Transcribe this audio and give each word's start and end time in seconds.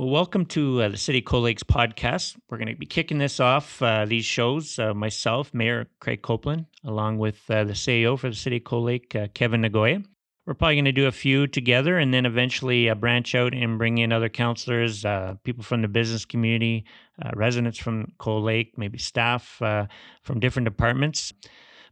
Well, 0.00 0.08
welcome 0.08 0.46
to 0.46 0.80
uh, 0.80 0.88
the 0.88 0.96
City 0.96 1.20
Cold 1.20 1.44
Lakes 1.44 1.62
podcast. 1.62 2.34
We're 2.48 2.56
going 2.56 2.68
to 2.68 2.74
be 2.74 2.86
kicking 2.86 3.18
this 3.18 3.38
off, 3.38 3.82
uh, 3.82 4.06
these 4.06 4.24
shows, 4.24 4.78
uh, 4.78 4.94
myself, 4.94 5.52
Mayor 5.52 5.88
Craig 6.00 6.22
Copeland, 6.22 6.64
along 6.84 7.18
with 7.18 7.38
uh, 7.50 7.64
the 7.64 7.74
CEO 7.74 8.18
for 8.18 8.30
the 8.30 8.34
City 8.34 8.56
of 8.56 8.64
Cold 8.64 8.86
Lake, 8.86 9.14
uh, 9.14 9.28
Kevin 9.34 9.60
Nagoya. 9.60 10.02
We're 10.46 10.54
probably 10.54 10.76
going 10.76 10.86
to 10.86 10.92
do 10.92 11.06
a 11.06 11.12
few 11.12 11.46
together 11.46 11.98
and 11.98 12.14
then 12.14 12.24
eventually 12.24 12.88
uh, 12.88 12.94
branch 12.94 13.34
out 13.34 13.52
and 13.52 13.76
bring 13.76 13.98
in 13.98 14.10
other 14.10 14.30
counselors, 14.30 15.04
people 15.44 15.62
from 15.62 15.82
the 15.82 15.88
business 15.88 16.24
community, 16.24 16.86
residents 17.34 17.76
from 17.76 18.10
Cold 18.16 18.44
Lake, 18.44 18.78
maybe 18.78 18.96
staff 18.96 19.56
from 19.58 20.40
different 20.40 20.64
departments. 20.64 21.34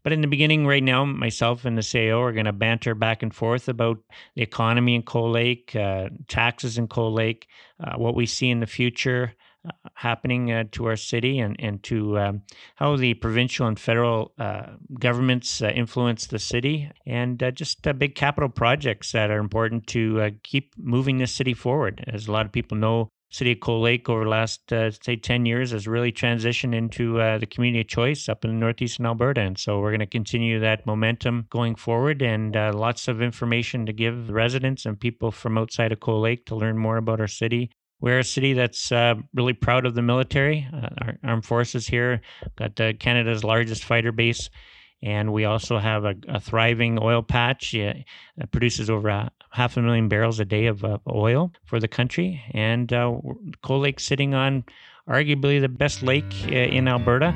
But 0.03 0.13
in 0.13 0.21
the 0.21 0.27
beginning, 0.27 0.67
right 0.67 0.83
now, 0.83 1.05
myself 1.05 1.65
and 1.65 1.77
the 1.77 1.83
CEO 1.83 2.21
are 2.21 2.33
going 2.33 2.47
to 2.47 2.53
banter 2.53 2.95
back 2.95 3.23
and 3.23 3.35
forth 3.35 3.69
about 3.69 3.99
the 4.35 4.43
economy 4.43 4.95
in 4.95 5.03
Cold 5.03 5.33
Lake, 5.33 5.75
uh, 5.75 6.09
taxes 6.29 6.79
in 6.79 6.89
Cold 6.89 7.15
Lake, 7.15 7.49
uh, 7.81 7.97
what 7.97 8.15
we 8.15 8.27
see 8.27 8.51
in 8.51 8.61
the 8.61 8.67
future. 8.67 9.35
Uh, 9.67 9.73
happening 9.95 10.53
uh, 10.53 10.63
to 10.71 10.87
our 10.87 10.95
city 10.95 11.41
and, 11.41 11.57
and 11.59 11.83
to 11.83 12.17
um, 12.17 12.43
how 12.77 12.95
the 12.95 13.13
provincial 13.15 13.67
and 13.67 13.79
federal 13.79 14.33
uh, 14.39 14.63
governments 15.01 15.61
uh, 15.61 15.67
influence 15.71 16.29
the 16.29 16.39
city 16.39 16.89
and 17.07 17.43
just 17.55 17.83
big 17.99 18.15
capital 18.15 18.49
projects 18.49 19.11
that 19.11 19.33
are 19.33 19.41
important 19.41 19.85
to 19.89 20.31
keep 20.45 20.73
moving 20.79 21.19
this 21.19 21.33
city 21.33 21.55
forward. 21.55 22.05
As 22.07 22.29
a 22.29 22.33
lot 22.33 22.47
of 22.47 22.53
people 22.53 22.77
know, 22.77 23.11
City 23.31 23.53
of 23.53 23.61
Cold 23.61 23.83
Lake 23.83 24.09
over 24.09 24.25
the 24.25 24.31
last, 24.31 24.73
uh, 24.73 24.91
say, 24.91 25.17
10 25.17 25.45
years 25.45 25.73
has 25.73 25.87
really 25.87 26.11
transitioned 26.11 26.75
into 26.75 27.21
uh, 27.21 27.37
the 27.39 27.47
community 27.47 27.83
of 27.83 27.89
choice 27.89 28.29
up 28.29 28.45
in 28.45 28.51
the 28.51 28.57
northeastern 28.57 29.05
Alberta. 29.05 29.43
And 29.43 29.59
so 29.59 29.81
we're 29.81 29.91
going 29.91 30.01
to 30.01 30.07
continue 30.07 30.59
that 30.61 30.87
momentum 30.87 31.47
going 31.51 31.75
forward 31.75 32.23
and 32.23 32.57
uh, 32.57 32.73
lots 32.75 33.07
of 33.07 33.21
information 33.21 33.85
to 33.87 33.93
give 33.93 34.31
residents 34.31 34.87
and 34.87 34.99
people 34.99 35.31
from 35.31 35.59
outside 35.59 35.93
of 35.93 36.01
Cold 36.01 36.23
Lake 36.23 36.47
to 36.47 36.57
learn 36.57 36.79
more 36.79 36.97
about 36.97 37.21
our 37.21 37.27
city. 37.27 37.71
We're 38.01 38.21
a 38.21 38.25
city 38.25 38.53
that's 38.53 38.93
uh, 38.93 39.17
really 39.35 39.53
proud 39.53 39.85
of 39.85 39.95
the 39.95 40.03
military. 40.03 40.67
Uh, 40.73 40.89
our 41.03 41.19
armed 41.25 41.45
forces 41.45 41.87
here 41.87 42.21
got 42.57 42.81
uh, 42.81 42.93
Canada's 42.95 43.45
largest 43.45 43.85
fighter 43.85 44.13
base 44.13 44.49
and 45.03 45.33
we 45.33 45.45
also 45.45 45.79
have 45.79 46.05
a, 46.05 46.15
a 46.29 46.41
thriving 46.41 46.99
oil 47.01 47.23
patch. 47.23 47.75
It 47.75 48.05
produces 48.51 48.91
over 48.91 49.09
a 49.09 49.31
half 49.51 49.77
a 49.77 49.83
million 49.83 50.09
barrels 50.09 50.41
a 50.41 50.45
day 50.45 50.67
of 50.67 50.85
uh, 50.85 50.99
oil 51.09 51.53
for 51.65 51.81
the 51.81 51.89
country. 51.89 52.43
And 52.53 52.93
uh, 52.93 53.17
Cold 53.63 53.83
Lake 53.83 54.01
sitting 54.01 54.35
on 54.35 54.65
arguably 55.09 55.61
the 55.61 55.69
best 55.69 56.03
lake 56.03 56.35
uh, 56.47 56.53
in 56.53 56.89
Alberta. 56.89 57.27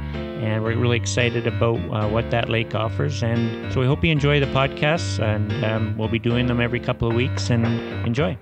And 0.41 0.63
we're 0.63 0.77
really 0.77 0.97
excited 0.97 1.47
about 1.47 1.77
uh, 1.77 2.09
what 2.09 2.31
that 2.31 2.49
lake 2.49 2.75
offers. 2.75 3.23
And 3.23 3.73
so 3.73 3.81
we 3.81 3.87
hope 3.87 4.05
you 4.05 4.11
enjoy 4.11 4.41
the 4.41 4.47
podcasts. 4.47 5.23
And 5.23 5.65
um, 5.65 5.97
we'll 5.97 6.09
be 6.09 6.19
doing 6.19 6.47
them 6.47 6.61
every 6.61 6.81
couple 6.81 7.09
of 7.09 7.15
weeks. 7.15 7.51
And 7.51 7.65
enjoy. 8.07 8.37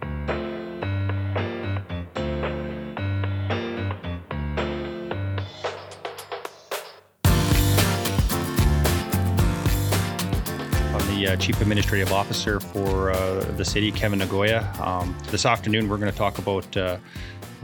Uh, 11.30 11.36
Chief 11.36 11.60
Administrative 11.60 12.12
Officer 12.12 12.58
for 12.58 13.10
uh, 13.10 13.44
the 13.56 13.64
city, 13.64 13.92
Kevin 13.92 14.18
Nagoya. 14.18 14.68
Um, 14.80 15.16
this 15.30 15.46
afternoon, 15.46 15.88
we're 15.88 15.96
going 15.96 16.10
to 16.10 16.18
talk 16.18 16.38
about 16.38 16.76
uh, 16.76 16.96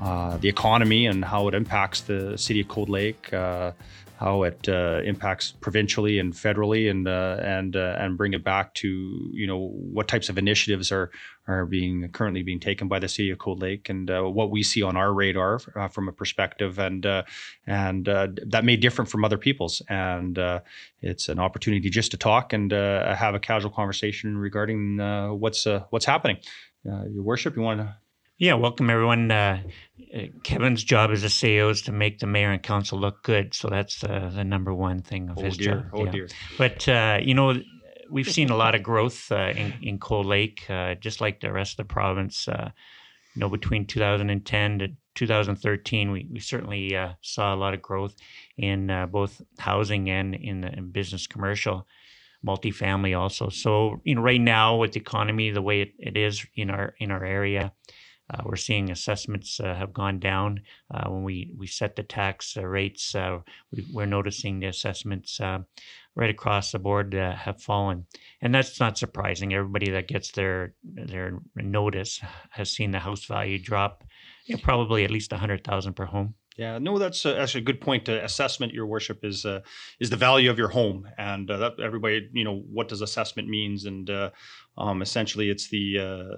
uh, 0.00 0.36
the 0.36 0.48
economy 0.48 1.06
and 1.06 1.24
how 1.24 1.48
it 1.48 1.54
impacts 1.54 2.02
the 2.02 2.38
city 2.38 2.60
of 2.60 2.68
Cold 2.68 2.88
Lake, 2.88 3.32
uh, 3.32 3.72
how 4.18 4.44
it 4.44 4.68
uh, 4.68 5.00
impacts 5.04 5.52
provincially 5.60 6.18
and 6.18 6.32
federally, 6.32 6.90
and 6.90 7.06
uh, 7.06 7.36
and 7.42 7.76
uh, 7.76 7.96
and 7.98 8.16
bring 8.16 8.32
it 8.32 8.42
back 8.42 8.72
to 8.74 9.30
you 9.32 9.46
know 9.46 9.68
what 9.68 10.08
types 10.08 10.28
of 10.28 10.38
initiatives 10.38 10.90
are 10.90 11.10
are 11.46 11.66
being 11.66 12.08
currently 12.10 12.42
being 12.42 12.58
taken 12.58 12.88
by 12.88 12.98
the 12.98 13.08
city 13.08 13.30
of 13.30 13.38
Cold 13.38 13.60
Lake, 13.60 13.88
and 13.88 14.10
uh, 14.10 14.22
what 14.22 14.50
we 14.50 14.62
see 14.62 14.82
on 14.82 14.96
our 14.96 15.12
radar 15.12 15.60
uh, 15.74 15.88
from 15.88 16.08
a 16.08 16.12
perspective, 16.12 16.78
and 16.78 17.04
uh, 17.04 17.22
and 17.66 18.06
that 18.06 18.64
may 18.64 18.76
differ 18.76 19.04
from 19.04 19.24
other 19.24 19.38
people's, 19.38 19.82
and 19.88 20.38
it's 21.02 21.28
an 21.28 21.38
opportunity 21.38 21.90
just 21.90 22.10
to 22.10 22.16
talk 22.16 22.52
and 22.52 22.72
have 22.72 23.34
a 23.34 23.40
casual 23.40 23.70
conversation 23.70 24.38
regarding 24.38 24.96
what's 25.38 25.66
what's 25.90 26.06
happening. 26.06 26.38
Your 26.84 27.22
Worship, 27.22 27.56
you 27.56 27.62
want 27.62 27.80
to 27.80 27.96
yeah, 28.38 28.54
welcome 28.54 28.90
everyone. 28.90 29.30
Uh, 29.30 29.62
Kevin's 30.42 30.84
job 30.84 31.10
as 31.10 31.24
a 31.24 31.28
CEO 31.28 31.70
is 31.70 31.82
to 31.82 31.92
make 31.92 32.18
the 32.18 32.26
mayor 32.26 32.52
and 32.52 32.62
council 32.62 32.98
look 32.98 33.22
good, 33.22 33.54
so 33.54 33.68
that's 33.68 34.04
uh, 34.04 34.30
the 34.34 34.44
number 34.44 34.74
one 34.74 35.00
thing 35.00 35.30
of 35.30 35.38
oh 35.38 35.42
his 35.42 35.56
dear. 35.56 35.74
job. 35.74 35.86
Oh 35.92 36.04
yeah. 36.04 36.10
dear! 36.10 36.28
But 36.58 36.88
uh, 36.88 37.18
you 37.22 37.34
know, 37.34 37.60
we've 38.10 38.30
seen 38.30 38.50
a 38.50 38.56
lot 38.56 38.74
of 38.74 38.82
growth 38.82 39.32
uh, 39.32 39.52
in 39.56 39.74
in 39.82 39.98
Cold 39.98 40.26
Lake, 40.26 40.68
uh, 40.68 40.96
just 40.96 41.20
like 41.20 41.40
the 41.40 41.52
rest 41.52 41.72
of 41.72 41.76
the 41.88 41.92
province. 41.92 42.46
Uh, 42.46 42.70
you 43.34 43.40
know, 43.40 43.48
between 43.48 43.86
2010 43.86 44.78
to 44.78 44.88
2013, 45.14 46.10
we, 46.10 46.26
we 46.32 46.40
certainly 46.40 46.96
saw 47.20 47.54
a 47.54 47.56
lot 47.56 47.74
of 47.74 47.82
growth 47.82 48.14
in 48.56 48.86
both 49.12 49.42
housing 49.58 50.08
and 50.08 50.34
in, 50.34 50.64
in 50.64 50.90
business 50.90 51.26
commercial 51.26 51.86
multifamily 52.46 53.18
also. 53.18 53.50
So, 53.50 54.00
you 54.04 54.14
know, 54.14 54.22
right 54.22 54.40
now 54.40 54.76
with 54.76 54.92
the 54.92 55.00
economy 55.00 55.50
the 55.50 55.60
way 55.60 55.82
it, 55.82 55.92
it 55.98 56.16
is 56.16 56.46
in 56.54 56.70
our 56.70 56.94
in 56.98 57.10
our 57.10 57.24
area, 57.24 57.72
uh, 58.32 58.42
we're 58.44 58.56
seeing 58.56 58.90
assessments 58.90 59.60
uh, 59.60 59.74
have 59.74 59.92
gone 59.92 60.18
down. 60.18 60.60
Uh, 60.92 61.08
when 61.10 61.22
we, 61.22 61.50
we 61.56 61.66
set 61.66 61.94
the 61.96 62.02
tax 62.02 62.56
uh, 62.56 62.64
rates, 62.64 63.14
uh, 63.14 63.38
we, 63.70 64.02
are 64.02 64.06
noticing 64.06 64.58
the 64.58 64.66
assessments 64.66 65.40
uh, 65.40 65.58
right 66.14 66.30
across 66.30 66.72
the 66.72 66.78
board 66.78 67.12
have 67.12 67.62
fallen. 67.62 68.06
And 68.42 68.54
that's 68.54 68.80
not 68.80 68.98
surprising. 68.98 69.54
Everybody 69.54 69.90
that 69.90 70.08
gets 70.08 70.32
their, 70.32 70.74
their 70.82 71.38
notice 71.54 72.20
has 72.50 72.70
seen 72.70 72.90
the 72.90 72.98
house 72.98 73.24
value 73.26 73.58
drop 73.58 74.02
you 74.46 74.56
know, 74.56 74.62
probably 74.62 75.04
at 75.04 75.10
least 75.10 75.30
100000 75.30 75.92
per 75.94 76.06
home. 76.06 76.34
Yeah, 76.56 76.78
no, 76.78 76.98
that's 76.98 77.26
a, 77.26 77.38
actually 77.38 77.60
a 77.60 77.64
good 77.64 77.82
point. 77.82 78.08
Uh, 78.08 78.20
assessment, 78.22 78.72
Your 78.72 78.86
Worship, 78.86 79.24
is 79.24 79.44
uh, 79.44 79.60
is 80.00 80.08
the 80.08 80.16
value 80.16 80.50
of 80.50 80.56
your 80.56 80.68
home, 80.68 81.06
and 81.18 81.50
uh, 81.50 81.56
that 81.58 81.80
everybody, 81.80 82.30
you 82.32 82.44
know, 82.44 82.62
what 82.72 82.88
does 82.88 83.02
assessment 83.02 83.46
means, 83.48 83.84
and 83.84 84.08
uh, 84.08 84.30
um, 84.78 85.02
essentially, 85.02 85.50
it's 85.50 85.68
the 85.68 85.98
uh, 85.98 86.36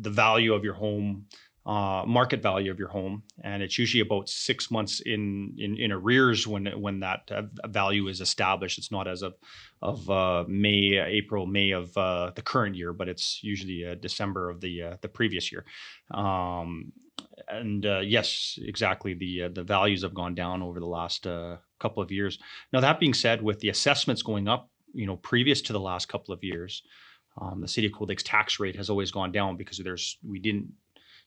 the 0.00 0.10
value 0.10 0.54
of 0.54 0.64
your 0.64 0.74
home, 0.74 1.26
uh, 1.66 2.04
market 2.06 2.42
value 2.42 2.70
of 2.70 2.78
your 2.78 2.88
home, 2.88 3.22
and 3.42 3.62
it's 3.62 3.78
usually 3.78 4.00
about 4.00 4.28
six 4.28 4.70
months 4.70 5.00
in 5.00 5.54
in, 5.58 5.76
in 5.76 5.92
arrears 5.92 6.46
when 6.46 6.66
when 6.80 7.00
that 7.00 7.30
value 7.66 8.08
is 8.08 8.20
established. 8.20 8.78
It's 8.78 8.92
not 8.92 9.08
as 9.08 9.22
of 9.22 9.34
of 9.80 10.48
May, 10.48 10.98
April, 10.98 11.46
May 11.46 11.72
of 11.72 11.92
the 11.94 12.42
current 12.44 12.76
year, 12.76 12.92
but 12.92 13.08
it's 13.08 13.40
usually 13.42 13.96
December 14.00 14.50
of 14.50 14.60
the 14.60 14.98
the 15.00 15.08
previous 15.08 15.50
year. 15.52 15.64
Um, 16.10 16.92
and 17.48 17.84
uh, 17.84 18.00
yes, 18.00 18.58
exactly. 18.62 19.14
The 19.14 19.44
uh, 19.44 19.48
the 19.48 19.62
values 19.62 20.02
have 20.02 20.14
gone 20.14 20.34
down 20.34 20.62
over 20.62 20.80
the 20.80 20.86
last 20.86 21.26
uh, 21.26 21.56
couple 21.80 22.02
of 22.02 22.10
years. 22.10 22.38
Now 22.72 22.80
that 22.80 23.00
being 23.00 23.14
said, 23.14 23.42
with 23.42 23.60
the 23.60 23.68
assessments 23.68 24.22
going 24.22 24.48
up, 24.48 24.70
you 24.94 25.06
know, 25.06 25.16
previous 25.16 25.60
to 25.62 25.72
the 25.72 25.80
last 25.80 26.08
couple 26.08 26.34
of 26.34 26.44
years, 26.44 26.82
um, 27.40 27.60
the 27.60 27.68
city 27.68 27.86
of 27.86 27.92
Cold 27.92 28.10
Lake's 28.10 28.22
tax 28.22 28.60
rate 28.60 28.76
has 28.76 28.90
always 28.90 29.10
gone 29.10 29.32
down 29.32 29.56
because 29.56 29.78
there's 29.78 30.18
we 30.22 30.38
didn't 30.38 30.72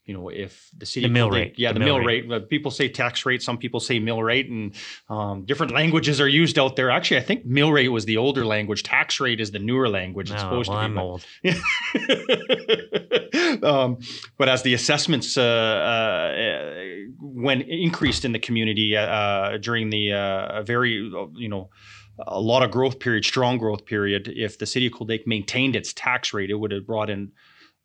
you 0.05 0.13
know, 0.13 0.29
if 0.29 0.69
the 0.77 0.85
city 0.85 1.07
the 1.07 1.11
mill 1.11 1.31
rate, 1.31 1.55
yeah, 1.57 1.69
the, 1.69 1.79
the 1.79 1.85
mill, 1.85 1.97
mill 1.97 2.05
rate. 2.05 2.29
rate. 2.29 2.47
People 2.47 2.69
say 2.69 2.87
tax 2.87 3.25
rate, 3.25 3.41
some 3.41 3.57
people 3.57 3.79
say 3.79 3.97
mill 3.97 4.21
rate, 4.21 4.49
and 4.49 4.75
um, 5.09 5.45
different 5.45 5.73
languages 5.73 6.21
are 6.21 6.27
used 6.27 6.59
out 6.59 6.75
there. 6.75 6.91
Actually, 6.91 7.17
I 7.17 7.23
think 7.23 7.43
mill 7.45 7.71
rate 7.71 7.87
was 7.87 8.05
the 8.05 8.17
older 8.17 8.45
language. 8.45 8.83
Tax 8.83 9.19
rate 9.19 9.39
is 9.39 9.49
the 9.49 9.57
newer 9.57 9.89
language. 9.89 10.29
It's 10.29 10.43
oh, 10.43 10.45
supposed 10.45 10.69
well, 10.69 10.81
to 10.83 11.21
be. 11.41 11.49
I'm 11.49 11.55
old. 13.57 13.63
um, 13.63 13.97
but 14.37 14.47
as 14.47 14.61
the 14.61 14.75
assessments 14.75 15.37
uh, 15.37 15.41
uh, 15.41 16.35
when 17.19 17.61
increased 17.61 18.25
in 18.25 18.31
the 18.31 18.39
community 18.39 18.95
uh, 18.95 19.57
during 19.57 19.89
the 19.89 20.13
uh, 20.13 20.61
very, 20.61 20.91
you 20.91 21.49
know 21.49 21.71
a 22.19 22.39
lot 22.39 22.63
of 22.63 22.71
growth 22.71 22.99
period, 22.99 23.25
strong 23.25 23.57
growth 23.57 23.85
period. 23.85 24.27
If 24.27 24.57
the 24.57 24.65
city 24.65 24.87
of 24.87 24.93
Cold 24.93 25.09
Lake 25.09 25.27
maintained 25.27 25.75
its 25.75 25.93
tax 25.93 26.33
rate, 26.33 26.49
it 26.49 26.55
would 26.55 26.71
have 26.71 26.85
brought 26.85 27.09
in 27.09 27.31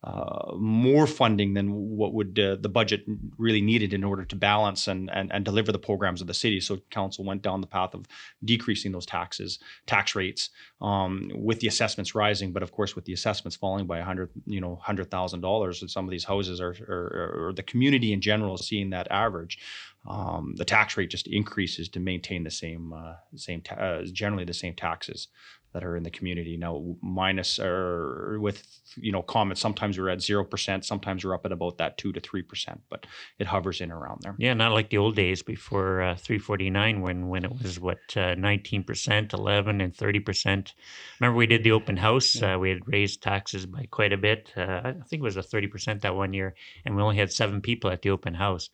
uh, 0.02 0.54
more 0.56 1.06
funding 1.06 1.52
than 1.52 1.74
what 1.74 2.14
would 2.14 2.38
uh, 2.38 2.56
the 2.58 2.70
budget 2.70 3.04
really 3.36 3.60
needed 3.60 3.92
in 3.92 4.02
order 4.02 4.24
to 4.24 4.34
balance 4.34 4.88
and, 4.88 5.10
and 5.12 5.30
and 5.30 5.44
deliver 5.44 5.72
the 5.72 5.78
programs 5.78 6.22
of 6.22 6.26
the 6.26 6.32
city. 6.32 6.58
So 6.58 6.78
council 6.90 7.22
went 7.22 7.42
down 7.42 7.60
the 7.60 7.66
path 7.66 7.92
of 7.92 8.06
decreasing 8.42 8.92
those 8.92 9.04
taxes, 9.04 9.58
tax 9.86 10.14
rates, 10.14 10.48
um, 10.80 11.30
with 11.34 11.60
the 11.60 11.68
assessments 11.68 12.14
rising, 12.14 12.50
but 12.50 12.62
of 12.62 12.72
course 12.72 12.96
with 12.96 13.04
the 13.04 13.12
assessments 13.12 13.56
falling 13.56 13.86
by 13.86 13.98
a 13.98 14.04
hundred, 14.04 14.30
you 14.46 14.62
know, 14.62 14.76
hundred 14.76 15.10
thousand 15.10 15.42
dollars, 15.42 15.84
some 15.92 16.06
of 16.06 16.10
these 16.10 16.24
houses 16.24 16.62
are, 16.62 16.74
are, 16.88 17.48
or 17.48 17.52
the 17.52 17.62
community 17.62 18.14
in 18.14 18.22
general 18.22 18.54
is 18.54 18.66
seeing 18.66 18.88
that 18.90 19.10
average. 19.10 19.58
Um, 20.08 20.54
the 20.56 20.64
tax 20.64 20.96
rate 20.96 21.10
just 21.10 21.26
increases 21.26 21.88
to 21.90 22.00
maintain 22.00 22.42
the 22.42 22.50
same 22.50 22.92
uh, 22.92 23.14
same 23.36 23.60
ta- 23.60 23.74
uh, 23.74 24.04
generally 24.04 24.44
the 24.44 24.54
same 24.54 24.74
taxes 24.74 25.28
that 25.72 25.84
are 25.84 25.96
in 25.96 26.02
the 26.02 26.10
community. 26.10 26.56
Now 26.56 26.96
minus 27.00 27.58
or 27.58 28.38
with 28.40 28.66
you 28.96 29.12
know 29.12 29.22
comments 29.22 29.60
sometimes 29.60 29.98
we're 29.98 30.08
at 30.08 30.18
0% 30.18 30.84
sometimes 30.84 31.24
we're 31.24 31.34
up 31.34 31.46
at 31.46 31.52
about 31.52 31.78
that 31.78 31.96
2 31.98 32.12
to 32.12 32.20
3% 32.20 32.78
but 32.88 33.06
it 33.38 33.46
hovers 33.46 33.80
in 33.80 33.92
around 33.92 34.22
there. 34.22 34.34
Yeah 34.38 34.54
not 34.54 34.72
like 34.72 34.90
the 34.90 34.98
old 34.98 35.16
days 35.16 35.42
before 35.42 36.02
uh, 36.02 36.16
349 36.16 37.00
when 37.00 37.28
when 37.28 37.44
it 37.44 37.52
was 37.62 37.78
what 37.78 37.98
uh, 38.16 38.34
19% 38.34 39.32
11 39.32 39.80
and 39.80 39.94
30% 39.94 40.72
remember 41.20 41.36
we 41.36 41.46
did 41.46 41.62
the 41.62 41.72
open 41.72 41.96
house? 41.96 42.40
Uh, 42.42 42.56
we 42.58 42.70
had 42.70 42.80
raised 42.86 43.22
taxes 43.22 43.66
by 43.66 43.86
quite 43.90 44.12
a 44.12 44.16
bit. 44.16 44.52
Uh, 44.56 44.80
i 44.84 44.92
think 45.08 45.20
it 45.20 45.22
was 45.22 45.36
a 45.36 45.42
30% 45.42 46.00
that 46.00 46.16
one 46.16 46.32
year 46.32 46.54
and 46.84 46.96
we 46.96 47.02
only 47.02 47.16
had 47.16 47.32
seven 47.32 47.60
people 47.60 47.90
at 47.90 48.02
the 48.02 48.10
open 48.10 48.34
house 48.34 48.70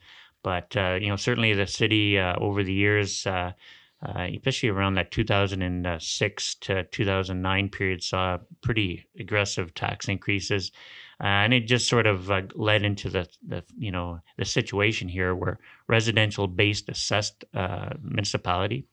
but 0.46 0.76
uh, 0.76 0.96
you 1.00 1.08
know 1.08 1.16
certainly 1.16 1.52
the 1.54 1.66
city 1.66 2.16
uh, 2.20 2.36
over 2.38 2.62
the 2.62 2.72
years 2.72 3.26
uh, 3.26 4.28
especially 4.32 4.68
around 4.68 4.94
that 4.94 5.10
2006 5.10 6.54
to 6.56 6.84
2009 6.84 7.68
period, 7.70 8.02
saw 8.02 8.38
pretty 8.60 9.06
aggressive 9.18 9.74
tax 9.74 10.08
increases. 10.08 10.70
Uh, 11.18 11.44
and 11.44 11.54
it 11.54 11.66
just 11.66 11.88
sort 11.88 12.06
of 12.06 12.30
uh, 12.30 12.42
led 12.54 12.82
into 12.82 13.08
the, 13.08 13.26
the, 13.46 13.64
you 13.78 13.90
know, 13.90 14.20
the 14.36 14.44
situation 14.44 15.08
here 15.08 15.34
where 15.34 15.58
residential 15.88 16.46
based 16.46 16.88
assessed 16.88 17.44
uh, 17.54 17.90
municipality. 18.02 18.86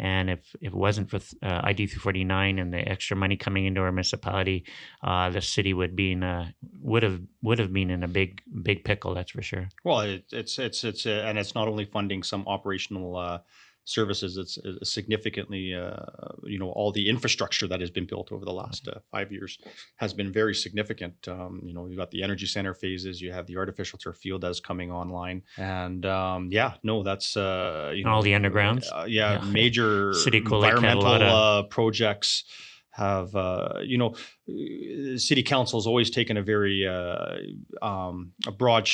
And 0.00 0.30
if, 0.30 0.54
if 0.60 0.72
it 0.72 0.74
wasn't 0.74 1.10
for 1.10 1.16
uh, 1.42 1.60
ID 1.64 1.86
349 1.86 2.58
and 2.58 2.72
the 2.72 2.78
extra 2.78 3.16
money 3.16 3.36
coming 3.36 3.66
into 3.66 3.80
our 3.80 3.92
municipality, 3.92 4.64
uh, 5.02 5.30
the 5.30 5.40
city 5.40 5.74
would 5.74 5.96
be 5.96 6.12
in 6.12 6.22
a, 6.22 6.54
would 6.80 7.02
have 7.02 7.20
would 7.42 7.58
have 7.58 7.72
been 7.72 7.90
in 7.90 8.04
a 8.04 8.08
big 8.08 8.40
big 8.62 8.84
pickle. 8.84 9.14
That's 9.14 9.32
for 9.32 9.42
sure. 9.42 9.68
Well, 9.84 10.00
it, 10.00 10.24
it's 10.30 10.58
it's 10.58 10.84
it's 10.84 11.04
and 11.04 11.36
it's 11.36 11.56
not 11.56 11.66
only 11.66 11.84
funding 11.84 12.22
some 12.22 12.46
operational 12.46 13.40
services 13.88 14.36
it's, 14.36 14.58
significantly 14.82 15.74
uh, 15.74 15.96
you 16.44 16.58
know 16.58 16.70
all 16.70 16.92
the 16.92 17.08
infrastructure 17.08 17.66
that 17.66 17.80
has 17.80 17.90
been 17.90 18.04
built 18.04 18.30
over 18.30 18.44
the 18.44 18.52
last 18.52 18.86
uh, 18.86 18.98
five 19.10 19.32
years 19.32 19.58
has 19.96 20.12
been 20.12 20.30
very 20.30 20.54
significant. 20.54 21.16
Um, 21.26 21.62
you 21.64 21.72
know 21.72 21.86
you've 21.86 21.98
got 21.98 22.10
the 22.10 22.22
energy 22.22 22.46
center 22.46 22.74
phases 22.74 23.20
you 23.20 23.32
have 23.32 23.46
the 23.46 23.56
artificial 23.56 23.98
turf 23.98 24.18
field 24.18 24.42
that's 24.42 24.60
coming 24.60 24.92
online. 24.92 25.42
And 25.56 26.04
um, 26.04 26.48
yeah 26.50 26.74
no 26.82 27.02
that's 27.02 27.36
uh, 27.36 27.92
you 27.94 28.04
know 28.04 28.10
all 28.10 28.22
the 28.22 28.32
undergrounds? 28.32 28.84
uh, 28.92 29.04
yeah, 29.06 29.42
yeah, 29.42 29.50
major 29.50 30.12
City 30.12 30.38
environmental. 30.38 31.06
Uh, 31.06 31.62
projects 31.62 32.44
have 32.90 33.34
uh, 33.34 33.80
you 33.82 33.96
know 33.96 34.14
city 35.16 35.42
council 35.42 35.78
has 35.78 35.86
always 35.86 36.10
taken 36.10 36.36
a 36.36 36.42
very 36.42 36.86
um, 37.80 38.32
a 38.46 38.52
broad 38.52 38.88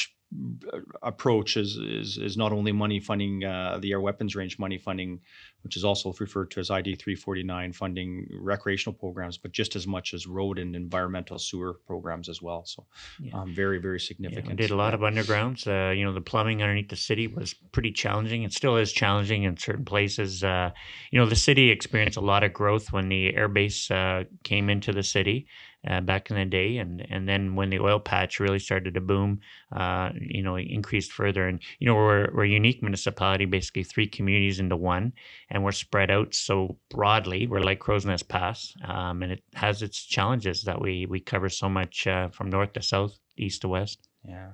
approach 1.03 1.57
is, 1.57 1.77
is 1.77 2.19
is 2.19 2.37
not 2.37 2.53
only 2.53 2.73
money 2.73 3.01
funding 3.01 3.45
uh, 3.45 3.79
the 3.81 3.93
air 3.93 4.01
weapons 4.01 4.35
range 4.35 4.59
money 4.59 4.79
funding 4.79 5.21
which 5.63 5.77
is 5.77 5.85
also 5.85 6.13
referred 6.19 6.51
to 6.51 6.61
as 6.61 6.71
id 6.71 6.97
349 6.97 7.73
funding 7.73 8.29
recreational 8.41 8.95
programs 8.95 9.39
but 9.39 9.53
just 9.53 9.77
as 9.77 9.87
much 9.87 10.13
as 10.15 10.27
road 10.27 10.59
and 10.59 10.75
environmental 10.75 11.39
sewer 11.39 11.75
programs 11.87 12.29
as 12.29 12.43
well. 12.43 12.65
So 12.65 12.85
yeah. 13.21 13.35
um, 13.35 13.55
very 13.55 13.79
very 13.79 14.01
significant 14.01 14.47
yeah, 14.47 14.53
we 14.53 14.57
did 14.57 14.71
a 14.71 14.77
lot 14.77 14.95
of 14.95 15.01
undergrounds. 15.01 15.67
Uh, 15.67 15.93
you 15.93 16.05
know 16.05 16.13
the 16.13 16.21
plumbing 16.21 16.63
underneath 16.63 16.89
the 16.89 16.97
city 16.97 17.27
was 17.27 17.55
pretty 17.73 17.93
challenging. 17.93 18.43
It 18.43 18.53
still 18.53 18.77
is 18.77 18.93
challenging 18.93 19.45
in 19.45 19.57
certain 19.57 19.85
places. 19.85 20.43
Uh, 20.43 20.71
you 21.11 21.19
know 21.19 21.27
the 21.27 21.37
city 21.37 21.71
experienced 21.71 22.17
a 22.17 22.23
lot 22.23 22.43
of 22.43 22.53
growth 22.53 22.93
when 22.93 23.09
the 23.09 23.33
airbase 23.33 23.91
uh, 23.91 24.25
came 24.43 24.69
into 24.71 24.93
the 24.93 25.03
city 25.03 25.47
uh, 25.89 26.01
back 26.01 26.31
in 26.31 26.37
the 26.37 26.45
day, 26.45 26.79
and 26.79 27.07
and 27.11 27.29
then 27.29 27.55
when 27.55 27.71
the 27.71 27.79
oil 27.79 28.01
patch 28.01 28.41
really 28.41 28.59
started 28.59 28.95
to 28.95 29.01
boom, 29.01 29.41
uh, 29.73 30.11
you 30.21 30.43
know, 30.43 30.57
increased 30.57 31.13
further. 31.13 31.47
And 31.47 31.61
you 31.79 31.87
know, 31.87 31.95
we're 31.95 32.29
we're 32.33 32.45
a 32.45 32.49
unique 32.49 32.83
municipality, 32.83 33.45
basically 33.45 33.85
three 33.85 34.07
communities 34.07 34.61
into 34.61 34.77
one, 34.77 35.13
and 35.51 35.65
we're 35.65 35.73
spread 35.73 36.11
out 36.11 36.35
so 36.35 36.77
broadly. 36.91 37.47
We're 37.47 37.61
like 37.61 37.81
Crowsnest 37.81 38.29
Pass, 38.29 38.75
um, 38.87 39.23
and 39.23 39.33
it 39.33 39.43
has 39.55 39.83
its 39.83 40.05
challenges 40.05 40.63
that 40.65 40.81
we 40.81 41.07
we 41.07 41.21
cover 41.21 41.49
so 41.49 41.69
much 41.69 42.07
uh, 42.07 42.29
from 42.29 42.51
north 42.51 42.73
to 42.75 42.83
south, 42.83 43.19
east 43.37 43.63
to 43.63 43.69
west. 43.69 44.09
Yeah. 44.27 44.53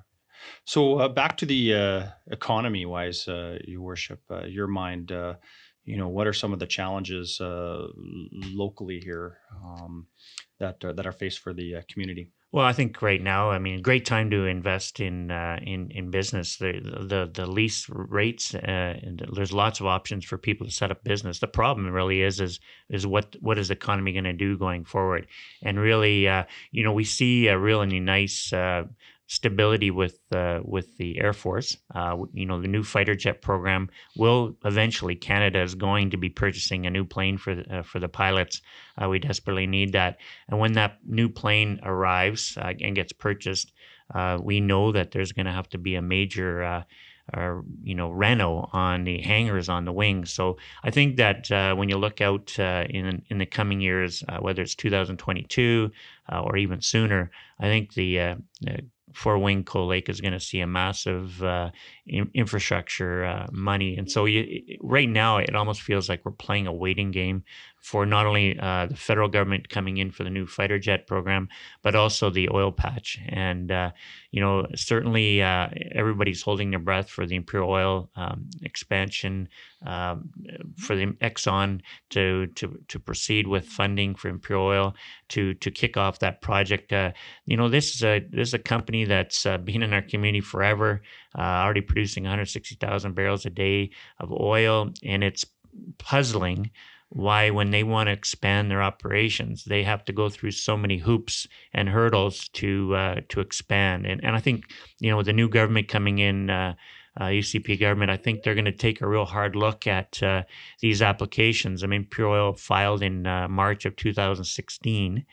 So 0.64 0.98
uh, 0.98 1.08
back 1.08 1.36
to 1.38 1.46
the 1.46 1.74
uh, 1.74 2.06
economy 2.30 2.86
wise, 2.86 3.28
uh, 3.28 3.58
Your 3.64 3.82
Worship, 3.82 4.20
your 4.46 4.66
mind 4.66 5.12
you 5.84 5.96
know 5.96 6.08
what 6.08 6.26
are 6.26 6.32
some 6.32 6.52
of 6.52 6.58
the 6.58 6.66
challenges 6.66 7.40
uh, 7.40 7.86
locally 8.52 9.00
here 9.00 9.38
um, 9.64 10.06
that 10.58 10.84
uh, 10.84 10.92
that 10.92 11.06
are 11.06 11.12
faced 11.12 11.40
for 11.40 11.52
the 11.52 11.76
uh, 11.76 11.82
community? 11.90 12.30
Well, 12.52 12.66
I 12.66 12.72
think 12.72 13.00
right 13.00 13.22
now, 13.22 13.50
I 13.50 13.60
mean, 13.60 13.80
great 13.80 14.04
time 14.04 14.28
to 14.30 14.46
invest 14.46 14.98
in 14.98 15.30
uh, 15.30 15.60
in 15.62 15.90
in 15.92 16.10
business. 16.10 16.56
The 16.56 16.80
the 16.82 17.30
the 17.32 17.46
lease 17.46 17.86
rates, 17.88 18.54
uh, 18.54 18.98
there's 19.32 19.52
lots 19.52 19.80
of 19.80 19.86
options 19.86 20.24
for 20.24 20.36
people 20.36 20.66
to 20.66 20.72
set 20.72 20.90
up 20.90 21.04
business. 21.04 21.38
The 21.38 21.46
problem 21.46 21.90
really 21.92 22.22
is 22.22 22.40
is 22.40 22.58
is 22.88 23.06
what 23.06 23.36
what 23.40 23.58
is 23.58 23.68
the 23.68 23.74
economy 23.74 24.12
going 24.12 24.24
to 24.24 24.32
do 24.32 24.58
going 24.58 24.84
forward? 24.84 25.28
And 25.62 25.78
really, 25.78 26.22
you 26.72 26.84
know, 26.84 26.92
we 26.92 27.04
see 27.04 27.46
a 27.46 27.58
really 27.58 28.00
nice 28.00 28.52
stability 29.30 29.92
with 29.92 30.18
uh, 30.32 30.58
with 30.64 30.96
the 30.96 31.20
Air 31.20 31.32
Force. 31.32 31.76
Uh, 31.94 32.16
you 32.32 32.44
know, 32.44 32.60
the 32.60 32.66
new 32.66 32.82
fighter 32.82 33.14
jet 33.14 33.40
program 33.40 33.88
will 34.16 34.56
eventually. 34.64 35.14
Canada 35.14 35.62
is 35.62 35.76
going 35.76 36.10
to 36.10 36.16
be 36.16 36.28
purchasing 36.28 36.84
a 36.84 36.90
new 36.90 37.04
plane 37.04 37.38
for 37.38 37.62
uh, 37.70 37.82
for 37.82 38.00
the 38.00 38.08
pilots. 38.08 38.60
Uh, 39.00 39.08
we 39.08 39.20
desperately 39.20 39.68
need 39.68 39.92
that, 39.92 40.16
and 40.48 40.58
when 40.58 40.72
that 40.72 40.98
new 41.06 41.28
plane 41.28 41.78
arrives 41.84 42.58
uh, 42.60 42.72
and 42.80 42.96
gets 42.96 43.12
purchased, 43.12 43.72
uh, 44.12 44.36
we 44.42 44.60
know 44.60 44.90
that 44.90 45.12
there's 45.12 45.30
going 45.30 45.46
to 45.46 45.52
have 45.52 45.68
to 45.68 45.78
be 45.78 45.94
a 45.94 46.02
major. 46.02 46.84
or 47.32 47.62
you 47.84 47.94
know, 47.94 48.10
reno 48.10 48.68
on 48.72 49.04
the 49.04 49.20
hangars 49.22 49.68
on 49.68 49.84
the 49.84 49.92
wings. 49.92 50.32
So 50.32 50.56
I 50.82 50.90
think 50.90 51.16
that 51.18 51.48
when 51.78 51.88
you 51.88 51.96
look 51.96 52.20
out 52.20 52.58
in 52.58 53.22
in 53.30 53.38
the 53.38 53.46
coming 53.46 53.80
years, 53.80 54.24
whether 54.40 54.62
it's 54.62 54.74
2022 54.74 55.92
or 56.28 56.56
even 56.56 56.80
sooner, 56.80 57.30
I 57.60 57.66
think 57.66 57.94
the 57.94 58.34
4 59.14 59.38
Wing 59.38 59.64
Cold 59.64 59.90
Lake 59.90 60.08
is 60.08 60.20
going 60.20 60.32
to 60.32 60.40
see 60.40 60.60
a 60.60 60.66
massive 60.66 61.42
uh, 61.42 61.70
in- 62.10 62.30
infrastructure 62.34 63.24
uh, 63.24 63.46
money, 63.52 63.96
and 63.98 64.10
so 64.10 64.26
you, 64.26 64.42
right 64.82 65.08
now 65.08 65.38
it 65.38 65.54
almost 65.54 65.82
feels 65.82 66.08
like 66.08 66.24
we're 66.24 66.32
playing 66.46 66.66
a 66.66 66.72
waiting 66.72 67.10
game 67.10 67.42
for 67.80 68.04
not 68.04 68.26
only 68.26 68.58
uh, 68.58 68.86
the 68.86 68.96
federal 68.96 69.28
government 69.28 69.70
coming 69.70 69.96
in 69.96 70.10
for 70.10 70.22
the 70.22 70.30
new 70.30 70.46
fighter 70.46 70.78
jet 70.78 71.06
program, 71.06 71.48
but 71.82 71.94
also 71.94 72.28
the 72.28 72.46
oil 72.52 72.70
patch. 72.70 73.18
And, 73.28 73.72
uh, 73.72 73.90
you 74.30 74.40
know, 74.42 74.66
certainly 74.74 75.42
uh, 75.42 75.68
everybody's 75.92 76.42
holding 76.42 76.70
their 76.70 76.78
breath 76.78 77.08
for 77.08 77.24
the 77.26 77.36
Imperial 77.36 77.70
Oil 77.70 78.10
um, 78.16 78.50
expansion, 78.62 79.48
um, 79.86 80.28
for 80.76 80.94
the 80.94 81.06
Exxon 81.22 81.80
to, 82.10 82.48
to, 82.48 82.78
to 82.88 82.98
proceed 82.98 83.46
with 83.46 83.64
funding 83.64 84.14
for 84.14 84.28
Imperial 84.28 84.66
Oil 84.66 84.94
to, 85.28 85.54
to 85.54 85.70
kick 85.70 85.96
off 85.96 86.18
that 86.18 86.42
project. 86.42 86.92
Uh, 86.92 87.12
you 87.46 87.56
know, 87.56 87.70
this 87.70 87.94
is 87.94 88.02
a, 88.02 88.20
this 88.30 88.48
is 88.48 88.54
a 88.54 88.58
company 88.58 89.06
that's 89.06 89.46
uh, 89.46 89.56
been 89.56 89.82
in 89.82 89.94
our 89.94 90.02
community 90.02 90.42
forever, 90.42 91.00
uh, 91.38 91.40
already 91.40 91.80
producing 92.00 92.22
160,000 92.22 93.14
barrels 93.14 93.44
a 93.44 93.50
day 93.50 93.90
of 94.20 94.32
oil, 94.32 94.90
and 95.04 95.22
it's 95.22 95.44
puzzling 95.98 96.70
why 97.10 97.50
when 97.50 97.72
they 97.72 97.82
want 97.82 98.06
to 98.06 98.12
expand 98.12 98.70
their 98.70 98.82
operations 98.82 99.64
they 99.64 99.82
have 99.82 100.04
to 100.04 100.12
go 100.12 100.28
through 100.28 100.52
so 100.52 100.76
many 100.76 100.96
hoops 100.96 101.46
and 101.74 101.88
hurdles 101.88 102.48
to 102.50 102.94
uh, 102.94 103.20
to 103.28 103.40
expand. 103.40 104.06
And 104.06 104.24
and 104.24 104.34
I 104.34 104.40
think 104.40 104.64
you 104.98 105.10
know 105.10 105.18
with 105.18 105.26
the 105.26 105.32
new 105.34 105.48
government 105.48 105.88
coming 105.88 106.20
in 106.20 106.48
uh, 106.48 106.74
uh, 107.20 107.24
UCP 107.24 107.78
government 107.78 108.10
I 108.10 108.16
think 108.16 108.42
they're 108.42 108.54
going 108.54 108.64
to 108.64 108.72
take 108.86 109.00
a 109.00 109.08
real 109.08 109.26
hard 109.26 109.56
look 109.56 109.86
at 109.86 110.22
uh, 110.22 110.44
these 110.80 111.02
applications. 111.02 111.84
I 111.84 111.86
mean 111.86 112.06
Pure 112.06 112.28
Oil 112.28 112.52
filed 112.54 113.02
in 113.02 113.26
uh, 113.26 113.48
March 113.48 113.84
of 113.84 113.96
2016 113.96 115.26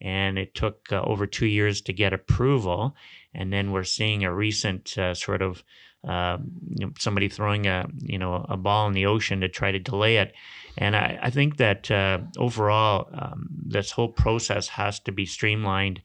and 0.00 0.38
it 0.38 0.54
took 0.54 0.90
uh, 0.90 1.02
over 1.02 1.26
two 1.26 1.46
years 1.46 1.82
to 1.82 1.92
get 1.92 2.12
approval. 2.14 2.96
And 3.34 3.52
then 3.52 3.72
we're 3.72 3.84
seeing 3.84 4.24
a 4.24 4.32
recent 4.32 4.96
sort 5.14 5.42
of 5.42 5.64
um, 6.06 6.50
you 6.76 6.86
know, 6.86 6.92
somebody 6.98 7.28
throwing 7.28 7.66
a 7.66 7.86
you 8.02 8.18
know 8.18 8.44
a 8.48 8.56
ball 8.56 8.86
in 8.86 8.92
the 8.92 9.06
ocean 9.06 9.40
to 9.40 9.48
try 9.48 9.72
to 9.72 9.78
delay 9.78 10.16
it. 10.16 10.34
And 10.76 10.96
I, 10.96 11.18
I 11.22 11.30
think 11.30 11.58
that 11.58 11.88
uh, 11.90 12.18
overall, 12.36 13.08
um, 13.14 13.48
this 13.64 13.92
whole 13.92 14.08
process 14.08 14.66
has 14.68 14.98
to 15.00 15.12
be 15.12 15.24
streamlined 15.24 16.02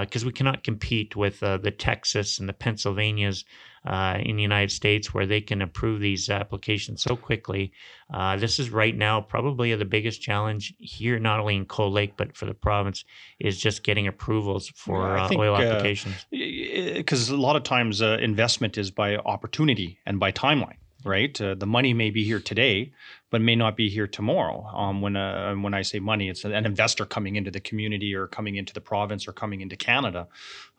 because 0.00 0.22
uh, 0.22 0.26
we 0.26 0.32
cannot 0.32 0.62
compete 0.62 1.16
with 1.16 1.42
uh, 1.42 1.58
the 1.58 1.72
Texas 1.72 2.38
and 2.38 2.48
the 2.48 2.52
Pennsylvanias 2.52 3.44
uh, 3.84 4.18
in 4.20 4.36
the 4.36 4.42
United 4.42 4.70
States 4.70 5.12
where 5.12 5.26
they 5.26 5.40
can 5.40 5.62
approve 5.62 6.00
these 6.00 6.30
applications 6.30 7.02
so 7.02 7.16
quickly. 7.16 7.72
Uh, 8.12 8.36
this 8.36 8.58
is 8.58 8.70
right 8.70 8.96
now 8.96 9.20
probably 9.20 9.74
the 9.74 9.84
biggest 9.84 10.20
challenge 10.20 10.74
here, 10.78 11.18
not 11.18 11.40
only 11.40 11.56
in 11.56 11.64
Cold 11.64 11.92
Lake, 11.92 12.14
but 12.16 12.36
for 12.36 12.46
the 12.46 12.54
province, 12.54 13.04
is 13.40 13.58
just 13.58 13.82
getting 13.82 14.06
approvals 14.06 14.68
for 14.74 15.16
uh, 15.16 15.28
think, 15.28 15.40
oil 15.40 15.56
applications. 15.56 16.26
Because 16.30 17.28
a 17.28 17.36
lot 17.36 17.56
of 17.56 17.62
times 17.62 18.00
investment 18.00 18.78
is 18.78 18.90
by 18.90 19.16
opportunity 19.16 19.98
and 20.06 20.20
by 20.20 20.30
timeline 20.30 20.76
right? 21.04 21.38
Uh, 21.40 21.54
the 21.54 21.66
money 21.66 21.94
may 21.94 22.10
be 22.10 22.24
here 22.24 22.40
today, 22.40 22.92
but 23.30 23.40
may 23.40 23.56
not 23.56 23.76
be 23.76 23.88
here 23.88 24.06
tomorrow. 24.06 24.64
Um, 24.66 25.00
when 25.00 25.16
uh, 25.16 25.54
when 25.54 25.74
I 25.74 25.82
say 25.82 25.98
money, 25.98 26.28
it's 26.28 26.44
an 26.44 26.52
investor 26.52 27.04
coming 27.04 27.36
into 27.36 27.50
the 27.50 27.60
community 27.60 28.14
or 28.14 28.26
coming 28.26 28.56
into 28.56 28.72
the 28.74 28.80
province 28.80 29.26
or 29.26 29.32
coming 29.32 29.60
into 29.60 29.76
Canada. 29.76 30.28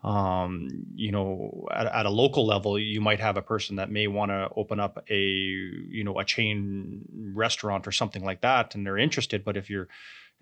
Um, 0.03 0.85
you 0.95 1.11
know, 1.11 1.67
at, 1.71 1.87
at, 1.87 2.05
a 2.05 2.09
local 2.09 2.45
level, 2.45 2.77
you 2.77 2.99
might 2.99 3.21
have 3.21 3.37
a 3.37 3.41
person 3.41 3.77
that 3.77 3.89
may 3.89 4.07
want 4.07 4.31
to 4.31 4.49
open 4.55 4.79
up 4.79 5.03
a 5.09 5.19
you 5.19 6.03
know 6.03 6.19
a 6.19 6.25
chain 6.25 7.05
restaurant 7.33 7.87
or 7.87 7.91
something 7.91 8.23
like 8.23 8.41
that, 8.41 8.75
and 8.75 8.85
they're 8.85 8.97
interested. 8.97 9.43
But 9.43 9.57
if 9.57 9.69
you're 9.69 9.87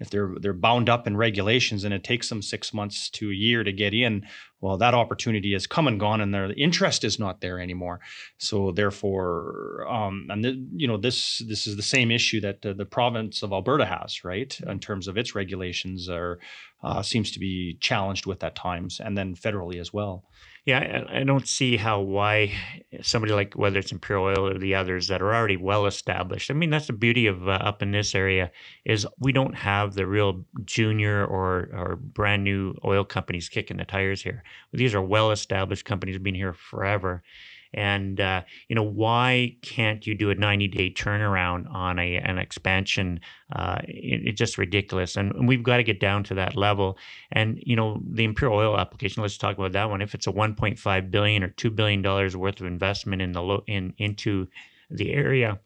if 0.01 0.09
they're 0.09 0.33
they're 0.41 0.53
bound 0.53 0.89
up 0.89 1.05
in 1.05 1.15
regulations 1.15 1.83
and 1.83 1.93
it 1.93 2.03
takes 2.03 2.27
them 2.27 2.41
six 2.41 2.73
months 2.73 3.07
to 3.11 3.29
a 3.29 3.33
year 3.33 3.63
to 3.63 3.71
get 3.71 3.93
in, 3.93 4.25
well, 4.59 4.75
that 4.77 4.95
opportunity 4.95 5.53
has 5.53 5.67
come 5.67 5.87
and 5.87 5.99
gone, 5.99 6.21
and 6.21 6.33
their 6.33 6.51
interest 6.53 7.03
is 7.03 7.19
not 7.19 7.39
there 7.39 7.59
anymore. 7.59 7.99
So 8.39 8.71
therefore, 8.71 9.87
um, 9.87 10.27
and 10.29 10.43
the, 10.43 10.67
you 10.75 10.87
know 10.87 10.97
this 10.97 11.43
this 11.47 11.67
is 11.67 11.75
the 11.75 11.83
same 11.83 12.09
issue 12.09 12.41
that 12.41 12.65
uh, 12.65 12.73
the 12.73 12.85
province 12.85 13.43
of 13.43 13.53
Alberta 13.53 13.85
has, 13.85 14.23
right, 14.25 14.59
in 14.67 14.79
terms 14.79 15.07
of 15.07 15.17
its 15.17 15.35
regulations 15.35 16.09
are 16.09 16.39
uh, 16.83 17.03
seems 17.03 17.31
to 17.31 17.39
be 17.39 17.77
challenged 17.79 18.25
with 18.25 18.43
at 18.43 18.55
times, 18.55 18.99
and 18.99 19.15
then 19.15 19.35
federally 19.35 19.79
as 19.79 19.93
well. 19.93 20.25
Yeah, 20.65 21.05
I, 21.09 21.23
don't 21.23 21.47
see 21.47 21.75
how 21.75 22.01
why 22.01 22.53
somebody 23.01 23.33
like 23.33 23.55
whether 23.55 23.79
it's 23.79 23.91
Imperial 23.91 24.25
Oil 24.25 24.47
or 24.47 24.59
the 24.59 24.75
others 24.75 25.07
that 25.07 25.19
are 25.19 25.33
already 25.33 25.57
well 25.57 25.87
established. 25.87 26.51
I 26.51 26.53
mean, 26.53 26.69
that's 26.69 26.85
the 26.85 26.93
beauty 26.93 27.25
of 27.25 27.47
uh, 27.47 27.53
up 27.53 27.81
in 27.81 27.91
this 27.91 28.13
area 28.13 28.51
is 28.85 29.07
we 29.17 29.31
don't 29.31 29.55
have 29.55 29.95
the 29.95 30.05
real 30.05 30.45
junior 30.63 31.25
or 31.25 31.67
or 31.73 31.95
brand 31.95 32.43
new 32.43 32.75
oil 32.85 33.03
companies 33.03 33.49
kicking 33.49 33.77
the 33.77 33.85
tires 33.85 34.21
here. 34.21 34.43
These 34.71 34.93
are 34.93 35.01
well 35.01 35.31
established 35.31 35.85
companies, 35.85 36.19
been 36.19 36.35
here 36.35 36.53
forever, 36.53 37.23
and 37.73 38.19
uh, 38.19 38.41
you 38.67 38.75
know 38.75 38.83
why 38.83 39.55
can't 39.61 40.05
you 40.05 40.13
do 40.13 40.29
a 40.29 40.35
90 40.35 40.67
day 40.67 40.89
turnaround 40.89 41.71
on 41.73 41.99
a 41.99 42.17
an 42.17 42.37
expansion? 42.37 43.19
Uh, 43.55 43.79
it, 43.87 44.27
it's 44.27 44.37
just 44.37 44.57
ridiculous, 44.57 45.15
and, 45.15 45.33
and 45.33 45.47
we've 45.47 45.63
got 45.63 45.77
to 45.77 45.83
get 45.83 45.99
down 45.99 46.23
to 46.25 46.33
that 46.35 46.55
level. 46.55 46.97
And 47.31 47.61
you 47.65 47.75
know 47.75 48.01
the 48.05 48.23
Imperial 48.23 48.57
Oil 48.57 48.77
application. 48.77 49.21
Let's 49.21 49.37
talk 49.37 49.57
about 49.57 49.71
that 49.73 49.89
one. 49.89 50.01
If 50.01 50.13
it's 50.13 50.27
a 50.27 50.31
1.5 50.31 51.11
billion 51.11 51.43
or 51.43 51.49
two 51.49 51.69
billion 51.69 52.01
dollars 52.01 52.35
worth 52.35 52.59
of 52.59 52.67
investment 52.67 53.21
in 53.21 53.31
the 53.31 53.41
lo- 53.41 53.63
in 53.67 53.93
into 53.97 54.47
the 54.89 55.13
area, 55.13 55.59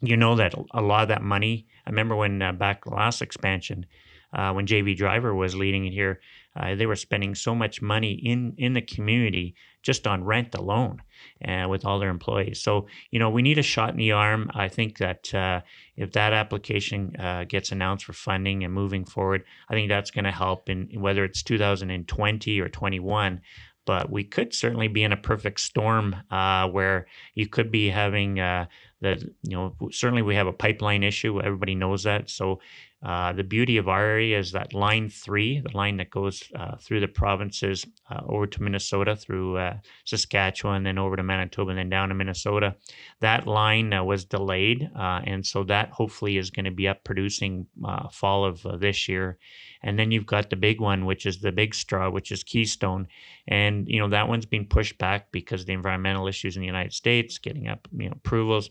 you 0.00 0.16
know 0.16 0.36
that 0.36 0.54
a 0.72 0.80
lot 0.80 1.02
of 1.02 1.08
that 1.08 1.22
money. 1.22 1.66
I 1.86 1.90
remember 1.90 2.14
when 2.14 2.40
uh, 2.40 2.52
back 2.52 2.86
last 2.86 3.22
expansion. 3.22 3.86
Uh, 4.32 4.52
when 4.52 4.66
JV 4.66 4.94
Driver 4.94 5.34
was 5.34 5.54
leading 5.54 5.86
it 5.86 5.92
here, 5.92 6.20
uh, 6.56 6.74
they 6.74 6.84
were 6.84 6.96
spending 6.96 7.34
so 7.34 7.54
much 7.54 7.80
money 7.80 8.12
in 8.12 8.54
in 8.58 8.74
the 8.74 8.82
community 8.82 9.54
just 9.82 10.06
on 10.06 10.24
rent 10.24 10.54
alone 10.54 11.00
uh, 11.46 11.66
with 11.68 11.84
all 11.84 11.98
their 11.98 12.10
employees. 12.10 12.62
So 12.62 12.86
you 13.10 13.18
know 13.18 13.30
we 13.30 13.42
need 13.42 13.58
a 13.58 13.62
shot 13.62 13.90
in 13.90 13.96
the 13.96 14.12
arm. 14.12 14.50
I 14.54 14.68
think 14.68 14.98
that 14.98 15.32
uh, 15.34 15.60
if 15.96 16.12
that 16.12 16.32
application 16.32 17.16
uh, 17.18 17.44
gets 17.44 17.72
announced 17.72 18.04
for 18.04 18.12
funding 18.12 18.64
and 18.64 18.72
moving 18.72 19.04
forward, 19.04 19.44
I 19.68 19.74
think 19.74 19.88
that's 19.88 20.10
going 20.10 20.24
to 20.24 20.32
help 20.32 20.68
in 20.68 20.88
whether 20.94 21.24
it's 21.24 21.42
2020 21.42 22.60
or 22.60 22.68
21 22.68 23.40
but 23.86 24.10
we 24.10 24.24
could 24.24 24.52
certainly 24.52 24.88
be 24.88 25.04
in 25.04 25.12
a 25.12 25.16
perfect 25.16 25.60
storm 25.60 26.16
uh, 26.30 26.68
where 26.68 27.06
you 27.34 27.46
could 27.46 27.70
be 27.70 27.88
having 27.88 28.40
uh, 28.40 28.66
the 29.00 29.32
you 29.42 29.56
know 29.56 29.74
certainly 29.92 30.22
we 30.22 30.34
have 30.34 30.46
a 30.46 30.52
pipeline 30.52 31.02
issue 31.02 31.40
everybody 31.40 31.74
knows 31.74 32.02
that 32.02 32.28
so 32.28 32.60
uh, 33.06 33.32
the 33.32 33.44
beauty 33.44 33.76
of 33.76 33.88
our 33.88 34.02
area 34.02 34.36
is 34.36 34.50
that 34.50 34.74
line 34.74 35.08
three, 35.08 35.60
the 35.60 35.76
line 35.76 35.96
that 35.96 36.10
goes 36.10 36.42
uh, 36.56 36.74
through 36.76 36.98
the 36.98 37.06
provinces 37.06 37.86
uh, 38.10 38.20
over 38.26 38.48
to 38.48 38.60
Minnesota, 38.60 39.14
through 39.14 39.56
uh, 39.58 39.76
Saskatchewan, 40.04 40.82
then 40.82 40.98
over 40.98 41.14
to 41.14 41.22
Manitoba, 41.22 41.70
and 41.70 41.78
then 41.78 41.88
down 41.88 42.08
to 42.08 42.16
Minnesota, 42.16 42.74
that 43.20 43.46
line 43.46 43.92
uh, 43.92 44.02
was 44.02 44.24
delayed. 44.24 44.90
and 44.96 45.46
so 45.46 45.62
that 45.62 45.90
hopefully 45.90 46.36
is 46.36 46.50
going 46.50 46.64
to 46.64 46.72
be 46.72 46.88
up 46.88 47.04
producing 47.04 47.68
fall 48.10 48.44
of 48.44 48.66
this 48.80 49.08
year. 49.08 49.38
And 49.84 49.96
then 49.96 50.10
you've 50.10 50.26
got 50.26 50.50
the 50.50 50.56
big 50.56 50.80
one, 50.80 51.04
which 51.04 51.26
is 51.26 51.38
the 51.38 51.52
big 51.52 51.76
straw, 51.76 52.10
which 52.10 52.32
is 52.32 52.42
Keystone. 52.42 53.06
And, 53.46 53.86
you 53.86 54.00
know, 54.00 54.08
that 54.08 54.26
one's 54.26 54.46
been 54.46 54.66
pushed 54.66 54.98
back 54.98 55.30
because 55.30 55.60
of 55.60 55.68
the 55.68 55.74
environmental 55.74 56.26
issues 56.26 56.56
in 56.56 56.60
the 56.60 56.66
United 56.66 56.92
States, 56.92 57.38
getting 57.38 57.68
up, 57.68 57.86
you 57.96 58.08
know, 58.08 58.14
approvals. 58.16 58.68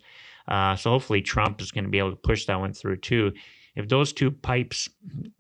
so 0.50 0.89
hopefully 0.89 1.22
Trump 1.22 1.62
is 1.62 1.72
going 1.72 1.86
to 1.86 1.89
be 1.89 2.00
able 2.00 2.12
to 2.12 2.18
push 2.18 2.46
that 2.48 2.60
one 2.60 2.74
through 2.74 2.98
too 2.98 3.32
if 3.75 3.89
those 3.89 4.13
two 4.13 4.32
pipes, 4.32 4.89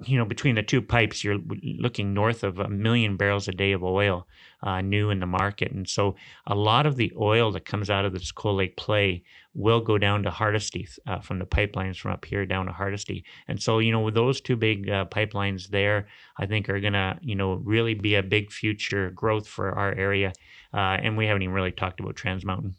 you 0.05 0.17
know, 0.17 0.25
between 0.25 0.55
the 0.55 0.63
two 0.63 0.81
pipes, 0.81 1.23
you're 1.23 1.39
looking 1.79 2.13
north 2.13 2.43
of 2.43 2.59
a 2.59 2.67
million 2.67 3.15
barrels 3.15 3.47
a 3.47 3.51
day 3.51 3.71
of 3.71 3.83
oil 3.83 4.27
uh, 4.61 4.81
new 4.81 5.09
in 5.09 5.19
the 5.19 5.25
market. 5.25 5.71
And 5.71 5.87
so 5.87 6.15
a 6.47 6.55
lot 6.55 6.85
of 6.85 6.97
the 6.97 7.13
oil 7.17 7.51
that 7.51 7.65
comes 7.65 7.89
out 7.89 8.03
of 8.03 8.13
this 8.13 8.31
Cold 8.31 8.57
Lake 8.57 8.75
play 8.75 9.23
will 9.53 9.79
go 9.79 9.97
down 9.97 10.23
to 10.23 10.29
Hardisty 10.29 10.87
uh, 11.07 11.19
from 11.19 11.39
the 11.39 11.45
pipelines 11.45 11.97
from 11.97 12.11
up 12.11 12.25
here 12.25 12.45
down 12.45 12.65
to 12.65 12.73
Hardisty. 12.73 13.23
And 13.47 13.61
so, 13.61 13.79
you 13.79 13.91
know, 13.91 14.01
with 14.01 14.15
those 14.15 14.41
two 14.41 14.57
big 14.57 14.89
uh, 14.89 15.05
pipelines 15.05 15.69
there, 15.69 16.07
I 16.37 16.45
think 16.45 16.67
are 16.67 16.81
going 16.81 16.93
to, 16.93 17.17
you 17.21 17.35
know, 17.35 17.53
really 17.53 17.93
be 17.93 18.15
a 18.15 18.23
big 18.23 18.51
future 18.51 19.11
growth 19.11 19.47
for 19.47 19.71
our 19.71 19.93
area. 19.93 20.33
Uh, 20.73 20.97
and 21.01 21.15
we 21.15 21.25
haven't 21.25 21.43
even 21.43 21.55
really 21.55 21.71
talked 21.71 22.01
about 22.01 22.17
Trans 22.17 22.43
Mountain. 22.43 22.75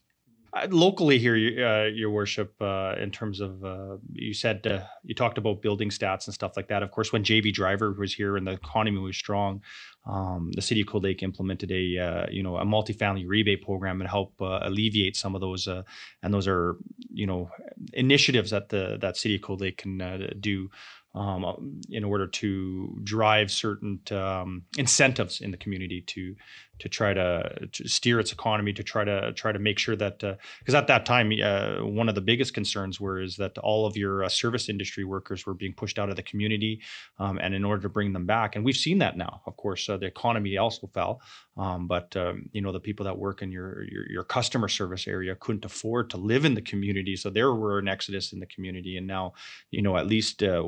Uh, 0.56 0.66
locally 0.70 1.18
here, 1.18 1.34
uh, 1.34 1.84
your 1.84 2.10
worship, 2.10 2.54
uh, 2.62 2.94
in 2.98 3.10
terms 3.10 3.40
of 3.40 3.62
uh, 3.62 3.96
you 4.12 4.32
said 4.32 4.66
uh, 4.66 4.80
you 5.04 5.14
talked 5.14 5.36
about 5.36 5.60
building 5.60 5.90
stats 5.90 6.26
and 6.26 6.34
stuff 6.34 6.56
like 6.56 6.68
that. 6.68 6.82
Of 6.82 6.90
course, 6.90 7.12
when 7.12 7.24
JV 7.24 7.52
Driver 7.52 7.92
was 7.92 8.14
here 8.14 8.36
and 8.36 8.46
the 8.46 8.52
economy 8.52 8.98
was 8.98 9.16
strong, 9.16 9.60
um, 10.06 10.50
the 10.54 10.62
city 10.62 10.80
of 10.80 10.86
Cold 10.86 11.04
Lake 11.04 11.22
implemented 11.22 11.70
a 11.70 11.98
uh, 11.98 12.26
you 12.30 12.42
know 12.42 12.56
a 12.56 12.64
multifamily 12.64 13.24
rebate 13.26 13.62
program 13.62 14.00
and 14.00 14.08
help 14.08 14.32
alleviate 14.40 15.16
some 15.16 15.34
of 15.34 15.42
those. 15.42 15.66
and 15.66 16.32
those 16.32 16.48
are 16.48 16.76
you 17.12 17.26
know 17.26 17.50
initiatives 17.92 18.50
that 18.50 18.70
the 18.70 18.96
that 19.02 19.18
city 19.18 19.34
of 19.34 19.42
Cold 19.42 19.60
Lake 19.60 19.76
can 19.76 20.30
do 20.40 20.70
um, 21.16 21.80
in 21.90 22.04
order 22.04 22.26
to 22.26 22.98
drive 23.02 23.50
certain 23.50 24.00
um, 24.10 24.64
incentives 24.76 25.40
in 25.40 25.50
the 25.50 25.56
community 25.56 26.02
to 26.02 26.36
to 26.78 26.88
try 26.88 27.14
to, 27.14 27.68
to, 27.72 27.88
steer 27.88 28.20
its 28.20 28.32
economy 28.32 28.72
to 28.72 28.82
try 28.82 29.04
to 29.04 29.32
try 29.32 29.52
to 29.52 29.58
make 29.58 29.78
sure 29.78 29.96
that 29.96 30.18
because 30.18 30.74
uh, 30.74 30.78
at 30.78 30.86
that 30.86 31.06
time 31.06 31.32
uh, 31.42 31.84
one 31.84 32.08
of 32.08 32.14
the 32.14 32.20
biggest 32.20 32.54
concerns 32.54 33.00
were 33.00 33.20
is 33.20 33.36
that 33.36 33.56
all 33.58 33.86
of 33.86 33.96
your 33.96 34.24
uh, 34.24 34.28
service 34.28 34.68
industry 34.68 35.04
workers 35.04 35.46
were 35.46 35.54
being 35.54 35.72
pushed 35.72 35.98
out 35.98 36.10
of 36.10 36.16
the 36.16 36.22
community 36.22 36.80
um, 37.18 37.38
and 37.38 37.54
in 37.54 37.64
order 37.64 37.82
to 37.82 37.88
bring 37.88 38.12
them 38.12 38.26
back 38.26 38.56
and 38.56 38.64
we've 38.64 38.76
seen 38.76 38.98
that 38.98 39.16
now 39.16 39.40
of 39.46 39.56
course 39.56 39.88
uh, 39.88 39.96
the 39.96 40.06
economy 40.06 40.56
also 40.56 40.86
fell 40.88 41.20
um, 41.56 41.86
but 41.86 42.14
um, 42.16 42.48
you 42.52 42.60
know 42.60 42.72
the 42.72 42.80
people 42.80 43.04
that 43.04 43.16
work 43.16 43.42
in 43.42 43.50
your, 43.50 43.84
your, 43.84 44.10
your 44.10 44.24
customer 44.24 44.68
service 44.68 45.06
area 45.06 45.34
couldn't 45.36 45.64
afford 45.64 46.10
to 46.10 46.16
live 46.16 46.44
in 46.44 46.54
the 46.54 46.62
community 46.62 47.16
so 47.16 47.30
there 47.30 47.54
were 47.54 47.78
an 47.78 47.88
exodus 47.88 48.32
in 48.32 48.40
the 48.40 48.46
community 48.46 48.96
and 48.96 49.06
now 49.06 49.32
you 49.70 49.82
know 49.82 49.96
at 49.96 50.06
least 50.06 50.42
uh, 50.42 50.62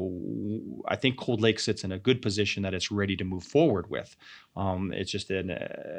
I 0.86 0.96
think 0.96 1.18
Cold 1.18 1.40
Lake 1.40 1.58
sits 1.58 1.84
in 1.84 1.92
a 1.92 1.98
good 1.98 2.22
position 2.22 2.62
that 2.62 2.74
it's 2.74 2.90
ready 2.90 3.16
to 3.16 3.24
move 3.24 3.44
forward 3.44 3.90
with. 3.90 4.16
Um, 4.56 4.92
it's 4.92 5.10
just 5.10 5.30
an 5.30 5.50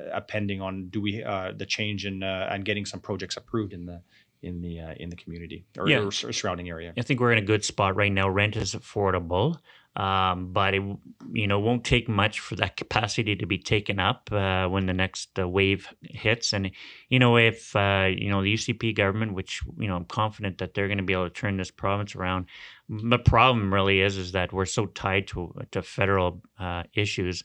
uh, 0.08 0.18
uh, 0.18 0.22
pending 0.22 0.62
on 0.62 0.88
do 0.90 1.02
we 1.02 1.24
uh, 1.24 1.52
the 1.56 1.66
change 1.66 2.06
in 2.06 2.24
uh, 2.24 2.48
and 2.52 2.66
getting 2.66 2.86
some 2.86 3.00
projects 3.00 3.38
approved 3.38 3.74
in 3.74 3.86
the 3.86 4.02
in 4.42 4.62
the 4.62 4.80
uh, 4.80 4.94
in 4.98 5.10
the 5.10 5.16
community 5.16 5.66
or, 5.78 5.90
yeah. 5.90 6.00
or, 6.00 6.12
surrounding 6.12 6.70
area. 6.70 6.94
I 6.98 7.02
think 7.02 7.20
we're 7.20 7.32
in 7.32 7.38
a 7.38 7.46
good 7.46 7.64
spot 7.64 7.96
right 7.96 8.12
now. 8.12 8.30
Rent 8.30 8.56
is 8.56 8.74
affordable, 8.74 9.58
um, 9.96 10.54
but 10.54 10.74
it 10.74 10.84
you 11.32 11.48
know 11.48 11.60
won't 11.60 11.84
take 11.84 12.08
much 12.08 12.40
for 12.40 12.56
that 12.56 12.78
capacity 12.78 13.36
to 13.36 13.46
be 13.46 13.58
taken 13.58 14.00
up 14.00 14.30
uh, 14.32 14.68
when 14.68 14.86
the 14.86 14.94
next 14.94 15.38
uh, 15.40 15.48
wave 15.48 15.88
hits. 16.02 16.54
And 16.54 16.72
you 17.10 17.20
know 17.20 17.38
if 17.38 17.76
uh, 17.76 18.10
you 18.10 18.30
know 18.30 18.42
the 18.42 18.54
UCP 18.54 18.96
government, 18.96 19.34
which 19.34 19.62
you 19.78 19.88
know 19.88 19.96
I'm 19.96 20.06
confident 20.06 20.60
that 20.60 20.74
they're 20.74 20.88
going 20.88 20.98
to 20.98 21.04
be 21.04 21.14
able 21.14 21.30
to 21.30 21.42
turn 21.42 21.58
this 21.58 21.72
province 21.72 22.16
around. 22.16 22.46
The 22.90 23.20
problem 23.20 23.74
really 23.74 24.02
is 24.02 24.18
is 24.18 24.32
that 24.32 24.54
we're 24.54 24.66
so 24.66 24.86
tied 24.86 25.28
to 25.30 25.54
to 25.72 25.82
federal 25.82 26.42
uh, 26.60 26.84
issues 26.94 27.44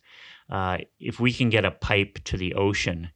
uh, 0.50 0.78
if 1.00 1.20
we 1.20 1.32
can 1.32 1.50
get 1.50 1.64
a 1.64 1.70
pipe 1.70 2.18
to 2.24 2.36
the 2.36 2.54
ocean, 2.54 3.10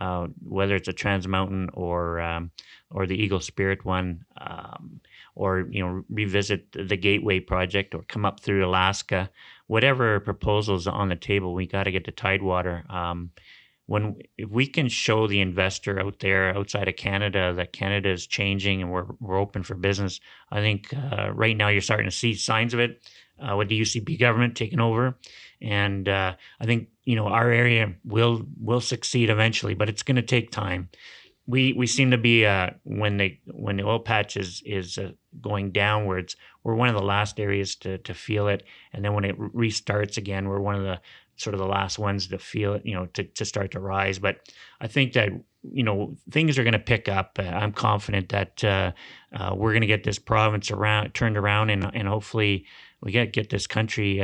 uh, 0.00 0.28
whether 0.42 0.76
it's 0.76 0.88
a 0.88 0.92
Trans 0.92 1.28
Mountain 1.28 1.70
or 1.74 2.20
um, 2.20 2.50
or 2.90 3.06
the 3.06 3.16
Eagle 3.16 3.40
Spirit 3.40 3.84
one, 3.84 4.24
um, 4.40 5.00
or 5.34 5.66
you 5.70 5.84
know 5.84 6.04
revisit 6.08 6.72
the 6.72 6.96
Gateway 6.96 7.40
project, 7.40 7.94
or 7.94 8.02
come 8.02 8.24
up 8.24 8.40
through 8.40 8.66
Alaska, 8.66 9.30
whatever 9.66 10.20
proposals 10.20 10.86
on 10.86 11.08
the 11.08 11.16
table, 11.16 11.54
we 11.54 11.66
got 11.66 11.84
to 11.84 11.92
get 11.92 12.04
to 12.04 12.12
Tidewater. 12.12 12.84
Um, 12.88 13.30
when 13.86 14.16
if 14.38 14.48
we 14.48 14.66
can 14.66 14.88
show 14.88 15.26
the 15.26 15.40
investor 15.40 16.00
out 16.00 16.20
there 16.20 16.56
outside 16.56 16.88
of 16.88 16.96
Canada 16.96 17.52
that 17.56 17.72
Canada 17.72 18.10
is 18.10 18.26
changing 18.26 18.80
and 18.80 18.90
we're 18.90 19.06
we're 19.20 19.38
open 19.38 19.62
for 19.62 19.74
business, 19.74 20.20
I 20.50 20.60
think 20.60 20.94
uh, 20.94 21.30
right 21.32 21.56
now 21.56 21.68
you're 21.68 21.80
starting 21.80 22.08
to 22.08 22.16
see 22.16 22.34
signs 22.34 22.74
of 22.74 22.80
it 22.80 23.02
uh, 23.38 23.56
with 23.56 23.68
the 23.68 23.80
UCP 23.80 24.18
government 24.18 24.56
taking 24.56 24.80
over, 24.80 25.18
and 25.62 26.08
uh, 26.08 26.34
I 26.60 26.66
think 26.66 26.88
you 27.04 27.16
know 27.16 27.26
our 27.26 27.50
area 27.50 27.94
will 28.04 28.44
will 28.60 28.80
succeed 28.80 29.30
eventually, 29.30 29.74
but 29.74 29.88
it's 29.88 30.02
going 30.02 30.16
to 30.16 30.22
take 30.22 30.50
time. 30.50 30.88
We 31.46 31.72
we 31.72 31.86
seem 31.86 32.10
to 32.10 32.18
be 32.18 32.46
uh, 32.46 32.70
when 32.84 33.16
they 33.16 33.40
when 33.46 33.76
the 33.76 33.84
oil 33.84 34.00
patch 34.00 34.36
is 34.36 34.62
is 34.64 34.98
uh, 34.98 35.12
going 35.40 35.72
downwards, 35.72 36.36
we're 36.62 36.74
one 36.74 36.88
of 36.88 36.94
the 36.94 37.02
last 37.02 37.40
areas 37.40 37.76
to 37.76 37.98
to 37.98 38.14
feel 38.14 38.48
it, 38.48 38.64
and 38.92 39.04
then 39.04 39.14
when 39.14 39.24
it 39.24 39.38
restarts 39.38 40.16
again, 40.16 40.48
we're 40.48 40.60
one 40.60 40.76
of 40.76 40.82
the 40.82 41.00
sort 41.36 41.54
of 41.54 41.60
the 41.60 41.66
last 41.66 41.98
ones 41.98 42.26
to 42.28 42.38
feel 42.38 42.74
it, 42.74 42.82
you 42.84 42.94
know, 42.94 43.06
to, 43.06 43.24
to 43.24 43.44
start 43.44 43.70
to 43.72 43.80
rise. 43.80 44.18
But 44.18 44.48
I 44.80 44.86
think 44.86 45.14
that, 45.14 45.30
you 45.62 45.82
know, 45.82 46.16
things 46.30 46.58
are 46.58 46.62
going 46.62 46.72
to 46.72 46.78
pick 46.78 47.08
up. 47.08 47.38
Uh, 47.38 47.42
I'm 47.42 47.72
confident 47.72 48.28
that 48.30 48.62
uh, 48.62 48.92
uh, 49.34 49.54
we're 49.56 49.72
going 49.72 49.82
to 49.82 49.86
get 49.86 50.04
this 50.04 50.18
province 50.18 50.70
around, 50.70 51.14
turned 51.14 51.36
around, 51.36 51.70
and, 51.70 51.90
and 51.94 52.06
hopefully 52.06 52.66
we 53.00 53.12
get 53.12 53.32
get 53.32 53.50
this 53.50 53.66
country 53.66 54.20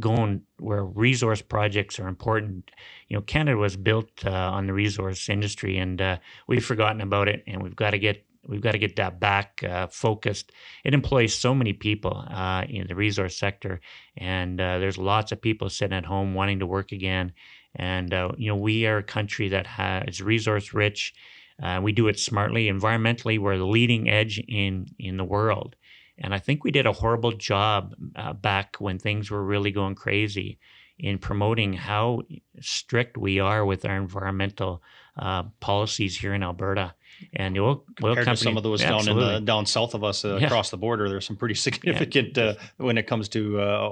going 0.00 0.42
where 0.58 0.84
resource 0.84 1.42
projects 1.42 1.98
are 1.98 2.08
important. 2.08 2.70
You 3.08 3.16
know, 3.16 3.22
Canada 3.22 3.56
was 3.56 3.76
built 3.76 4.10
uh, 4.24 4.30
on 4.30 4.66
the 4.66 4.72
resource 4.72 5.28
industry, 5.28 5.78
and 5.78 6.00
uh, 6.00 6.18
we've 6.48 6.64
forgotten 6.64 7.00
about 7.00 7.28
it, 7.28 7.44
and 7.46 7.62
we've 7.62 7.76
got 7.76 7.90
to 7.90 7.98
get 7.98 8.24
we've 8.46 8.60
got 8.60 8.72
to 8.72 8.78
get 8.78 8.96
that 8.96 9.20
back 9.20 9.62
uh, 9.64 9.86
focused. 9.86 10.52
It 10.84 10.94
employs 10.94 11.34
so 11.34 11.54
many 11.54 11.72
people 11.72 12.24
uh, 12.28 12.64
in 12.68 12.86
the 12.86 12.94
resource 12.94 13.36
sector, 13.36 13.80
and 14.16 14.60
uh, 14.60 14.78
there's 14.78 14.98
lots 14.98 15.32
of 15.32 15.40
people 15.40 15.70
sitting 15.70 15.96
at 15.96 16.04
home 16.04 16.34
wanting 16.34 16.58
to 16.60 16.66
work 16.66 16.92
again. 16.92 17.32
And 17.76 18.12
uh, 18.12 18.32
you 18.36 18.48
know, 18.48 18.56
we 18.56 18.86
are 18.86 18.98
a 18.98 19.02
country 19.02 19.48
that 19.48 19.66
has 19.66 20.20
resource 20.20 20.74
rich. 20.74 21.14
Uh, 21.62 21.80
we 21.82 21.92
do 21.92 22.08
it 22.08 22.18
smartly, 22.18 22.66
environmentally. 22.66 23.38
We're 23.38 23.58
the 23.58 23.66
leading 23.66 24.08
edge 24.08 24.40
in 24.48 24.86
in 24.98 25.16
the 25.16 25.24
world, 25.24 25.76
and 26.18 26.34
I 26.34 26.38
think 26.38 26.64
we 26.64 26.70
did 26.70 26.86
a 26.86 26.92
horrible 26.92 27.32
job 27.32 27.94
uh, 28.16 28.32
back 28.32 28.76
when 28.78 28.98
things 28.98 29.30
were 29.30 29.42
really 29.42 29.70
going 29.70 29.94
crazy 29.94 30.58
in 30.98 31.18
promoting 31.18 31.72
how 31.72 32.22
strict 32.60 33.16
we 33.16 33.40
are 33.40 33.64
with 33.64 33.84
our 33.84 33.96
environmental 33.96 34.82
uh, 35.16 35.44
policies 35.60 36.18
here 36.18 36.34
in 36.34 36.42
Alberta. 36.42 36.94
And 37.32 37.54
the 37.54 37.60
oil, 37.60 37.84
oil 38.02 38.16
company, 38.16 38.36
some 38.36 38.56
of 38.56 38.62
those 38.62 38.80
down 38.80 39.08
in 39.08 39.16
the, 39.16 39.40
down 39.40 39.66
south 39.66 39.94
of 39.94 40.02
us 40.02 40.24
uh, 40.24 40.36
yeah. 40.36 40.46
across 40.46 40.70
the 40.70 40.76
border, 40.76 41.08
there's 41.08 41.26
some 41.26 41.36
pretty 41.36 41.54
significant 41.68 42.36
yeah. 42.36 42.44
uh, 42.44 42.54
when 42.76 42.98
it 42.98 43.06
comes 43.06 43.28
to 43.30 43.60
uh, 43.60 43.88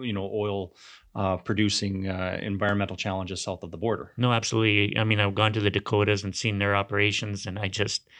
you 0.00 0.12
know 0.12 0.28
oil 0.32 0.74
uh, 1.14 1.36
producing 1.36 2.08
uh, 2.08 2.38
environmental 2.42 2.96
challenges 2.96 3.40
south 3.40 3.62
of 3.62 3.70
the 3.70 3.76
border. 3.76 4.12
No, 4.16 4.32
absolutely. 4.32 4.98
I 4.98 5.04
mean, 5.04 5.20
I've 5.20 5.34
gone 5.34 5.52
to 5.52 5.60
the 5.60 5.70
Dakotas 5.70 6.24
and 6.24 6.34
seen 6.34 6.58
their 6.58 6.74
operations, 6.74 7.46
and 7.46 7.58
I 7.58 7.68
just 7.68 8.06
uh, 8.06 8.10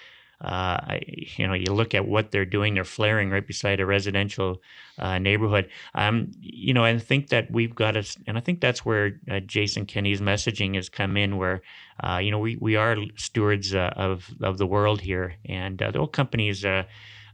I, 0.41 1.01
you 1.37 1.47
know, 1.47 1.55
you 1.55 1.73
look 1.73 1.95
at 1.95 2.07
what 2.07 2.31
they're 2.31 2.45
doing; 2.45 2.75
they're 2.75 2.85
flaring 2.85 3.31
right 3.31 3.47
beside 3.47 3.81
a 3.81 3.87
residential 3.87 4.63
uh, 4.99 5.19
neighborhood. 5.19 5.69
Um, 5.95 6.31
you 6.41 6.73
know, 6.75 6.85
I 6.85 6.97
think 6.99 7.29
that 7.29 7.51
we've 7.51 7.75
got 7.75 7.93
to, 7.93 8.05
and 8.27 8.37
I 8.37 8.41
think 8.41 8.61
that's 8.61 8.85
where 8.85 9.19
uh, 9.31 9.41
Jason 9.41 9.87
Kenney's 9.87 10.21
messaging 10.21 10.77
has 10.77 10.89
come 10.89 11.17
in, 11.17 11.39
where 11.39 11.63
uh, 12.03 12.19
you 12.19 12.31
know 12.31 12.39
we 12.39 12.57
we 12.57 12.77
are 12.77 12.97
stewards 13.17 13.75
uh, 13.75 13.93
of 13.97 14.31
of 14.41 14.59
the 14.59 14.67
world 14.67 15.01
here, 15.01 15.35
and 15.45 15.83
uh, 15.83 15.91
the 15.91 16.01
oil 16.01 16.07
companies. 16.07 16.65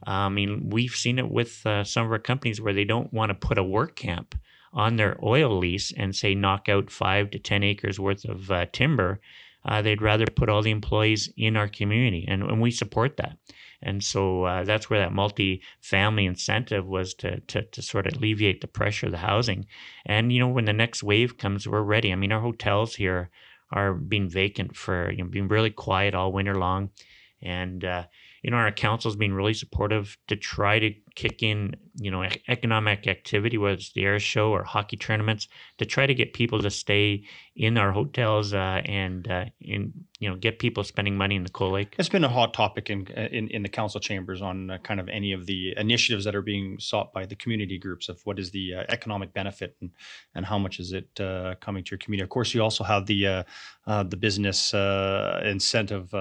I 0.07 0.29
mean, 0.29 0.69
we've 0.69 0.93
seen 0.93 1.19
it 1.19 1.31
with 1.31 1.67
some 1.85 2.05
of 2.05 2.13
our 2.13 2.19
companies 2.19 2.61
where 2.61 2.75
they 2.75 2.85
don't 2.85 3.13
want 3.13 3.31
to 3.31 3.35
put 3.35 3.57
a 3.57 3.65
work 3.65 3.97
camp 3.97 4.35
on 4.73 4.97
their 4.97 5.17
oil 5.23 5.57
lease 5.59 5.93
and 5.97 6.15
say 6.15 6.35
knock 6.35 6.69
out 6.69 6.91
five 6.91 7.31
to 7.31 7.39
ten 7.39 7.63
acres 7.63 7.99
worth 7.99 8.25
of 8.27 8.51
timber 8.73 9.21
uh, 9.65 9.83
they'd 9.83 10.03
rather 10.03 10.27
put 10.27 10.49
all 10.49 10.63
the 10.63 10.71
employees 10.71 11.33
in 11.37 11.57
our 11.57 11.69
community, 11.69 12.25
and, 12.29 12.43
and 12.43 12.61
we 12.61 12.71
support 12.71 13.17
that. 13.17 13.39
And 13.83 14.03
so 14.03 14.45
uh, 14.45 14.65
that's 14.65 14.89
where 14.89 15.01
that 15.01 15.13
multi-family 15.13 16.25
incentive 16.25 16.87
was 16.87 17.13
to, 17.15 17.41
to, 17.41 17.63
to 17.63 17.83
sort 17.83 18.07
of 18.07 18.15
alleviate 18.15 18.63
the 18.63 18.67
pressure 18.67 19.07
of 19.07 19.13
the 19.13 19.19
housing. 19.19 19.67
And 20.07 20.33
you 20.33 20.41
know, 20.41 20.49
when 20.49 20.65
the 20.65 20.73
next 20.73 21.03
wave 21.03 21.37
comes, 21.37 21.69
we're 21.69 21.83
ready. 21.83 22.11
I 22.11 22.17
mean, 22.17 22.33
our 22.33 22.41
hotels 22.41 22.95
here 22.95 23.31
are 23.71 23.93
being 23.93 24.29
vacant 24.29 24.77
for 24.77 25.11
you 25.11 25.19
know 25.19 25.29
being 25.29 25.49
really 25.49 25.71
quiet 25.71 26.15
all 26.15 26.33
winter 26.33 26.55
long, 26.55 26.91
and 27.43 27.85
uh, 27.85 28.05
you 28.43 28.51
know 28.51 28.57
our 28.57 28.71
council's 28.73 29.17
been 29.17 29.35
really 29.35 29.55
supportive 29.55 30.17
to 30.29 30.37
try 30.37 30.79
to 30.79 30.95
kick 31.15 31.43
in, 31.43 31.77
you 31.95 32.11
know, 32.11 32.27
economic 32.49 33.07
activity, 33.07 33.57
whether 33.57 33.75
it's 33.75 33.93
the 33.93 34.05
air 34.05 34.19
show 34.19 34.51
or 34.51 34.65
hockey 34.65 34.97
tournaments, 34.97 35.49
to 35.79 35.85
try 35.85 36.07
to 36.07 36.15
get 36.15 36.33
people 36.33 36.61
to 36.61 36.71
stay 36.71 37.25
in 37.57 37.79
our 37.79 37.93
hotels 37.93 38.53
uh, 38.53 38.83
and 38.85 39.31
uh, 39.31 39.45
in 39.61 39.93
you 40.19 40.29
know 40.29 40.35
get 40.35 40.59
people 40.59 40.83
spending 40.83 41.17
money 41.17 41.37
in 41.37 41.45
the 41.45 41.51
Cold 41.51 41.75
Lake. 41.75 41.95
It's 41.99 42.09
been 42.09 42.25
a 42.25 42.29
hot 42.29 42.53
topic 42.53 42.91
in 42.91 43.07
in, 43.07 43.49
in 43.49 43.63
the 43.63 43.69
council 43.69 44.01
chambers 44.01 44.43
on 44.43 44.71
uh, 44.71 44.79
kind 44.79 44.99
of 44.99 45.09
any 45.09 45.33
of 45.33 45.47
the 45.47 45.75
initiatives 45.77 46.25
that 46.25 46.35
are 46.35 46.43
being 46.43 46.79
sought 46.81 47.13
by 47.13 47.27
the 47.27 47.37
community 47.37 47.79
groups 47.79 48.09
of 48.09 48.21
what 48.25 48.39
is 48.41 48.51
the 48.51 48.75
uh, 48.75 48.85
economic 48.89 49.33
benefit 49.33 49.77
and 49.81 49.91
and 50.35 50.47
how 50.47 50.59
much 50.59 50.81
is 50.81 50.93
it 50.93 51.21
uh, 51.21 51.55
coming 51.61 51.85
to 51.85 51.93
your 51.93 51.99
community. 51.99 52.25
Of 52.25 52.31
course, 52.31 52.55
you 52.55 52.63
also 52.63 52.83
have 52.83 53.07
the 53.07 53.45
uh, 53.87 54.03
the 54.03 54.17
business 54.17 54.75
incentive 55.45 56.13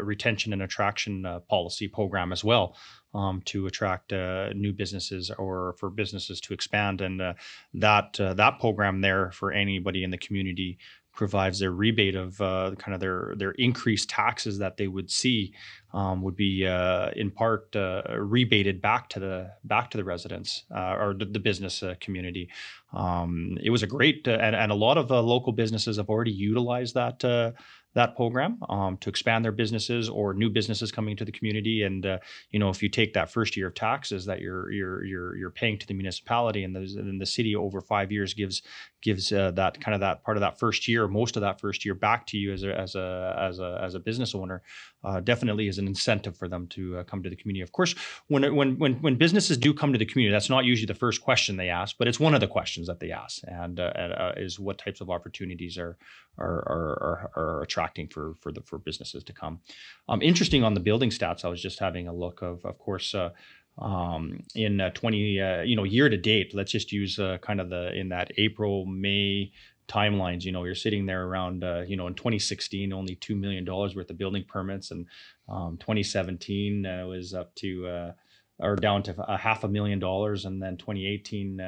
retention 0.00 0.52
and 0.52 0.62
attraction 0.62 1.40
policy 1.48 1.86
program 1.86 2.32
as 2.32 2.42
well 2.42 2.74
um, 3.14 3.42
to 3.46 3.66
attract 3.66 4.12
uh, 4.12 4.52
new 4.54 4.72
businesses 4.72 5.30
or 5.30 5.74
for 5.78 5.90
businesses 5.90 6.40
to 6.42 6.54
expand. 6.54 7.00
And 7.00 7.20
uh, 7.20 7.34
that 7.74 8.18
uh, 8.20 8.34
that 8.34 8.60
program 8.60 9.00
there 9.00 9.30
for 9.32 9.52
anybody 9.52 10.04
in 10.04 10.10
the 10.10 10.18
community 10.18 10.78
provides 11.12 11.58
their 11.58 11.72
rebate 11.72 12.14
of 12.14 12.40
uh, 12.40 12.70
kind 12.78 12.94
of 12.94 13.00
their 13.00 13.34
their 13.36 13.50
increased 13.52 14.08
taxes 14.08 14.58
that 14.58 14.76
they 14.76 14.86
would 14.86 15.10
see 15.10 15.52
um, 15.92 16.22
would 16.22 16.36
be 16.36 16.66
uh, 16.66 17.10
in 17.16 17.30
part 17.30 17.74
uh, 17.74 18.02
rebated 18.16 18.80
back 18.80 19.08
to 19.08 19.18
the 19.18 19.50
back 19.64 19.90
to 19.90 19.98
the 19.98 20.04
residents 20.04 20.64
or 20.70 21.14
the, 21.18 21.40
business 21.40 21.82
community. 22.00 22.48
Um, 22.92 23.58
it 23.62 23.70
was 23.70 23.82
a 23.82 23.86
great 23.86 24.28
and, 24.28 24.54
and 24.54 24.70
a 24.70 24.74
lot 24.74 24.98
of 24.98 25.10
local 25.10 25.52
businesses 25.52 25.96
have 25.96 26.08
already 26.08 26.30
utilized 26.30 26.94
that 26.94 27.54
that 27.94 28.14
program 28.14 28.58
um, 28.68 28.96
to 28.98 29.10
expand 29.10 29.44
their 29.44 29.52
businesses 29.52 30.08
or 30.08 30.32
new 30.32 30.48
businesses 30.48 30.92
coming 30.92 31.12
into 31.12 31.24
the 31.24 31.32
community. 31.32 31.82
And 31.82 32.06
uh, 32.06 32.18
you 32.50 32.58
know, 32.58 32.70
if 32.70 32.82
you 32.82 32.88
take 32.88 33.14
that 33.14 33.30
first 33.30 33.56
year 33.56 33.68
of 33.68 33.74
taxes 33.74 34.24
that 34.26 34.40
you're 34.40 34.70
you're 34.70 35.04
you're 35.04 35.36
you're 35.36 35.50
paying 35.50 35.78
to 35.78 35.86
the 35.86 35.94
municipality, 35.94 36.64
and, 36.64 36.76
the 37.20 37.26
city 37.26 37.54
over 37.56 37.80
five 37.80 38.12
years 38.12 38.32
gives 38.34 38.62
gives 39.02 39.32
uh, 39.32 39.50
that 39.52 39.80
kind 39.80 39.94
of 39.94 40.00
that 40.00 40.22
part 40.22 40.36
of 40.36 40.40
that 40.40 40.58
first 40.58 40.86
year, 40.86 41.08
most 41.08 41.36
of 41.36 41.42
that 41.42 41.60
first 41.60 41.84
year, 41.84 41.94
back 41.94 42.26
to 42.26 42.36
you 42.36 42.52
as 42.52 42.62
a 42.62 42.78
as 42.78 42.94
a 42.94 43.36
as 43.38 43.58
a 43.58 43.80
as 43.82 43.94
a 43.94 44.00
business 44.00 44.34
owner, 44.34 44.62
uh, 45.02 45.20
definitely 45.20 45.68
is 45.68 45.78
an 45.78 45.86
incentive 45.86 46.36
for 46.36 46.48
them 46.48 46.66
to 46.68 46.98
uh, 46.98 47.04
come 47.04 47.22
to 47.22 47.30
the 47.30 47.36
community. 47.36 47.62
Of 47.62 47.72
course, 47.72 47.94
when 48.28 48.54
when 48.54 48.78
when 48.78 48.94
when 48.96 49.16
businesses 49.16 49.56
do 49.56 49.72
come 49.72 49.92
to 49.92 49.98
the 49.98 50.04
community, 50.04 50.32
that's 50.32 50.50
not 50.50 50.64
usually 50.64 50.86
the 50.86 50.94
first 50.94 51.22
question 51.22 51.56
they 51.56 51.68
ask, 51.68 51.96
but 51.98 52.08
it's 52.08 52.20
one 52.20 52.34
of 52.34 52.40
the 52.40 52.46
questions 52.48 52.86
that 52.86 53.00
they 53.00 53.10
ask, 53.10 53.42
and, 53.46 53.80
uh, 53.80 53.84
uh, 53.84 54.34
is 54.36 54.58
what 54.58 54.78
types 54.78 55.00
of 55.00 55.10
opportunities 55.10 55.78
are 55.78 55.96
are 56.38 56.58
are, 56.58 57.30
are, 57.36 57.62
attracting 57.62 58.08
for 58.08 58.34
for 58.40 58.52
the 58.52 58.60
for 58.62 58.78
businesses 58.78 59.24
to 59.24 59.32
come. 59.32 59.60
Um, 60.08 60.20
interesting 60.22 60.64
on 60.64 60.74
the 60.74 60.80
building 60.80 61.10
stats, 61.10 61.44
I 61.44 61.48
was 61.48 61.62
just 61.62 61.78
having 61.78 62.08
a 62.08 62.14
look 62.14 62.42
of 62.42 62.64
of 62.64 62.78
course. 62.78 63.14
Uh, 63.14 63.30
um, 63.78 64.42
in 64.54 64.80
uh, 64.80 64.90
20 64.90 65.40
uh, 65.40 65.62
you 65.62 65.76
know 65.76 65.84
year 65.84 66.08
to 66.08 66.16
date 66.16 66.54
let's 66.54 66.72
just 66.72 66.92
use 66.92 67.18
kind 67.40 67.60
of 67.60 67.70
the 67.70 67.94
in 67.94 68.08
that 68.10 68.30
april 68.36 68.84
may 68.84 69.50
timelines 69.90 70.44
you 70.44 70.52
know 70.52 70.64
you're 70.64 70.74
sitting 70.74 71.04
there 71.04 71.24
around 71.24 71.64
uh, 71.64 71.82
you 71.86 71.96
know 71.96 72.06
in 72.06 72.14
2016 72.14 72.92
only 72.92 73.16
$2 73.16 73.36
million 73.36 73.64
worth 73.66 74.10
of 74.10 74.16
building 74.16 74.44
permits 74.46 74.92
and 74.92 75.06
um, 75.48 75.76
2017 75.78 76.86
uh, 76.86 77.06
was 77.06 77.34
up 77.34 77.54
to 77.56 77.88
uh, 77.88 78.12
or 78.60 78.76
down 78.76 79.02
to 79.02 79.14
a 79.26 79.36
half 79.36 79.64
a 79.64 79.68
million 79.68 79.98
dollars 79.98 80.44
and 80.44 80.62
then 80.62 80.76
2018 80.76 81.60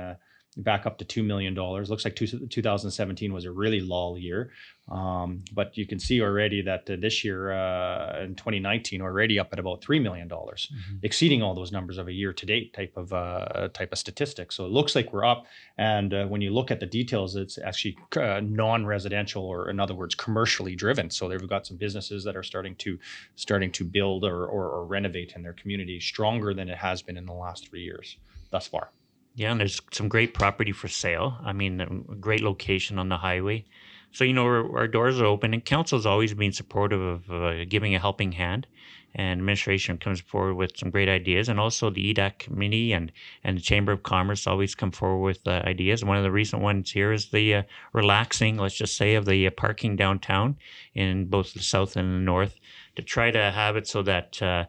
back 0.57 0.85
up 0.87 0.99
to 0.99 1.05
$2 1.05 1.25
million. 1.25 1.55
Looks 1.55 2.05
like 2.05 2.15
two, 2.15 2.27
2017 2.27 3.33
was 3.33 3.45
a 3.45 3.53
really 3.53 3.81
lull 3.81 4.19
year. 4.19 4.51
Um, 4.91 5.45
but 5.55 5.77
you 5.79 5.87
can 5.87 5.99
see 5.99 6.21
already 6.21 6.61
that 6.63 6.91
uh, 6.91 6.97
this 6.99 7.25
year 7.25 7.53
uh, 7.53 8.23
in 8.23 8.35
2019, 8.35 9.01
already 9.01 9.39
up 9.39 9.49
at 9.53 9.59
about 9.59 9.81
$3 9.81 10.03
million, 10.03 10.29
mm-hmm. 10.29 10.97
exceeding 11.03 11.43
all 11.43 11.55
those 11.55 11.73
numbers 11.73 11.99
of 11.99 12.09
a 12.09 12.13
year 12.13 12.33
to 12.33 12.45
date 12.45 12.75
type 12.75 12.93
of 12.97 13.13
uh, 13.13 13.69
type 13.73 13.93
of 13.93 13.99
statistics. 13.99 14.57
So 14.57 14.67
it 14.67 14.73
looks 14.73 14.95
like 14.95 15.13
we're 15.13 15.25
up. 15.25 15.47
And 15.79 16.13
uh, 16.13 16.27
when 16.27 16.43
you 16.43 16.51
look 16.51 16.71
at 16.71 16.81
the 16.81 16.87
details, 16.87 17.37
it's 17.37 17.59
actually 17.59 17.97
uh, 18.17 18.41
non-residential 18.43 19.45
or 19.45 19.71
in 19.71 19.79
other 19.79 19.95
words, 19.95 20.15
commercially 20.15 20.75
driven. 20.75 21.11
So 21.11 21.29
they've 21.29 21.49
got 21.49 21.67
some 21.67 21.77
businesses 21.77 22.25
that 22.25 22.37
are 22.37 22.43
starting 22.43 22.75
to 22.77 22.99
starting 23.37 23.71
to 23.73 23.85
build 23.85 24.25
or, 24.25 24.47
or, 24.47 24.69
or 24.69 24.85
renovate 24.85 25.33
in 25.37 25.43
their 25.43 25.55
community 25.55 26.01
stronger 26.01 26.55
than 26.55 26.69
it 26.69 26.79
has 26.79 27.03
been 27.03 27.17
in 27.17 27.25
the 27.25 27.33
last 27.33 27.69
three 27.69 27.83
years 27.83 28.19
thus 28.51 28.67
far. 28.67 28.91
Yeah, 29.35 29.51
and 29.51 29.61
there's 29.61 29.81
some 29.93 30.09
great 30.09 30.35
property 30.35 30.73
for 30.73 30.89
sale. 30.89 31.39
I 31.43 31.53
mean, 31.53 31.81
a 31.81 31.87
great 32.17 32.43
location 32.43 32.99
on 32.99 33.09
the 33.09 33.17
highway. 33.17 33.65
So, 34.11 34.25
you 34.25 34.35
know, 34.35 34.45
our, 34.45 34.79
our 34.81 34.89
doors 34.89 35.21
are 35.21 35.25
open, 35.25 35.55
and 35.55 35.65
council's 35.65 36.05
always 36.05 36.35
been 36.35 36.53
supportive 36.53 37.01
of 37.01 37.31
uh, 37.31 37.65
giving 37.65 37.95
a 37.95 37.99
helping 37.99 38.33
hand. 38.33 38.67
And 39.15 39.41
administration 39.41 39.99
comes 39.99 40.21
forward 40.21 40.55
with 40.55 40.77
some 40.77 40.91
great 40.91 41.09
ideas, 41.09 41.49
and 41.49 41.59
also 41.61 41.91
the 41.91 42.15
EDAC 42.15 42.39
committee 42.39 42.93
and, 42.93 43.13
and 43.45 43.57
the 43.57 43.63
Chamber 43.63 43.93
of 43.93 44.03
Commerce 44.03 44.47
always 44.47 44.75
come 44.75 44.91
forward 44.91 45.23
with 45.23 45.47
uh, 45.47 45.63
ideas. 45.65 46.05
One 46.05 46.17
of 46.17 46.23
the 46.23 46.31
recent 46.31 46.63
ones 46.63 46.91
here 46.91 47.13
is 47.13 47.31
the 47.31 47.55
uh, 47.55 47.63
relaxing, 47.93 48.57
let's 48.57 48.75
just 48.75 48.97
say, 48.97 49.15
of 49.15 49.27
the 49.27 49.47
uh, 49.47 49.51
parking 49.51 49.97
downtown 49.97 50.57
in 50.95 51.27
both 51.27 51.53
the 51.53 51.61
south 51.61 51.97
and 51.97 52.15
the 52.15 52.25
north 52.25 52.57
to 52.97 53.03
try 53.03 53.31
to 53.31 53.51
have 53.51 53.77
it 53.77 53.87
so 53.87 54.03
that 54.03 54.43
uh, 54.43 54.65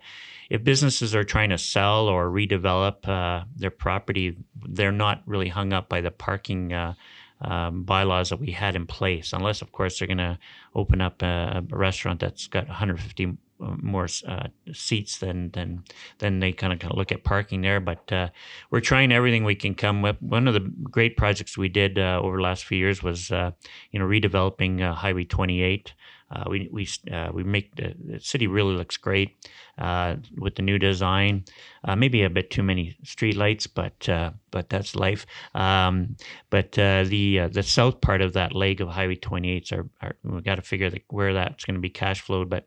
if 0.54 0.63
businesses 0.63 1.16
are 1.16 1.24
trying 1.24 1.50
to 1.50 1.58
sell 1.58 2.08
or 2.08 2.30
redevelop 2.30 3.08
uh, 3.10 3.44
their 3.56 3.72
property, 3.72 4.38
they're 4.70 4.92
not 4.92 5.24
really 5.26 5.50
hung 5.50 5.74
up 5.74 5.89
by 5.89 6.00
the 6.00 6.12
parking 6.12 6.72
uh, 6.72 6.94
um, 7.42 7.82
bylaws 7.82 8.30
that 8.30 8.39
we 8.39 8.52
had 8.52 8.76
in 8.76 8.86
place, 8.86 9.34
unless, 9.34 9.63
of 9.63 9.72
course, 9.72 9.98
they're 9.98 10.08
going 10.08 10.20
to 10.20 10.38
open 10.76 11.02
up 11.02 11.24
a, 11.24 11.63
a, 11.72 11.76
restaurant 11.76 12.20
that's 12.20 12.46
got 12.46 12.68
150 12.68 13.26
uh, 13.26 13.76
more 13.82 14.08
uh, 14.28 14.48
seats 14.72 15.18
than 15.18 15.50
than 15.52 15.84
then 16.20 16.39
they 16.39 16.52
kind 16.52 16.72
of 16.72 16.96
look 16.96 17.12
at 17.12 17.24
parking 17.24 17.62
there. 17.62 17.80
But 17.80 18.12
uh, 18.12 18.30
we're 18.70 18.80
trying 18.80 19.12
everything 19.12 19.44
we 19.44 19.56
can 19.56 19.74
come 19.74 20.04
with. 20.04 20.22
One 20.22 20.48
of 20.48 20.54
the 20.54 20.72
great 20.84 21.18
projects 21.18 21.58
we 21.58 21.68
did 21.68 21.98
uh, 21.98 22.22
over 22.22 22.38
the 22.38 22.44
last 22.44 22.66
few 22.66 22.78
years 22.78 23.02
was 23.02 23.32
uh, 23.32 23.52
you 23.92 23.98
know 23.98 24.06
redeveloping 24.06 24.84
uh, 24.84 24.94
Highway 24.94 25.24
28. 25.24 25.94
Uh, 26.32 26.46
we 26.50 26.70
we 26.72 26.88
uh, 27.12 27.30
we 27.34 27.44
make 27.44 27.76
the, 27.76 27.94
the, 28.04 28.20
city 28.20 28.48
really 28.48 28.76
looks 28.76 28.98
great 28.98 29.36
uh, 29.78 30.16
with 30.38 30.56
the 30.56 30.62
new 30.62 30.80
design. 30.80 31.44
Uh, 31.84 31.96
maybe 31.96 32.24
a 32.24 32.30
bit 32.30 32.50
too 32.50 32.64
many 32.64 32.96
streetlights, 33.06 33.68
but 33.74 34.08
uh, 34.10 34.32
but 34.52 34.70
that's 34.70 34.96
life. 34.96 35.26
Um, 35.54 36.16
but 36.50 36.78
uh, 36.80 37.04
the 37.04 37.48
the 37.52 37.64
south 37.64 38.02
part 38.02 38.22
of 38.22 38.34
that 38.34 38.54
leg 38.54 38.82
of 38.82 38.90
Highway 38.90 39.16
28 39.16 39.72
are, 39.74 39.90
are 40.02 40.16
we 40.24 40.42
got 40.42 40.56
to 40.56 40.62
figure 40.62 40.90
the, 40.90 41.02
where 41.10 41.34
that's 41.34 41.66
going 41.66 41.76
to 41.76 41.82
be 41.82 41.90
cash 41.90 42.22
flowed. 42.22 42.50
But 42.50 42.66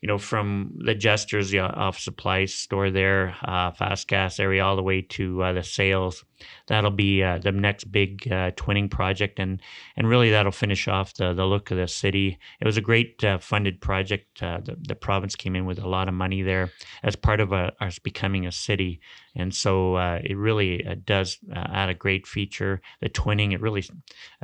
you 0.00 0.08
know, 0.08 0.18
from 0.18 0.78
the 0.84 0.94
Jesters, 0.94 1.50
the 1.50 1.60
office 1.60 2.04
supply 2.04 2.44
store 2.46 2.90
there, 2.90 3.36
fast 3.42 4.08
gas 4.08 4.40
area, 4.40 4.64
all 4.64 4.76
the 4.76 4.82
way 4.82 5.02
to 5.02 5.38
the 5.54 5.62
sales. 5.62 6.24
That'll 6.66 6.90
be 6.90 7.22
uh, 7.22 7.38
the 7.38 7.52
next 7.52 7.90
big 7.90 8.26
uh, 8.30 8.52
twinning 8.52 8.90
project, 8.90 9.38
and 9.38 9.60
and 9.96 10.08
really 10.08 10.30
that'll 10.30 10.52
finish 10.52 10.88
off 10.88 11.14
the 11.14 11.32
the 11.32 11.44
look 11.44 11.70
of 11.70 11.76
the 11.76 11.88
city. 11.88 12.38
It 12.60 12.66
was 12.66 12.76
a 12.76 12.80
great 12.80 13.22
uh, 13.24 13.38
funded 13.38 13.80
project. 13.80 14.42
Uh, 14.42 14.60
the, 14.64 14.76
the 14.80 14.94
province 14.94 15.36
came 15.36 15.56
in 15.56 15.66
with 15.66 15.78
a 15.78 15.88
lot 15.88 16.08
of 16.08 16.14
money 16.14 16.42
there 16.42 16.70
as 17.02 17.16
part 17.16 17.40
of 17.40 17.52
a, 17.52 17.72
us 17.80 17.98
becoming 17.98 18.46
a 18.46 18.52
city, 18.52 19.00
and 19.34 19.54
so 19.54 19.96
it 19.96 20.36
really 20.36 20.78
does 21.04 21.38
add 21.54 21.88
a 21.88 21.94
great 21.94 22.26
feature. 22.26 22.80
The 23.00 23.08
twinning 23.08 23.52
it 23.52 23.60
really 23.60 23.84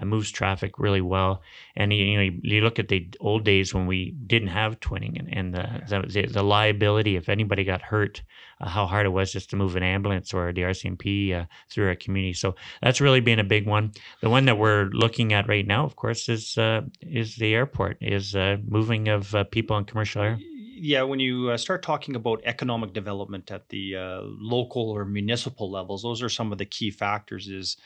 moves 0.03 0.31
traffic 0.31 0.79
really 0.79 1.01
well, 1.01 1.43
and 1.77 1.93
you, 1.93 2.05
you 2.05 2.17
know 2.17 2.39
you, 2.43 2.61
look 2.61 2.79
at 2.79 2.89
the 2.89 3.09
old 3.21 3.45
days 3.45 3.75
when 3.75 3.87
we 3.87 4.13
didn't 4.27 4.49
have 4.49 4.81
twinning 4.81 5.19
and, 5.19 5.35
and 5.35 5.55
the, 5.55 6.05
the, 6.07 6.27
the 6.27 6.43
liability 6.43 7.17
if 7.17 7.29
anybody 7.29 7.65
got 7.65 7.83
hurt 7.83 8.23
uh, 8.61 8.69
how 8.69 8.87
hard 8.87 9.07
it 9.07 9.11
was 9.11 9.33
just 9.33 9.51
to 9.51 9.57
move 9.57 9.77
an 9.77 9.83
ambulance 9.83 10.35
or 10.35 10.53
the 10.53 10.63
RCMP 10.63 11.35
uh, 11.35 11.45
through 11.71 11.89
our 11.89 11.95
community. 11.95 12.33
So 12.33 12.55
that's 12.83 13.01
really 13.01 13.21
been 13.21 13.39
a 13.39 13.45
big 13.45 13.67
one. 13.67 13.93
The 14.21 14.31
one 14.31 14.45
that 14.47 14.59
we're 14.59 14.85
looking 14.93 15.33
at 15.33 15.49
right 15.49 15.67
now, 15.67 15.85
of 15.85 15.97
course, 15.97 16.29
is 16.29 16.59
uh, 16.59 16.83
is 17.01 17.37
the 17.37 17.55
airport, 17.55 17.99
is 18.01 18.35
uh, 18.35 18.59
moving 18.67 19.09
of 19.09 19.35
uh, 19.35 19.45
people 19.45 19.77
on 19.77 19.85
commercial 19.85 20.23
air. 20.23 20.39
Yeah, 20.81 21.03
when 21.03 21.19
you 21.19 21.51
uh, 21.51 21.57
start 21.57 21.83
talking 21.83 22.15
about 22.15 22.41
economic 22.45 22.93
development 22.93 23.51
at 23.51 23.69
the 23.69 23.97
local 24.23 24.91
or 24.91 25.05
municipal 25.05 25.71
levels, 25.71 26.03
those 26.03 26.23
are 26.23 26.29
some 26.29 26.53
of 26.53 26.59
the 26.59 26.67
key 26.67 26.91
factors. 26.91 27.49
Is 27.49 27.77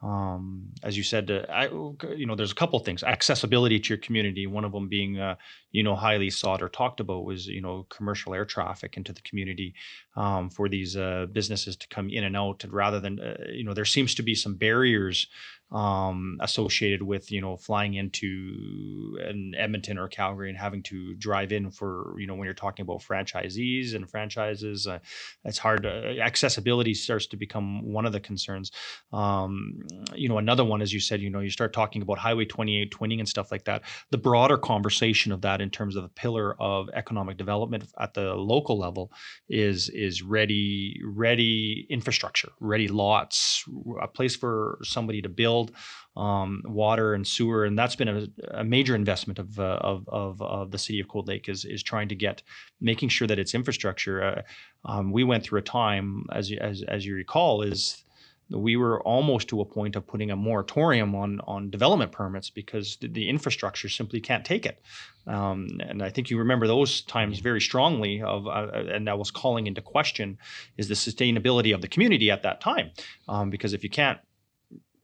um, 0.00 0.68
as 0.84 0.96
you 0.96 1.02
said, 1.02 1.30
uh, 1.30 1.44
I, 1.52 1.66
you 2.14 2.24
know, 2.26 2.36
there's 2.36 2.52
a 2.52 2.54
couple 2.54 2.78
things. 2.78 3.02
Accessibility 3.02 3.80
to 3.80 3.88
your 3.88 3.98
community. 3.98 4.46
One 4.46 4.64
of 4.64 4.70
them 4.70 4.88
being, 4.88 5.18
uh, 5.18 5.34
you 5.72 5.82
know, 5.82 5.96
highly 5.96 6.30
sought 6.30 6.62
or 6.62 6.68
talked 6.68 7.00
about 7.00 7.24
was, 7.24 7.48
you 7.48 7.60
know, 7.60 7.84
commercial 7.88 8.32
air 8.32 8.44
traffic 8.44 8.96
into 8.96 9.12
the 9.12 9.22
community 9.22 9.74
um, 10.14 10.50
for 10.50 10.68
these 10.68 10.96
uh, 10.96 11.26
businesses 11.32 11.76
to 11.76 11.88
come 11.88 12.10
in 12.10 12.22
and 12.22 12.36
out. 12.36 12.62
And 12.62 12.72
rather 12.72 13.00
than, 13.00 13.18
uh, 13.18 13.38
you 13.50 13.64
know, 13.64 13.74
there 13.74 13.84
seems 13.84 14.14
to 14.14 14.22
be 14.22 14.36
some 14.36 14.54
barriers 14.54 15.26
um, 15.70 16.38
associated 16.40 17.02
with 17.02 17.30
you 17.30 17.40
know 17.40 17.56
flying 17.56 17.94
into 17.94 19.18
an 19.20 19.54
Edmonton 19.56 19.98
or 19.98 20.08
Calgary 20.08 20.48
and 20.48 20.58
having 20.58 20.82
to 20.84 21.14
drive 21.14 21.52
in 21.52 21.70
for 21.70 22.14
you 22.18 22.26
know 22.26 22.34
when 22.34 22.46
you're 22.46 22.54
talking 22.54 22.82
about 22.82 23.02
franchisees 23.02 23.94
and 23.94 24.08
franchises, 24.08 24.86
uh, 24.86 24.98
it's 25.44 25.58
hard. 25.58 25.84
Accessibility 25.84 26.94
starts 26.94 27.26
to 27.26 27.36
become 27.36 27.82
one 27.82 28.06
of 28.06 28.12
the 28.12 28.20
concerns. 28.20 28.72
Um, 29.12 29.80
you 30.14 30.28
know, 30.28 30.38
another 30.38 30.64
one, 30.64 30.80
as 30.80 30.92
you 30.92 31.00
said, 31.00 31.20
you 31.20 31.28
know, 31.28 31.40
you 31.40 31.50
start 31.50 31.72
talking 31.72 32.00
about 32.00 32.18
Highway 32.18 32.46
28 32.46 32.90
twinning 32.90 33.18
and 33.18 33.28
stuff 33.28 33.52
like 33.52 33.64
that. 33.64 33.82
The 34.10 34.18
broader 34.18 34.56
conversation 34.56 35.32
of 35.32 35.42
that 35.42 35.60
in 35.60 35.68
terms 35.68 35.96
of 35.96 36.04
a 36.04 36.08
pillar 36.08 36.56
of 36.60 36.88
economic 36.94 37.36
development 37.36 37.84
at 37.98 38.14
the 38.14 38.34
local 38.34 38.78
level 38.78 39.12
is 39.48 39.90
is 39.90 40.22
ready 40.22 41.00
ready 41.04 41.86
infrastructure, 41.90 42.50
ready 42.60 42.88
lots, 42.88 43.64
a 44.00 44.08
place 44.08 44.34
for 44.34 44.78
somebody 44.82 45.20
to 45.22 45.28
build 45.28 45.57
build 45.66 45.72
um, 46.16 46.62
water 46.66 47.14
and 47.14 47.26
sewer, 47.26 47.64
and 47.64 47.78
that's 47.78 47.96
been 47.96 48.08
a, 48.08 48.26
a 48.50 48.64
major 48.64 48.94
investment 48.94 49.38
of, 49.38 49.58
uh, 49.58 49.78
of, 49.80 50.08
of, 50.08 50.42
of, 50.42 50.70
the 50.72 50.78
city 50.78 50.98
of 51.00 51.06
Cold 51.08 51.28
Lake 51.28 51.48
is, 51.48 51.64
is 51.64 51.82
trying 51.82 52.08
to 52.08 52.16
get, 52.16 52.42
making 52.80 53.08
sure 53.08 53.28
that 53.28 53.38
its 53.38 53.54
infrastructure. 53.54 54.22
Uh, 54.22 54.42
um, 54.84 55.12
we 55.12 55.22
went 55.22 55.44
through 55.44 55.60
a 55.60 55.62
time, 55.62 56.24
as, 56.32 56.52
as, 56.60 56.82
as 56.82 57.06
you 57.06 57.14
recall, 57.14 57.62
is 57.62 58.04
we 58.50 58.76
were 58.76 59.00
almost 59.02 59.46
to 59.48 59.60
a 59.60 59.64
point 59.64 59.94
of 59.94 60.06
putting 60.06 60.30
a 60.30 60.36
moratorium 60.36 61.14
on 61.14 61.38
on 61.46 61.68
development 61.68 62.10
permits 62.12 62.48
because 62.48 62.96
the, 62.96 63.06
the 63.06 63.28
infrastructure 63.28 63.90
simply 63.90 64.20
can't 64.20 64.44
take 64.44 64.64
it. 64.64 64.80
Um, 65.26 65.68
and 65.80 66.02
I 66.02 66.08
think 66.08 66.30
you 66.30 66.38
remember 66.38 66.66
those 66.66 67.02
times 67.02 67.40
very 67.40 67.60
strongly. 67.60 68.22
Of 68.22 68.46
uh, 68.46 68.70
and 68.72 69.06
that 69.06 69.18
was 69.18 69.30
calling 69.30 69.66
into 69.66 69.82
question 69.82 70.38
is 70.78 70.88
the 70.88 70.94
sustainability 70.94 71.74
of 71.74 71.82
the 71.82 71.88
community 71.88 72.30
at 72.30 72.42
that 72.42 72.62
time, 72.62 72.90
um, 73.28 73.50
because 73.50 73.74
if 73.74 73.84
you 73.84 73.90
can't 73.90 74.18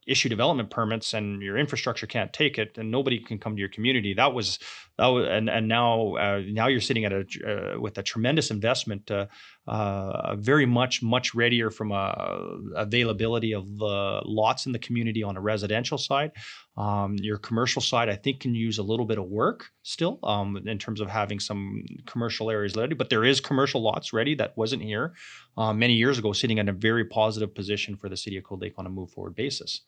issue 0.06 0.28
development 0.28 0.70
permits 0.70 1.14
and 1.14 1.42
your 1.42 1.56
infrastructure 1.56 2.06
can't 2.06 2.32
take 2.32 2.58
it 2.58 2.76
and 2.78 2.90
nobody 2.90 3.18
can 3.18 3.38
come 3.38 3.56
to 3.56 3.60
your 3.60 3.68
community. 3.68 4.14
That 4.14 4.34
was 4.34 4.58
that 4.96 5.06
was 5.06 5.26
and 5.28 5.50
and 5.50 5.66
now 5.66 6.14
uh, 6.14 6.40
now 6.46 6.68
you're 6.68 6.80
sitting 6.80 7.04
at 7.04 7.12
a 7.12 7.24
uh, 7.46 7.80
with 7.80 7.98
a 7.98 8.02
tremendous 8.02 8.50
investment 8.50 9.10
uh, 9.10 9.26
uh 9.66 10.36
very 10.36 10.66
much 10.66 11.02
much 11.02 11.34
readier 11.34 11.70
from 11.70 11.90
a 11.90 12.58
availability 12.76 13.52
of 13.54 13.78
the 13.78 14.22
lots 14.24 14.66
in 14.66 14.72
the 14.72 14.78
community 14.78 15.22
on 15.22 15.36
a 15.36 15.40
residential 15.40 15.98
side. 15.98 16.30
Um, 16.76 17.16
your 17.20 17.38
commercial 17.38 17.82
side 17.82 18.08
I 18.08 18.16
think 18.16 18.40
can 18.40 18.54
use 18.54 18.78
a 18.78 18.82
little 18.82 19.06
bit 19.06 19.18
of 19.18 19.26
work 19.26 19.70
still 19.82 20.18
um, 20.22 20.56
in 20.66 20.78
terms 20.78 21.00
of 21.00 21.08
having 21.08 21.40
some 21.40 21.84
commercial 22.06 22.50
areas 22.50 22.74
ready 22.76 22.94
but 22.94 23.10
there 23.10 23.24
is 23.24 23.40
commercial 23.40 23.80
lots 23.80 24.12
ready 24.12 24.34
that 24.36 24.56
wasn't 24.56 24.82
here 24.82 25.14
uh, 25.56 25.72
many 25.72 25.94
years 25.94 26.18
ago 26.18 26.32
sitting 26.32 26.58
in 26.58 26.68
a 26.68 26.72
very 26.72 27.04
positive 27.04 27.54
position 27.54 27.96
for 27.96 28.08
the 28.08 28.16
city 28.16 28.36
of 28.36 28.44
Cold 28.44 28.62
Lake 28.62 28.74
on 28.76 28.86
a 28.86 28.90
move 28.90 29.10
forward 29.10 29.34
basis. 29.34 29.82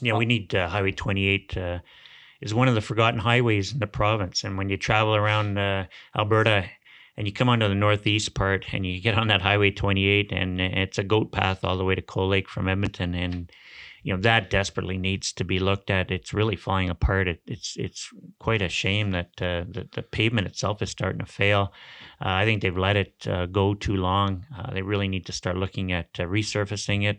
Yeah, 0.00 0.16
we 0.16 0.26
need 0.26 0.54
uh, 0.54 0.68
Highway 0.68 0.92
28 0.92 1.56
uh, 1.56 1.78
is 2.44 2.52
one 2.52 2.68
of 2.68 2.74
the 2.74 2.80
forgotten 2.82 3.18
highways 3.18 3.72
in 3.72 3.78
the 3.78 3.86
province. 3.86 4.44
And 4.44 4.58
when 4.58 4.68
you 4.68 4.76
travel 4.76 5.16
around 5.16 5.58
uh, 5.58 5.86
Alberta 6.14 6.66
and 7.16 7.26
you 7.26 7.32
come 7.32 7.48
onto 7.48 7.66
the 7.66 7.74
northeast 7.74 8.34
part 8.34 8.66
and 8.72 8.84
you 8.84 9.00
get 9.00 9.16
on 9.16 9.28
that 9.28 9.40
Highway 9.40 9.70
28 9.70 10.30
and 10.30 10.60
it's 10.60 10.98
a 10.98 11.04
goat 11.04 11.32
path 11.32 11.64
all 11.64 11.78
the 11.78 11.84
way 11.84 11.94
to 11.94 12.02
Cold 12.02 12.30
Lake 12.30 12.48
from 12.48 12.68
Edmonton 12.68 13.14
and 13.14 13.50
you 14.02 14.12
know 14.12 14.20
that 14.20 14.50
desperately 14.50 14.98
needs 14.98 15.32
to 15.32 15.44
be 15.44 15.58
looked 15.58 15.88
at. 15.88 16.10
It's 16.10 16.34
really 16.34 16.56
falling 16.56 16.90
apart. 16.90 17.26
It, 17.26 17.40
it's 17.46 17.74
it's 17.78 18.10
quite 18.38 18.60
a 18.60 18.68
shame 18.68 19.12
that 19.12 19.30
uh, 19.40 19.64
the, 19.66 19.88
the 19.92 20.02
pavement 20.02 20.46
itself 20.46 20.82
is 20.82 20.90
starting 20.90 21.20
to 21.20 21.32
fail. 21.32 21.72
Uh, 22.20 22.28
I 22.28 22.44
think 22.44 22.60
they've 22.60 22.76
let 22.76 22.98
it 22.98 23.26
uh, 23.26 23.46
go 23.46 23.72
too 23.72 23.96
long. 23.96 24.44
Uh, 24.54 24.74
they 24.74 24.82
really 24.82 25.08
need 25.08 25.24
to 25.24 25.32
start 25.32 25.56
looking 25.56 25.90
at 25.90 26.08
uh, 26.18 26.24
resurfacing 26.24 27.08
it 27.08 27.18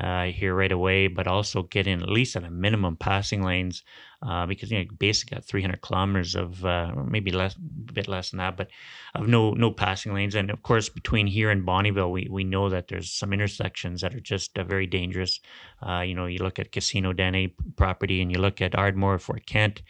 uh, 0.00 0.24
here 0.24 0.54
right 0.54 0.72
away, 0.72 1.08
but 1.08 1.26
also 1.26 1.62
get 1.62 1.86
in 1.86 2.02
at 2.02 2.08
least 2.08 2.36
at 2.36 2.44
a 2.44 2.50
minimum 2.50 2.96
passing 2.96 3.42
lanes 3.42 3.82
uh, 4.22 4.46
because 4.46 4.70
you 4.70 4.78
know 4.78 4.84
basically 4.98 5.36
got 5.36 5.44
300 5.44 5.80
kilometers 5.80 6.34
of 6.34 6.64
uh, 6.64 6.92
maybe 7.06 7.30
less, 7.30 7.54
a 7.56 7.92
bit 7.92 8.08
less 8.08 8.30
than 8.30 8.38
that, 8.38 8.56
but 8.56 8.68
of 9.14 9.28
no 9.28 9.52
no 9.52 9.70
passing 9.70 10.14
lanes. 10.14 10.34
And 10.34 10.50
of 10.50 10.62
course, 10.62 10.88
between 10.88 11.26
here 11.26 11.50
and 11.50 11.66
Bonnyville, 11.66 12.10
we 12.10 12.28
we 12.30 12.44
know 12.44 12.68
that 12.68 12.88
there's 12.88 13.10
some 13.10 13.32
intersections 13.32 14.00
that 14.00 14.14
are 14.14 14.20
just 14.20 14.58
uh, 14.58 14.64
very 14.64 14.86
dangerous. 14.86 15.40
Uh, 15.86 16.00
you 16.00 16.14
know, 16.14 16.26
you 16.26 16.38
look 16.38 16.58
at 16.58 16.72
Casino 16.72 17.12
Dene 17.12 17.52
property, 17.76 18.20
and 18.20 18.32
you 18.32 18.38
look 18.38 18.60
at 18.60 18.74
Ardmore, 18.74 19.18
Fort 19.18 19.46
Kent 19.46 19.82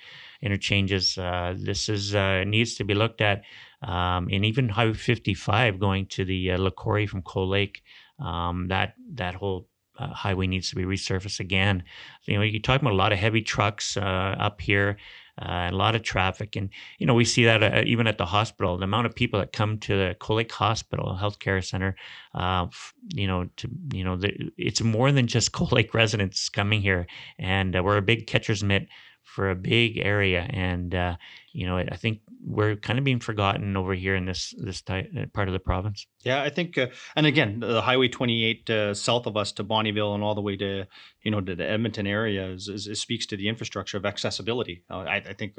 interchanges. 0.43 1.17
Uh, 1.19 1.55
this 1.57 1.89
is 1.89 2.15
needs 2.47 2.75
to 2.77 2.85
be 2.85 2.95
looked 2.95 3.21
at, 3.21 3.43
um, 3.83 4.29
and 4.31 4.45
even 4.45 4.69
Highway 4.69 4.95
55 4.95 5.79
going 5.79 6.07
to 6.07 6.25
the 6.25 6.53
uh, 6.53 6.71
from 7.07 7.23
Cold 7.23 7.51
Lake. 7.51 7.83
Um, 8.19 8.69
that 8.69 8.95
that 9.15 9.35
whole 9.35 9.69
uh, 9.99 10.09
highway 10.09 10.47
needs 10.47 10.71
to 10.71 10.77
be 10.77 10.85
resurfaced 10.85 11.41
again. 11.41 11.83
You 12.25 12.37
know, 12.37 12.43
you're 12.43 12.61
talking 12.61 12.87
about 12.87 12.95
a 12.95 12.99
lot 12.99 13.13
of 13.13 13.19
heavy 13.19 13.43
trucks 13.43 13.97
uh, 13.97 14.01
up 14.39 14.61
here. 14.61 14.97
Uh, 15.39 15.69
a 15.71 15.77
lot 15.77 15.95
of 15.95 16.03
traffic, 16.03 16.57
and 16.57 16.71
you 16.99 17.07
know 17.07 17.13
we 17.13 17.23
see 17.23 17.45
that 17.45 17.63
uh, 17.63 17.83
even 17.85 18.07
at 18.07 18.17
the 18.17 18.25
hospital. 18.25 18.79
The 18.79 18.85
amount 18.85 19.05
of 19.05 19.15
people 19.15 19.39
that 19.39 19.53
come 19.53 19.77
to 19.81 19.95
the 19.95 20.33
Lake 20.33 20.51
Hospital 20.51 21.19
Healthcare 21.21 21.63
Center, 21.63 21.95
uh, 22.35 22.69
you 23.09 23.27
know, 23.27 23.47
to 23.57 23.69
you 23.93 24.03
know, 24.03 24.17
the, 24.17 24.33
it's 24.57 24.81
more 24.81 25.13
than 25.13 25.27
just 25.27 25.53
Lake 25.73 25.93
residents 25.93 26.49
coming 26.49 26.81
here, 26.81 27.07
and 27.39 27.77
uh, 27.77 27.83
we're 27.83 27.99
a 27.99 28.03
big 28.03 28.27
catcher's 28.27 28.65
mitt 28.65 28.89
for 29.27 29.51
a 29.51 29.55
big 29.57 29.99
area, 29.99 30.47
and 30.49 30.95
uh, 30.95 31.17
you 31.53 31.67
know, 31.67 31.77
I 31.77 31.97
think 31.97 32.21
we're 32.45 32.77
kind 32.77 32.99
of 32.99 33.05
being 33.05 33.19
forgotten 33.19 33.77
over 33.77 33.93
here 33.93 34.15
in 34.15 34.25
this 34.25 34.55
this 34.57 34.81
type, 34.81 35.11
part 35.35 35.49
of 35.49 35.53
the 35.53 35.59
province. 35.59 36.07
Yeah, 36.23 36.43
I 36.43 36.49
think, 36.49 36.79
uh, 36.79 36.87
and 37.17 37.27
again, 37.27 37.61
the 37.61 37.83
Highway 37.83 38.09
28 38.09 38.71
uh, 38.71 38.95
south 38.95 39.27
of 39.27 39.37
us 39.37 39.53
to 39.53 39.65
Bonnyville 39.65 40.15
and 40.15 40.23
all 40.23 40.35
the 40.35 40.41
way 40.41 40.57
to 40.57 40.87
you 41.23 41.31
know 41.31 41.41
to 41.41 41.57
the 41.57 41.69
Edmonton 41.69 42.07
area 42.07 42.47
is, 42.47 42.69
is, 42.69 42.87
is 42.87 43.01
speaks 43.01 43.27
to 43.27 43.37
the 43.37 43.49
infrastructure 43.49 43.97
of 43.97 44.07
accessibility. 44.07 44.85
Uh, 44.89 44.99
I, 44.99 45.17
I, 45.17 45.33
think 45.33 45.57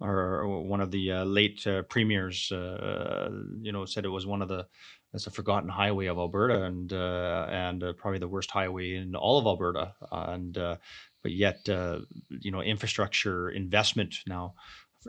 our, 0.00 0.46
one 0.46 0.80
of 0.80 0.90
the 0.92 1.12
uh, 1.12 1.24
late 1.24 1.66
uh, 1.66 1.82
premiers, 1.82 2.50
you 2.50 3.72
know, 3.72 3.84
said 3.86 4.04
it 4.04 4.08
was 4.08 4.26
one 4.26 4.40
of 4.40 4.48
the 4.48 4.66
as 5.12 5.26
a 5.26 5.30
forgotten 5.30 5.68
highway 5.68 6.06
of 6.06 6.18
Alberta 6.18 6.62
and 6.62 6.92
and 6.92 7.82
probably 7.96 8.20
the 8.20 8.28
worst 8.28 8.52
highway 8.52 8.94
in 8.94 9.16
all 9.16 9.38
of 9.38 9.46
Alberta 9.46 9.94
and 10.12 10.56
but 11.22 11.32
yet 11.32 11.68
uh, 11.68 12.00
you 12.28 12.50
know 12.50 12.62
infrastructure 12.62 13.50
investment 13.50 14.16
now 14.26 14.54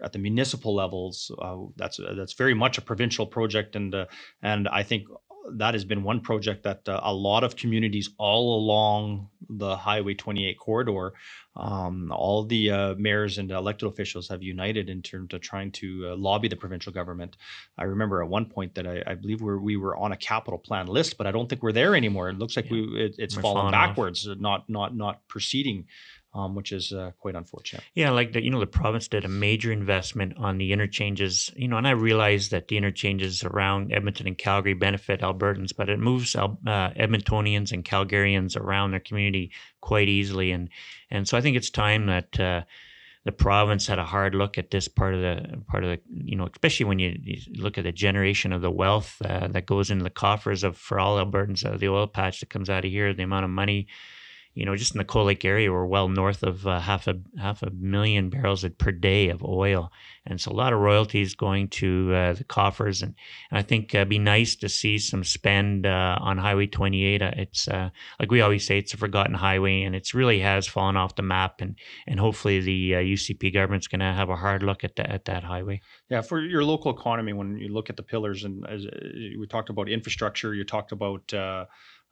at 0.03 0.13
the 0.13 0.19
municipal 0.19 0.73
levels 0.73 1.31
uh, 1.41 1.57
that's 1.75 1.99
that's 2.15 2.33
very 2.33 2.53
much 2.53 2.77
a 2.77 2.81
provincial 2.81 3.25
project 3.25 3.75
and 3.75 3.93
uh, 3.93 4.05
and 4.41 4.67
I 4.67 4.83
think 4.83 5.07
that 5.49 5.73
has 5.73 5.85
been 5.85 6.03
one 6.03 6.21
project 6.21 6.63
that 6.63 6.87
uh, 6.87 6.99
a 7.03 7.13
lot 7.13 7.43
of 7.43 7.55
communities 7.55 8.09
all 8.17 8.59
along 8.59 9.27
the 9.49 9.75
Highway 9.75 10.13
28 10.13 10.57
corridor, 10.57 11.13
um, 11.55 12.11
all 12.11 12.45
the 12.45 12.71
uh, 12.71 12.95
mayors 12.97 13.37
and 13.37 13.51
elected 13.51 13.89
officials 13.89 14.29
have 14.29 14.43
united 14.43 14.89
in 14.89 15.01
terms 15.01 15.33
of 15.33 15.41
trying 15.41 15.71
to 15.73 16.09
uh, 16.09 16.15
lobby 16.15 16.47
the 16.47 16.55
provincial 16.55 16.93
government. 16.93 17.37
I 17.77 17.83
remember 17.83 18.21
at 18.21 18.29
one 18.29 18.45
point 18.45 18.75
that 18.75 18.87
I, 18.87 19.03
I 19.05 19.15
believe 19.15 19.41
we're, 19.41 19.59
we 19.59 19.77
were 19.77 19.95
on 19.95 20.11
a 20.11 20.17
capital 20.17 20.59
plan 20.59 20.87
list, 20.87 21.17
but 21.17 21.27
I 21.27 21.31
don't 21.31 21.49
think 21.49 21.63
we're 21.63 21.71
there 21.71 21.95
anymore. 21.95 22.29
It 22.29 22.37
looks 22.37 22.55
like 22.55 22.65
yeah. 22.65 22.71
we 22.71 23.05
it, 23.05 23.15
it's 23.17 23.35
we're 23.35 23.41
fallen 23.41 23.71
backwards, 23.71 24.27
off. 24.27 24.37
not 24.37 24.69
not 24.69 24.95
not 24.95 25.27
proceeding 25.27 25.87
um, 26.33 26.55
which 26.55 26.71
is 26.71 26.93
uh, 26.93 27.11
quite 27.19 27.35
unfortunate. 27.35 27.83
Yeah, 27.93 28.11
like 28.11 28.31
the 28.33 28.43
you 28.43 28.49
know 28.49 28.59
the 28.59 28.67
province 28.67 29.07
did 29.07 29.25
a 29.25 29.29
major 29.29 29.71
investment 29.71 30.33
on 30.37 30.57
the 30.57 30.71
interchanges. 30.71 31.51
You 31.55 31.67
know, 31.67 31.77
and 31.77 31.87
I 31.87 31.91
realize 31.91 32.49
that 32.49 32.67
the 32.67 32.77
interchanges 32.77 33.43
around 33.43 33.91
Edmonton 33.91 34.27
and 34.27 34.37
Calgary 34.37 34.73
benefit 34.73 35.21
Albertans, 35.21 35.75
but 35.75 35.89
it 35.89 35.99
moves 35.99 36.35
uh, 36.35 36.47
Edmontonians 36.65 37.71
and 37.71 37.83
Calgarians 37.83 38.55
around 38.55 38.91
their 38.91 38.99
community 38.99 39.51
quite 39.81 40.07
easily, 40.07 40.51
and 40.51 40.69
and 41.09 41.27
so 41.27 41.37
I 41.37 41.41
think 41.41 41.57
it's 41.57 41.69
time 41.69 42.07
that. 42.07 42.39
Uh, 42.39 42.61
the 43.23 43.31
province 43.31 43.85
had 43.85 43.99
a 43.99 44.03
hard 44.03 44.33
look 44.33 44.57
at 44.57 44.71
this 44.71 44.87
part 44.87 45.13
of 45.13 45.21
the 45.21 45.61
part 45.67 45.83
of 45.83 45.91
the 45.91 45.99
you 46.23 46.35
know 46.35 46.49
especially 46.51 46.87
when 46.87 46.97
you, 46.97 47.15
you 47.21 47.39
look 47.61 47.77
at 47.77 47.83
the 47.83 47.91
generation 47.91 48.51
of 48.51 48.63
the 48.63 48.71
wealth 48.71 49.21
uh, 49.23 49.47
that 49.47 49.67
goes 49.67 49.91
into 49.91 50.03
the 50.03 50.09
coffers 50.09 50.63
of 50.63 50.75
for 50.75 50.99
all 50.99 51.23
Albertans 51.23 51.63
uh, 51.63 51.77
the 51.77 51.87
oil 51.87 52.07
patch 52.07 52.39
that 52.39 52.49
comes 52.49 52.67
out 52.67 52.83
of 52.83 52.89
here 52.89 53.13
the 53.13 53.21
amount 53.21 53.45
of 53.45 53.51
money 53.51 53.87
you 54.53 54.65
know, 54.65 54.75
just 54.75 54.93
in 54.93 54.97
the 54.97 55.05
Cold 55.05 55.27
Lake 55.27 55.45
area, 55.45 55.71
we're 55.71 55.85
well 55.85 56.09
north 56.09 56.43
of 56.43 56.67
uh, 56.67 56.79
half 56.81 57.07
a 57.07 57.15
half 57.39 57.63
a 57.63 57.69
million 57.69 58.29
barrels 58.29 58.65
per 58.77 58.91
day 58.91 59.29
of 59.29 59.43
oil, 59.43 59.91
and 60.25 60.41
so 60.41 60.51
a 60.51 60.53
lot 60.53 60.73
of 60.73 60.79
royalties 60.79 61.35
going 61.35 61.69
to 61.69 62.13
uh, 62.13 62.33
the 62.33 62.43
coffers. 62.43 63.01
And, 63.01 63.15
and 63.49 63.57
I 63.57 63.61
think 63.61 63.95
it'd 63.95 64.07
uh, 64.07 64.09
be 64.09 64.19
nice 64.19 64.57
to 64.57 64.67
see 64.67 64.97
some 64.97 65.23
spend 65.23 65.85
uh, 65.85 66.17
on 66.19 66.37
Highway 66.37 66.67
28. 66.67 67.21
Uh, 67.21 67.31
it's 67.37 67.67
uh, 67.69 67.91
like 68.19 68.29
we 68.29 68.41
always 68.41 68.65
say, 68.65 68.77
it's 68.77 68.93
a 68.93 68.97
forgotten 68.97 69.35
highway, 69.35 69.83
and 69.83 69.95
it's 69.95 70.13
really 70.13 70.41
has 70.41 70.67
fallen 70.67 70.97
off 70.97 71.15
the 71.15 71.21
map. 71.21 71.61
And 71.61 71.77
and 72.05 72.19
hopefully 72.19 72.59
the 72.59 72.91
UCP 72.91 73.53
government's 73.53 73.87
going 73.87 73.99
to 73.99 74.13
have 74.13 74.29
a 74.29 74.35
hard 74.35 74.63
look 74.63 74.83
at 74.83 74.97
that 74.97 75.09
at 75.09 75.25
that 75.25 75.45
highway. 75.45 75.79
Yeah, 76.09 76.21
for 76.21 76.41
your 76.41 76.65
local 76.65 76.91
economy, 76.91 77.31
when 77.31 77.57
you 77.57 77.69
look 77.69 77.89
at 77.89 77.95
the 77.95 78.03
pillars, 78.03 78.43
and 78.43 78.67
as 78.67 78.85
we 79.39 79.47
talked 79.47 79.69
about 79.69 79.87
infrastructure, 79.87 80.53
you 80.53 80.65
talked 80.65 80.91
about 80.91 81.33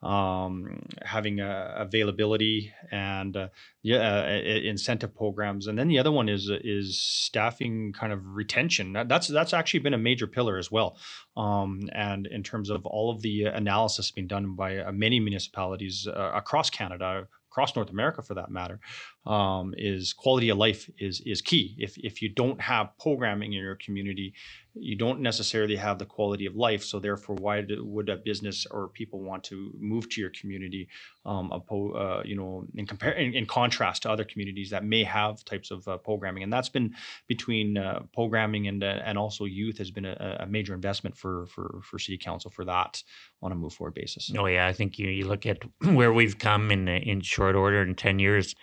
um, 0.02 0.82
having 1.04 1.42
uh, 1.42 1.74
availability 1.78 2.74
and 2.92 3.36
uh, 3.36 3.48
yeah, 3.82 3.98
uh, 3.98 4.40
incentive 4.40 5.14
programs, 5.16 5.68
and 5.68 5.78
then 5.78 5.88
the 5.88 6.00
other 6.00 6.12
one 6.12 6.30
is 6.30 6.50
is 6.50 7.02
staffing 7.02 7.92
kind 7.94 8.14
of 8.14 8.26
retention. 8.26 8.94
That's 8.94 9.28
that's 9.28 9.54
actually 9.54 9.82
been 9.82 9.94
a 9.94 9.98
major 9.98 10.28
pillar 10.28 10.58
as 10.58 10.72
well. 10.72 10.98
Um, 11.36 11.90
and 11.94 12.28
in 12.28 12.44
terms 12.44 12.70
of 12.70 12.86
all 12.86 13.12
of 13.12 13.22
the 13.22 13.46
analysis 13.46 14.12
being 14.12 14.28
done 14.28 14.56
by 14.56 14.78
uh, 14.78 14.92
many 14.92 15.20
municipalities 15.20 16.08
uh, 16.08 16.32
across 16.34 16.70
Canada, 16.70 17.28
across 17.52 17.76
North 17.76 17.90
America 17.90 18.22
for 18.22 18.36
that 18.36 18.50
matter, 18.50 18.80
um, 19.26 19.74
is 19.78 20.14
quality 20.14 20.50
of 20.50 20.58
life 20.58 20.90
is 20.98 21.22
is 21.22 21.42
key. 21.42 21.76
If 21.78 21.98
if 21.98 22.22
you 22.22 22.30
don't 22.30 22.62
have 22.62 22.98
programming 23.00 23.54
in 23.54 23.62
your 23.62 23.76
community, 23.76 24.34
you 24.74 24.96
don't 24.96 25.20
necessarily 25.20 25.76
have 25.76 26.00
the 26.00 26.06
quality 26.06 26.46
of 26.46 26.56
life. 26.56 26.84
So 26.84 27.00
therefore, 27.00 27.36
why 27.36 27.62
do, 27.62 27.84
would 27.84 28.10
a 28.10 28.16
business 28.16 28.66
or 28.72 28.88
people 28.88 29.22
want 29.22 29.44
to 29.46 29.74
move 29.80 30.10
to 30.10 30.22
your 30.22 30.30
community? 30.30 30.88
Um, 31.26 31.52
uh, 31.52 32.22
you 32.24 32.36
know, 32.36 32.66
in 32.76 32.88
compare 32.88 33.12
in, 33.12 33.34
in, 33.34 33.46
contrast 33.46 34.04
to 34.04 34.10
other 34.10 34.24
communities 34.24 34.70
that 34.70 34.84
may 34.86 35.04
have 35.04 35.44
types 35.44 35.70
of 35.70 35.88
uh, 35.88 35.98
programming, 35.98 36.44
and 36.44 36.52
that's 36.52 36.70
been 36.70 36.96
between 37.28 37.78
uh, 37.78 38.02
programming 38.14 38.68
and 38.68 38.84
uh, 38.84 39.00
and 39.04 39.18
also 39.18 39.46
youth 39.46 39.78
has 39.78 39.92
been 39.92 40.06
a, 40.06 40.38
a, 40.40 40.48
major 40.48 40.74
investment 40.74 41.18
for 41.18 41.46
for 41.48 41.82
for 41.84 42.00
city 42.00 42.18
council 42.18 42.50
for 42.50 42.66
that 42.66 43.04
on 43.42 43.52
a 43.52 43.56
move 43.56 43.74
forward 43.74 43.94
basis. 43.94 44.32
Oh 44.36 44.46
yeah, 44.46 44.66
I 44.66 44.74
think 44.74 44.98
you 44.98 45.10
you 45.10 45.28
look 45.28 45.46
at 45.46 45.60
where 45.94 46.14
we've 46.14 46.40
come 46.40 46.72
in 46.72 46.88
in 46.88 47.22
short 47.22 47.56
order 47.56 47.82
in 47.82 47.96
ten 47.96 48.18
years. 48.18 48.56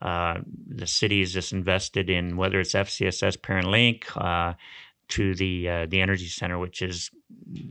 Uh, 0.00 0.38
the 0.68 0.86
city 0.86 1.22
is 1.22 1.32
just 1.32 1.52
invested 1.52 2.10
in 2.10 2.36
whether 2.36 2.60
it's 2.60 2.74
FCSS 2.74 3.40
Parent 3.40 3.68
Link 3.68 4.06
uh, 4.16 4.54
to 5.08 5.34
the 5.34 5.68
uh, 5.68 5.86
the 5.86 6.00
energy 6.00 6.26
center, 6.26 6.58
which 6.58 6.82
is 6.82 7.10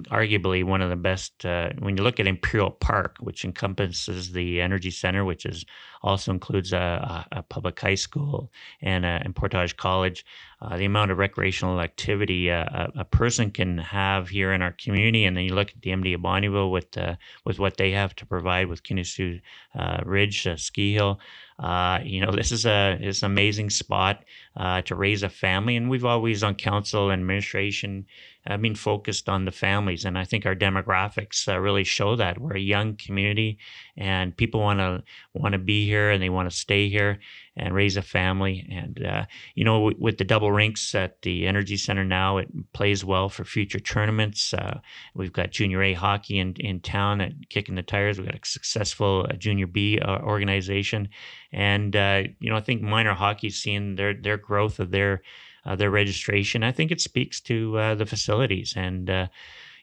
arguably 0.09 0.63
one 0.63 0.81
of 0.81 0.89
the 0.89 0.95
best. 0.95 1.45
Uh, 1.45 1.69
when 1.79 1.95
you 1.95 2.03
look 2.03 2.19
at 2.19 2.27
Imperial 2.27 2.71
Park, 2.71 3.17
which 3.19 3.45
encompasses 3.45 4.31
the 4.31 4.59
energy 4.59 4.91
center, 4.91 5.23
which 5.23 5.45
is 5.45 5.65
also 6.01 6.31
includes 6.31 6.73
a, 6.73 7.25
a, 7.31 7.41
public 7.43 7.79
high 7.79 7.95
school 7.95 8.51
and, 8.81 9.05
a, 9.05 9.21
and 9.23 9.35
Portage 9.35 9.75
College, 9.77 10.25
uh, 10.61 10.77
the 10.77 10.85
amount 10.85 11.11
of 11.11 11.17
recreational 11.17 11.81
activity 11.81 12.51
uh, 12.51 12.65
a, 12.65 12.99
a, 12.99 13.05
person 13.05 13.49
can 13.49 13.77
have 13.77 14.29
here 14.29 14.53
in 14.53 14.61
our 14.61 14.73
community, 14.73 15.25
and 15.25 15.35
then 15.35 15.45
you 15.45 15.55
look 15.55 15.71
at 15.71 15.81
the 15.81 15.91
MD 15.91 16.15
of 16.15 16.21
Bonnyville 16.21 16.71
with 16.71 16.97
uh, 16.97 17.15
with 17.45 17.57
what 17.57 17.77
they 17.77 17.91
have 17.91 18.15
to 18.15 18.25
provide 18.25 18.67
with 18.67 18.83
Kinosoo 18.83 19.39
uh, 19.73 20.01
Ridge 20.05 20.47
Ski 20.57 20.93
Hill. 20.93 21.19
Uh, 21.57 21.99
you 22.03 22.19
know, 22.19 22.31
this 22.31 22.51
is 22.51 22.65
a 22.65 22.97
is 23.01 23.23
an 23.23 23.31
amazing 23.31 23.69
spot 23.69 24.25
uh, 24.57 24.81
to 24.81 24.95
raise 24.95 25.23
a 25.23 25.29
family, 25.29 25.75
and 25.75 25.89
we've 25.89 26.05
always 26.05 26.43
on 26.43 26.55
council 26.55 27.09
and 27.09 27.21
administration 27.21 28.05
uh, 28.47 28.57
been 28.57 28.75
focused 28.75 29.27
on 29.27 29.45
the 29.45 29.51
families, 29.51 30.05
and 30.05 30.17
I 30.17 30.23
think 30.23 30.45
our 30.45 30.55
demographics 30.55 31.47
uh, 31.47 31.59
really 31.59 31.83
show 31.83 32.15
that 32.15 32.39
we're 32.39 32.55
a 32.55 32.59
young 32.59 32.95
community, 32.95 33.57
and 33.97 34.35
people 34.35 34.59
want 34.61 34.79
to 34.79 35.03
want 35.33 35.53
to 35.53 35.59
be 35.59 35.85
here 35.85 36.11
and 36.11 36.21
they 36.21 36.29
want 36.29 36.49
to 36.49 36.55
stay 36.55 36.89
here 36.89 37.19
and 37.57 37.73
raise 37.73 37.97
a 37.97 38.01
family. 38.01 38.67
And 38.69 39.03
uh, 39.03 39.25
you 39.55 39.63
know, 39.63 39.91
with 39.97 40.17
the 40.17 40.23
double 40.23 40.51
rinks 40.51 40.93
at 40.93 41.21
the 41.23 41.47
Energy 41.47 41.77
Center 41.77 42.03
now, 42.03 42.37
it 42.37 42.47
plays 42.73 43.03
well 43.03 43.29
for 43.29 43.45
future 43.45 43.79
tournaments. 43.79 44.53
Uh, 44.53 44.79
we've 45.15 45.33
got 45.33 45.51
Junior 45.51 45.81
A 45.81 45.93
hockey 45.93 46.37
in 46.39 46.53
in 46.59 46.81
town 46.81 47.21
at 47.21 47.33
kicking 47.49 47.75
the 47.75 47.83
tires. 47.83 48.19
We've 48.19 48.27
got 48.27 48.35
a 48.35 48.45
successful 48.45 49.25
uh, 49.29 49.33
Junior 49.33 49.67
B 49.67 49.99
uh, 49.99 50.19
organization, 50.19 51.09
and 51.51 51.95
you 51.95 52.49
know, 52.49 52.57
I 52.57 52.61
think 52.61 52.81
minor 52.81 53.13
hockey's 53.13 53.57
seeing 53.57 53.95
their 53.95 54.13
their 54.13 54.37
growth 54.37 54.79
of 54.79 54.91
their 54.91 55.21
their 55.75 55.89
registration. 55.89 56.63
I 56.63 56.71
think 56.71 56.91
it 56.91 57.01
speaks 57.01 57.41
to 57.41 57.77
uh, 57.77 57.95
the 57.95 58.05
facilities 58.05 58.73
and 58.75 59.09
uh, 59.09 59.27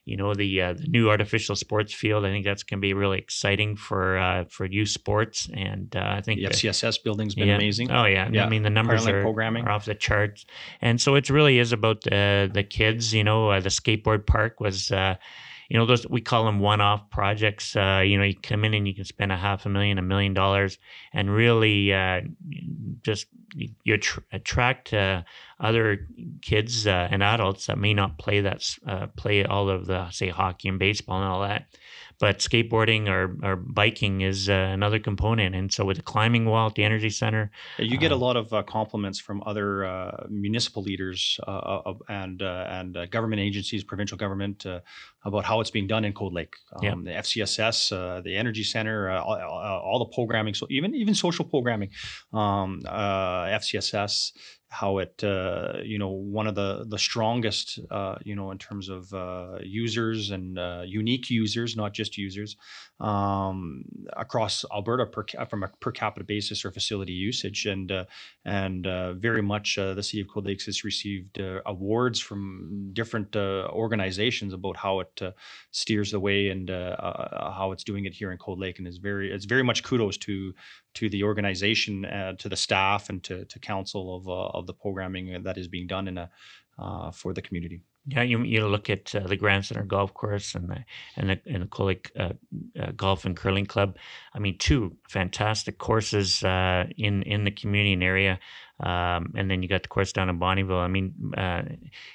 you 0.04 0.16
know 0.16 0.34
the 0.34 0.60
uh, 0.60 0.72
the 0.74 0.86
new 0.88 1.10
artificial 1.10 1.56
sports 1.56 1.94
field. 1.94 2.24
I 2.24 2.28
think 2.28 2.44
that's 2.44 2.62
going 2.62 2.78
to 2.78 2.82
be 2.82 2.92
really 2.92 3.18
exciting 3.18 3.76
for 3.76 4.18
uh, 4.18 4.44
for 4.44 4.66
youth 4.66 4.88
sports, 4.88 5.48
and 5.54 5.94
uh, 5.94 6.14
I 6.16 6.20
think 6.20 6.40
the 6.40 6.46
FCSS 6.48 7.02
building's 7.02 7.34
been 7.34 7.48
yeah. 7.48 7.56
amazing. 7.56 7.90
Oh 7.90 8.04
yeah. 8.04 8.28
yeah, 8.32 8.44
I 8.44 8.48
mean 8.48 8.62
the 8.62 8.70
numbers 8.70 9.06
are, 9.06 9.22
programming. 9.22 9.64
are 9.64 9.70
off 9.70 9.84
the 9.84 9.94
charts, 9.94 10.44
and 10.80 11.00
so 11.00 11.14
it 11.14 11.30
really 11.30 11.58
is 11.58 11.72
about 11.72 12.02
the 12.02 12.50
the 12.52 12.64
kids. 12.64 13.14
You 13.14 13.24
know, 13.24 13.60
the 13.60 13.68
skateboard 13.68 14.26
park 14.26 14.60
was 14.60 14.90
you 15.72 15.78
know 15.78 15.86
those 15.86 16.06
we 16.06 16.20
call 16.20 16.44
them 16.44 16.60
one-off 16.60 17.08
projects 17.08 17.74
uh, 17.76 18.02
you 18.04 18.18
know 18.18 18.24
you 18.24 18.34
come 18.36 18.62
in 18.62 18.74
and 18.74 18.86
you 18.86 18.94
can 18.94 19.06
spend 19.06 19.32
a 19.32 19.36
half 19.38 19.64
a 19.64 19.70
million 19.70 19.96
a 19.96 20.02
million 20.02 20.34
dollars 20.34 20.76
and 21.14 21.34
really 21.34 21.94
uh, 21.94 22.20
just 23.00 23.26
you 23.54 23.98
attract 24.32 24.92
uh, 24.92 25.22
other 25.60 26.06
kids 26.42 26.86
uh, 26.86 27.08
and 27.10 27.22
adults 27.22 27.66
that 27.66 27.78
may 27.78 27.94
not 27.94 28.18
play 28.18 28.42
that 28.42 28.62
uh, 28.86 29.06
play 29.16 29.46
all 29.46 29.70
of 29.70 29.86
the 29.86 30.10
say 30.10 30.28
hockey 30.28 30.68
and 30.68 30.78
baseball 30.78 31.22
and 31.22 31.26
all 31.26 31.40
that 31.40 31.64
but 32.22 32.38
skateboarding 32.38 33.08
or, 33.08 33.36
or 33.42 33.56
biking 33.56 34.20
is 34.20 34.48
uh, 34.48 34.52
another 34.52 35.00
component. 35.00 35.56
And 35.56 35.72
so 35.72 35.84
with 35.84 35.96
the 35.96 36.04
climbing 36.04 36.44
wall 36.44 36.68
at 36.68 36.76
the 36.76 36.84
energy 36.84 37.10
center, 37.10 37.50
you 37.78 37.98
get 37.98 38.12
a 38.12 38.16
lot 38.16 38.36
of 38.36 38.52
uh, 38.52 38.62
compliments 38.62 39.18
from 39.18 39.42
other 39.44 39.84
uh, 39.84 40.26
municipal 40.30 40.84
leaders 40.84 41.40
uh, 41.48 41.94
and 42.08 42.40
uh, 42.40 42.66
and 42.70 42.96
uh, 42.96 43.06
government 43.06 43.40
agencies, 43.40 43.82
provincial 43.82 44.16
government, 44.16 44.64
about 45.24 45.44
how 45.44 45.60
it's 45.60 45.70
being 45.70 45.86
done 45.86 46.04
in 46.04 46.12
Cold 46.12 46.32
Lake. 46.32 46.54
Um, 46.74 46.82
yeah. 46.82 46.94
The 47.04 47.10
FCSS, 47.20 48.24
the 48.24 48.36
energy 48.36 48.64
center, 48.64 49.10
all, 49.10 49.36
all, 49.36 49.98
the 49.98 50.14
programming, 50.14 50.54
so 50.54 50.66
even 50.70 50.94
even 50.94 51.14
social 51.14 51.44
programming, 51.44 51.90
um, 52.32 52.80
FCSS 52.86 54.32
how 54.72 54.96
it 54.98 55.22
uh, 55.22 55.74
you 55.84 55.98
know 55.98 56.08
one 56.08 56.46
of 56.46 56.54
the 56.54 56.86
the 56.88 56.98
strongest 56.98 57.78
uh, 57.90 58.16
you 58.24 58.34
know 58.34 58.50
in 58.50 58.56
terms 58.56 58.88
of 58.88 59.12
uh, 59.12 59.58
users 59.62 60.30
and 60.30 60.58
uh, 60.58 60.82
unique 60.86 61.28
users 61.28 61.76
not 61.76 61.92
just 61.92 62.16
users 62.16 62.56
um, 62.98 63.84
across 64.16 64.64
Alberta 64.72 65.04
per, 65.04 65.26
from 65.50 65.62
a 65.62 65.68
per 65.80 65.92
capita 65.92 66.24
basis 66.24 66.64
or 66.64 66.70
facility 66.70 67.12
usage 67.12 67.66
and 67.66 67.92
uh, 67.92 68.06
and 68.46 68.86
uh, 68.86 69.12
very 69.12 69.42
much 69.42 69.76
the 69.76 70.02
city 70.02 70.22
of 70.22 70.28
Cold 70.32 70.46
Lake 70.46 70.62
has 70.62 70.84
received 70.84 71.38
awards 71.66 72.18
from 72.18 72.90
different 72.94 73.36
organizations 73.36 74.54
about 74.54 74.78
how 74.78 75.00
it 75.00 75.11
steers 75.70 76.10
the 76.10 76.20
way 76.20 76.48
and 76.48 76.70
how 76.70 77.70
it's 77.72 77.84
doing 77.84 78.04
it 78.04 78.14
here 78.14 78.32
in 78.32 78.38
Cold 78.38 78.58
Lake 78.58 78.78
and 78.78 78.86
is 78.88 78.98
very 78.98 79.32
it's 79.32 79.44
very 79.44 79.64
much 79.64 79.82
kudos 79.82 80.16
to 80.18 80.54
to 80.94 81.08
the 81.08 81.22
organization, 81.22 82.04
uh, 82.04 82.34
to 82.34 82.48
the 82.48 82.56
staff, 82.56 83.08
and 83.08 83.22
to, 83.24 83.44
to 83.46 83.58
council 83.58 84.16
of, 84.16 84.28
uh, 84.28 84.58
of 84.58 84.66
the 84.66 84.74
programming 84.74 85.42
that 85.42 85.56
is 85.56 85.68
being 85.68 85.86
done 85.86 86.08
in 86.08 86.18
a, 86.18 86.30
uh, 86.78 87.10
for 87.10 87.32
the 87.32 87.42
community. 87.42 87.82
Yeah, 88.06 88.22
you 88.22 88.42
you 88.42 88.66
look 88.66 88.90
at 88.90 89.14
uh, 89.14 89.28
the 89.28 89.36
Grand 89.36 89.64
Center 89.64 89.84
Golf 89.84 90.12
Course 90.12 90.56
and 90.56 90.68
the 90.68 90.84
and 91.16 91.30
the, 91.30 91.40
and 91.46 91.70
the 91.70 91.84
Lake 91.84 92.10
uh, 92.18 92.32
uh, 92.80 92.90
Golf 92.96 93.24
and 93.24 93.36
Curling 93.36 93.66
Club. 93.66 93.96
I 94.34 94.40
mean, 94.40 94.58
two 94.58 94.96
fantastic 95.08 95.78
courses 95.78 96.42
uh, 96.42 96.86
in 96.96 97.22
in 97.22 97.44
the 97.44 97.52
community 97.52 97.92
and 97.92 98.02
area. 98.02 98.40
Um, 98.82 99.32
and 99.36 99.50
then 99.50 99.62
you 99.62 99.68
got 99.68 99.82
the 99.82 99.88
course 99.88 100.12
down 100.12 100.28
in 100.28 100.38
Bonnyville. 100.38 100.80
I 100.80 100.88
mean, 100.88 101.14
uh, 101.36 101.62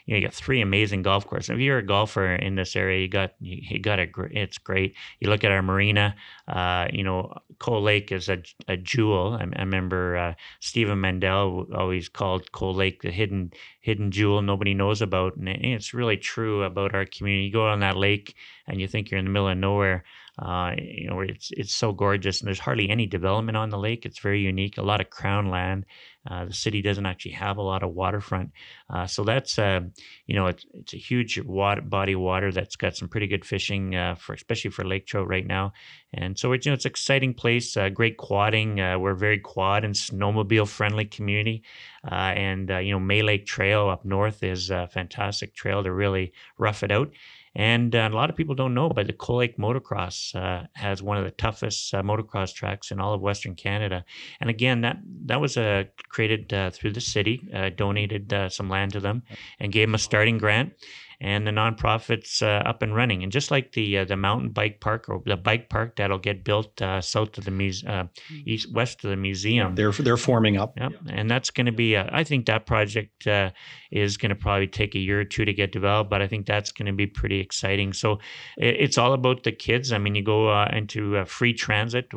you, 0.06 0.14
know, 0.14 0.18
you 0.18 0.22
got 0.22 0.34
three 0.34 0.62
amazing 0.62 1.02
golf 1.02 1.26
courses. 1.26 1.50
If 1.50 1.60
you're 1.60 1.78
a 1.78 1.86
golfer 1.86 2.36
in 2.36 2.56
this 2.56 2.76
area, 2.76 3.02
you 3.02 3.08
got 3.08 3.34
you, 3.40 3.60
you 3.70 3.80
got 3.80 4.00
a 4.00 4.08
it's 4.32 4.58
great. 4.58 4.96
You 5.20 5.30
look 5.30 5.44
at 5.44 5.52
our 5.52 5.62
marina. 5.62 6.16
Uh, 6.48 6.88
you 6.92 7.04
know, 7.04 7.34
Cold 7.60 7.84
Lake 7.84 8.12
is 8.12 8.28
a, 8.28 8.42
a 8.68 8.76
jewel. 8.76 9.38
I, 9.40 9.46
I 9.56 9.60
remember 9.62 10.18
uh, 10.18 10.34
Stephen 10.60 11.00
Mandel 11.00 11.68
always 11.74 12.10
called 12.10 12.52
Cold 12.52 12.76
Lake 12.76 13.02
the 13.02 13.12
hidden 13.12 13.52
hidden 13.80 14.12
jewel 14.12 14.42
nobody 14.42 14.74
knows 14.74 15.02
about, 15.02 15.38
and 15.38 15.48
it's 15.48 15.94
really 15.94 16.18
true 16.18 16.64
about 16.64 16.94
our 16.94 17.06
community. 17.06 17.46
You 17.46 17.54
go 17.54 17.68
on 17.68 17.80
that 17.80 17.96
lake 17.96 18.36
and 18.68 18.82
you 18.82 18.88
think 18.88 19.10
you're 19.10 19.20
in 19.20 19.26
the 19.26 19.32
middle 19.32 19.48
of 19.48 19.58
nowhere. 19.58 20.04
Uh, 20.40 20.74
you 20.78 21.10
know, 21.10 21.22
it's 21.22 21.50
it's 21.52 21.74
so 21.74 21.92
gorgeous, 21.92 22.42
and 22.42 22.48
there's 22.48 22.60
hardly 22.60 22.90
any 22.90 23.08
development 23.08 23.58
on 23.58 23.70
the 23.70 23.78
lake. 23.78 24.06
It's 24.06 24.20
very 24.20 24.40
unique. 24.40 24.78
A 24.78 24.84
lot 24.84 25.02
of 25.02 25.10
crown 25.10 25.50
land. 25.50 25.86
Uh, 26.30 26.46
the 26.46 26.54
city 26.54 26.82
doesn't 26.82 27.06
actually 27.06 27.32
have 27.32 27.58
a 27.58 27.62
lot 27.62 27.82
of 27.82 27.94
waterfront, 27.94 28.52
uh, 28.94 29.08
so 29.08 29.24
that's 29.24 29.58
uh, 29.58 29.80
you 30.28 30.36
know 30.36 30.48
it's, 30.48 30.66
it's 30.74 30.94
a 30.94 30.98
huge 30.98 31.40
water, 31.40 31.82
body 31.82 32.14
of 32.14 32.20
water 32.20 32.52
that's 32.52 32.76
got 32.76 32.96
some 32.96 33.08
pretty 33.08 33.26
good 33.28 33.46
fishing 33.46 33.96
uh, 33.96 34.14
for 34.14 34.34
especially 34.34 34.70
for 34.70 34.86
lake 34.86 35.08
trout 35.08 35.28
right 35.28 35.48
now. 35.48 35.74
And 36.14 36.38
so 36.38 36.52
it's 36.52 36.66
you 36.66 36.72
know 36.72 36.76
it's 36.76 36.86
an 36.86 36.92
exciting 36.92 37.34
place, 37.34 37.76
great 37.96 38.18
quadding. 38.18 38.76
we're 38.76 39.16
very 39.16 39.40
quad 39.40 39.84
and 39.84 39.96
snowmobile 39.96 40.68
friendly 40.68 41.06
community, 41.06 41.64
and 42.04 42.70
you 42.70 42.92
know 42.92 43.00
May 43.00 43.24
Lake 43.24 43.48
Trail 43.48 43.90
up 43.90 44.06
north 44.06 44.44
is 44.44 44.70
a 44.70 44.88
fantastic 44.88 45.56
trail 45.56 45.82
to 45.84 45.92
really 45.92 46.34
rough 46.60 46.84
it 46.84 46.92
out. 46.92 47.12
And 47.58 47.96
uh, 47.96 48.08
a 48.12 48.16
lot 48.16 48.30
of 48.30 48.36
people 48.36 48.54
don't 48.54 48.76
know, 48.76 48.88
but 48.88 49.08
the 49.08 49.14
Cold 49.14 49.40
Lake 49.40 49.58
Motocross 49.58 50.36
uh, 50.36 50.68
has 50.74 51.02
one 51.02 51.18
of 51.18 51.24
the 51.26 51.32
toughest 51.32 51.92
uh, 51.92 52.04
motocross 52.04 52.54
tracks 52.54 52.92
in 52.92 53.00
all 53.00 53.16
of 53.16 53.22
Western 53.22 53.56
Canada. 53.56 54.06
And 54.40 54.52
again, 54.52 54.82
that 54.82 54.98
that 55.26 55.42
was 55.42 55.58
uh, 55.58 55.86
created 56.08 56.54
uh, 56.54 56.70
through 56.70 56.94
the 56.94 57.02
city, 57.02 57.50
uh, 57.52 57.72
donated 57.76 58.32
some 58.50 58.70
land 58.70 58.94
to 58.94 59.00
them, 59.00 59.24
and 59.60 59.72
gave 59.72 59.88
them 59.88 59.96
a 59.96 59.98
starting 59.98 60.38
grant 60.38 60.74
and 61.20 61.48
the 61.48 61.52
nonprofits 61.52 62.44
uh, 62.44 62.68
up 62.68 62.84
and 62.84 62.96
running. 62.96 63.24
And 63.24 63.32
just 63.32 63.50
like 63.50 63.72
the 63.72 64.00
uh, 64.00 64.06
the 64.06 64.16
mountain 64.16 64.50
bike 64.50 64.80
park 64.80 65.10
or 65.10 65.22
the 65.26 65.36
bike 65.36 65.70
park 65.70 65.96
that'll 65.96 66.20
get 66.20 66.44
built 66.44 66.80
uh, 66.82 67.02
south 67.02 67.38
of 67.38 67.46
the 67.46 67.52
muse- 67.52 67.84
uh, 67.86 68.04
mm-hmm. 68.04 68.42
east 68.46 68.72
west 68.72 69.04
of 69.04 69.10
the 69.10 69.16
museum, 69.16 69.74
they're 69.74 69.92
they're 69.92 70.18
forming 70.18 70.58
up. 70.58 70.78
Yep. 70.78 70.92
and 71.10 71.30
that's 71.30 71.50
going 71.50 71.66
to 71.66 71.72
be. 71.72 71.96
A, 71.96 72.08
I 72.12 72.24
think 72.24 72.46
that 72.46 72.68
project 72.68 73.26
uh, 73.26 73.52
is 73.92 74.18
going 74.18 74.30
to 74.30 74.36
probably 74.36 74.68
take 74.68 74.94
a 74.94 75.00
year 75.00 75.22
or 75.22 75.26
two 75.26 75.46
to 75.46 75.54
get 75.54 75.72
developed, 75.72 76.10
but 76.10 76.22
I 76.22 76.28
think 76.28 76.46
that's 76.46 76.72
going 76.72 76.86
to 76.86 76.94
be 76.94 77.08
pretty 77.08 77.40
exciting. 77.40 77.94
So 77.94 78.20
it, 78.58 78.76
it's 78.80 78.98
all 78.98 79.14
about 79.14 79.44
the 79.44 79.52
kids. 79.52 79.92
I 79.92 79.98
mean, 79.98 80.14
you 80.14 80.24
go 80.24 80.50
uh, 80.50 80.70
into 80.72 81.26
free 81.26 81.54
transit. 81.54 82.12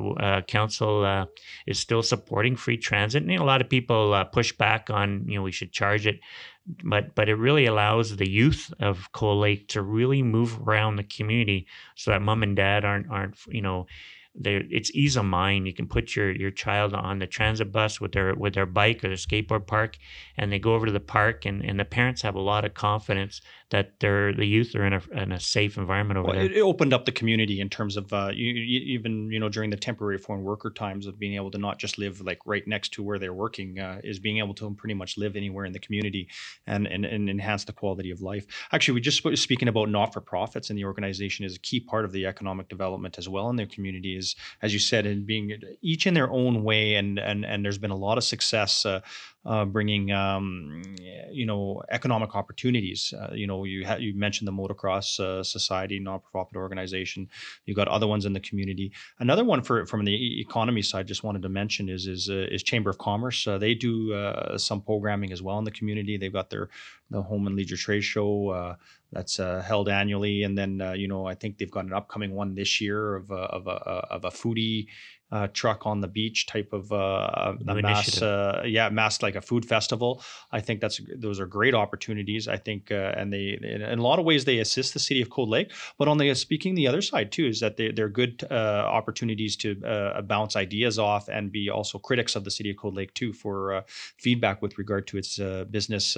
council 0.46 1.26
is 1.66 1.78
still 1.78 2.02
supporting 2.02 2.54
free 2.56 2.76
transit, 2.76 3.22
and 3.22 3.32
you 3.32 3.38
know, 3.38 3.44
a 3.44 3.46
lot 3.46 3.62
of 3.62 3.68
people 3.70 4.22
push 4.32 4.52
back 4.52 4.90
on 4.90 5.24
you 5.26 5.36
know 5.36 5.42
we 5.42 5.52
should 5.52 5.72
charge 5.72 6.06
it 6.06 6.20
but 6.84 7.14
but 7.14 7.28
it 7.28 7.34
really 7.34 7.66
allows 7.66 8.16
the 8.16 8.28
youth 8.28 8.72
of 8.80 9.10
Cold 9.12 9.40
Lake 9.40 9.68
to 9.68 9.82
really 9.82 10.22
move 10.22 10.58
around 10.66 10.96
the 10.96 11.04
community 11.04 11.66
so 11.94 12.10
that 12.10 12.22
mom 12.22 12.42
and 12.42 12.56
dad 12.56 12.84
aren't 12.84 13.10
aren't 13.10 13.36
you 13.48 13.62
know 13.62 13.86
it's 14.34 14.90
ease 14.94 15.16
of 15.16 15.24
mind. 15.24 15.66
You 15.66 15.74
can 15.74 15.86
put 15.86 16.14
your 16.14 16.30
your 16.30 16.50
child 16.50 16.94
on 16.94 17.18
the 17.18 17.26
transit 17.26 17.72
bus 17.72 18.00
with 18.00 18.12
their 18.12 18.34
with 18.34 18.54
their 18.54 18.66
bike 18.66 19.02
or 19.02 19.08
their 19.08 19.16
skateboard 19.16 19.66
park, 19.66 19.98
and 20.36 20.52
they 20.52 20.58
go 20.58 20.74
over 20.74 20.86
to 20.86 20.92
the 20.92 21.00
park, 21.00 21.46
and, 21.46 21.64
and 21.64 21.80
the 21.80 21.84
parents 21.84 22.22
have 22.22 22.36
a 22.36 22.40
lot 22.40 22.64
of 22.64 22.74
confidence 22.74 23.40
that 23.70 23.98
they're 24.00 24.32
the 24.32 24.46
youth 24.46 24.74
are 24.74 24.84
in 24.84 24.92
a, 24.92 25.02
in 25.12 25.32
a 25.32 25.40
safe 25.40 25.76
environment 25.76 26.18
over 26.18 26.28
well, 26.28 26.36
there. 26.36 26.52
It 26.52 26.60
opened 26.60 26.92
up 26.92 27.04
the 27.04 27.12
community 27.12 27.60
in 27.60 27.68
terms 27.68 27.96
of 27.96 28.12
uh, 28.12 28.30
you, 28.32 28.46
you, 28.46 28.80
even 28.94 29.30
you 29.30 29.40
know 29.40 29.48
during 29.48 29.70
the 29.70 29.76
temporary 29.76 30.18
foreign 30.18 30.42
worker 30.42 30.70
times 30.70 31.06
of 31.06 31.18
being 31.18 31.34
able 31.34 31.50
to 31.50 31.58
not 31.58 31.78
just 31.78 31.98
live 31.98 32.20
like 32.20 32.38
right 32.46 32.66
next 32.66 32.92
to 32.94 33.02
where 33.02 33.18
they're 33.18 33.34
working 33.34 33.80
uh, 33.80 34.00
is 34.04 34.18
being 34.18 34.38
able 34.38 34.54
to 34.54 34.72
pretty 34.74 34.94
much 34.94 35.18
live 35.18 35.34
anywhere 35.34 35.64
in 35.64 35.72
the 35.72 35.78
community 35.78 36.28
and, 36.66 36.86
and 36.86 37.04
and 37.04 37.28
enhance 37.28 37.64
the 37.64 37.72
quality 37.72 38.10
of 38.10 38.20
life. 38.20 38.46
Actually, 38.72 38.94
we 38.94 39.00
just 39.00 39.24
speaking 39.38 39.68
about 39.68 39.88
not 39.88 40.12
for 40.12 40.20
profits 40.20 40.70
and 40.70 40.78
the 40.78 40.84
organization 40.84 41.44
is 41.44 41.56
a 41.56 41.60
key 41.60 41.80
part 41.80 42.04
of 42.04 42.12
the 42.12 42.26
economic 42.26 42.68
development 42.68 43.18
as 43.18 43.28
well 43.28 43.50
in 43.50 43.56
their 43.56 43.66
community 43.66 44.19
is 44.20 44.36
as 44.62 44.72
you 44.72 44.78
said, 44.78 45.06
in 45.06 45.24
being 45.24 45.52
each 45.82 46.06
in 46.06 46.14
their 46.14 46.30
own 46.30 46.62
way, 46.62 46.94
and 46.94 47.18
and 47.18 47.44
and 47.44 47.64
there's 47.64 47.78
been 47.78 47.90
a 47.90 47.96
lot 47.96 48.18
of 48.18 48.24
success. 48.24 48.86
Uh, 48.86 49.00
uh, 49.44 49.64
bringing 49.64 50.12
um, 50.12 50.82
you 51.30 51.46
know 51.46 51.82
economic 51.90 52.34
opportunities. 52.34 53.14
Uh, 53.18 53.32
you 53.32 53.46
know, 53.46 53.64
you 53.64 53.86
ha- 53.86 53.96
you 53.96 54.14
mentioned 54.14 54.46
the 54.46 54.52
Motocross 54.52 55.18
uh, 55.18 55.42
Society, 55.42 55.98
non-profit 55.98 56.56
organization. 56.56 57.28
You 57.64 57.74
got 57.74 57.88
other 57.88 58.06
ones 58.06 58.26
in 58.26 58.32
the 58.32 58.40
community. 58.40 58.92
Another 59.18 59.44
one 59.44 59.62
for 59.62 59.86
from 59.86 60.04
the 60.04 60.40
economy 60.40 60.82
side, 60.82 61.06
just 61.06 61.24
wanted 61.24 61.42
to 61.42 61.48
mention 61.48 61.88
is 61.88 62.06
is 62.06 62.28
uh, 62.28 62.46
is 62.50 62.62
Chamber 62.62 62.90
of 62.90 62.98
Commerce. 62.98 63.46
Uh, 63.46 63.56
they 63.56 63.74
do 63.74 64.12
uh, 64.12 64.58
some 64.58 64.82
programming 64.82 65.32
as 65.32 65.42
well 65.42 65.58
in 65.58 65.64
the 65.64 65.70
community. 65.70 66.16
They've 66.16 66.32
got 66.32 66.50
their 66.50 66.68
the 67.10 67.22
Home 67.22 67.46
and 67.46 67.56
Leisure 67.56 67.76
Trade 67.76 68.02
Show 68.02 68.76
that's 69.12 69.38
held 69.38 69.88
annually, 69.88 70.42
and 70.42 70.56
then 70.56 70.80
you 70.96 71.08
know 71.08 71.26
I 71.26 71.34
think 71.34 71.58
they've 71.58 71.70
got 71.70 71.86
an 71.86 71.94
upcoming 71.94 72.34
one 72.34 72.54
this 72.54 72.80
year 72.80 73.16
of 73.16 73.30
of 73.30 73.66
a, 73.66 73.70
of 73.70 74.24
a 74.24 74.30
foodie 74.30 74.86
uh, 75.32 75.46
truck 75.52 75.86
on 75.86 76.00
the 76.00 76.08
beach 76.08 76.46
type 76.46 76.72
of 76.72 76.92
uh, 76.92 77.54
mass, 77.60 78.20
uh, 78.20 78.62
yeah, 78.66 78.88
mass 78.88 79.22
like 79.22 79.36
a 79.36 79.40
food 79.40 79.64
festival. 79.64 80.22
I 80.50 80.60
think 80.60 80.80
that's 80.80 81.00
those 81.16 81.38
are 81.38 81.46
great 81.46 81.74
opportunities. 81.74 82.48
I 82.48 82.56
think, 82.56 82.90
uh, 82.90 83.12
and 83.16 83.32
they 83.32 83.58
in 83.62 83.98
a 83.98 84.02
lot 84.02 84.18
of 84.18 84.24
ways 84.24 84.44
they 84.44 84.58
assist 84.58 84.92
the 84.92 84.98
city 84.98 85.22
of 85.22 85.30
Cold 85.30 85.48
Lake. 85.48 85.72
But 85.98 86.08
on 86.08 86.18
the 86.18 86.34
speaking 86.34 86.74
the 86.74 86.88
other 86.88 87.02
side 87.02 87.30
too 87.30 87.46
is 87.46 87.60
that 87.60 87.76
they, 87.76 87.92
they're 87.92 88.08
good 88.08 88.44
uh, 88.50 88.54
opportunities 88.54 89.56
to 89.56 89.80
uh, 89.84 90.20
bounce 90.22 90.56
ideas 90.56 90.98
off 90.98 91.28
and 91.28 91.52
be 91.52 91.70
also 91.70 91.98
critics 91.98 92.34
of 92.34 92.44
the 92.44 92.50
city 92.50 92.70
of 92.70 92.76
Cold 92.76 92.96
Lake 92.96 93.14
too 93.14 93.32
for 93.32 93.84
feedback 94.18 94.62
with 94.62 94.78
regard 94.78 95.06
to 95.08 95.18
its 95.18 95.38
business 95.70 96.16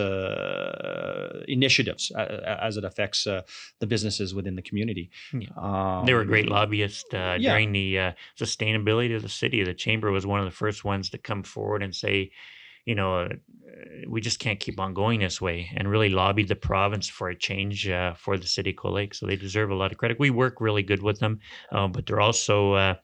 initiatives 1.48 2.11
as 2.12 2.77
it 2.77 2.85
affects 2.85 3.25
the 3.25 3.87
businesses 3.87 4.35
within 4.35 4.57
the 4.57 4.62
community. 4.62 5.11
Yeah. 5.33 5.48
Um, 5.57 6.07
they 6.07 6.14
were 6.14 6.22
a 6.22 6.27
great 6.27 6.48
lobbyists 6.48 7.05
yeah. 7.12 7.37
during 7.37 7.72
the 7.72 8.14
sustainability 8.38 9.02
to 9.09 9.21
the 9.21 9.29
city. 9.29 9.62
The 9.62 9.75
chamber 9.75 10.11
was 10.11 10.27
one 10.27 10.41
of 10.41 10.47
the 10.47 10.57
first 10.57 10.85
ones 10.85 11.11
to 11.11 11.19
come 11.19 11.43
forward 11.43 11.83
and 11.83 11.95
say, 11.95 12.31
you 12.85 12.95
know, 12.95 13.21
uh, 13.21 13.29
we 14.09 14.21
just 14.21 14.41
can't 14.41 14.59
keep 14.59 14.81
on 14.81 14.95
going 14.95 15.21
this 15.21 15.41
way, 15.41 15.71
and 15.77 15.88
really 15.88 16.09
lobbied 16.09 16.49
the 16.49 16.57
province 16.57 17.09
for 17.09 17.29
a 17.29 17.38
change 17.38 17.88
uh, 17.88 18.15
for 18.15 18.37
the 18.37 18.47
city 18.47 18.71
of 18.71 18.77
Cold 18.77 18.95
Lake. 18.95 19.15
So 19.15 19.27
they 19.27 19.37
deserve 19.37 19.71
a 19.71 19.75
lot 19.75 19.93
of 19.93 19.99
credit. 19.99 20.19
We 20.19 20.31
work 20.31 20.61
really 20.61 20.83
good 20.83 21.03
with 21.03 21.21
them, 21.21 21.38
uh, 21.71 21.88
but 21.88 22.07
they're 22.07 22.21
also 22.21 22.73
uh, 22.75 22.95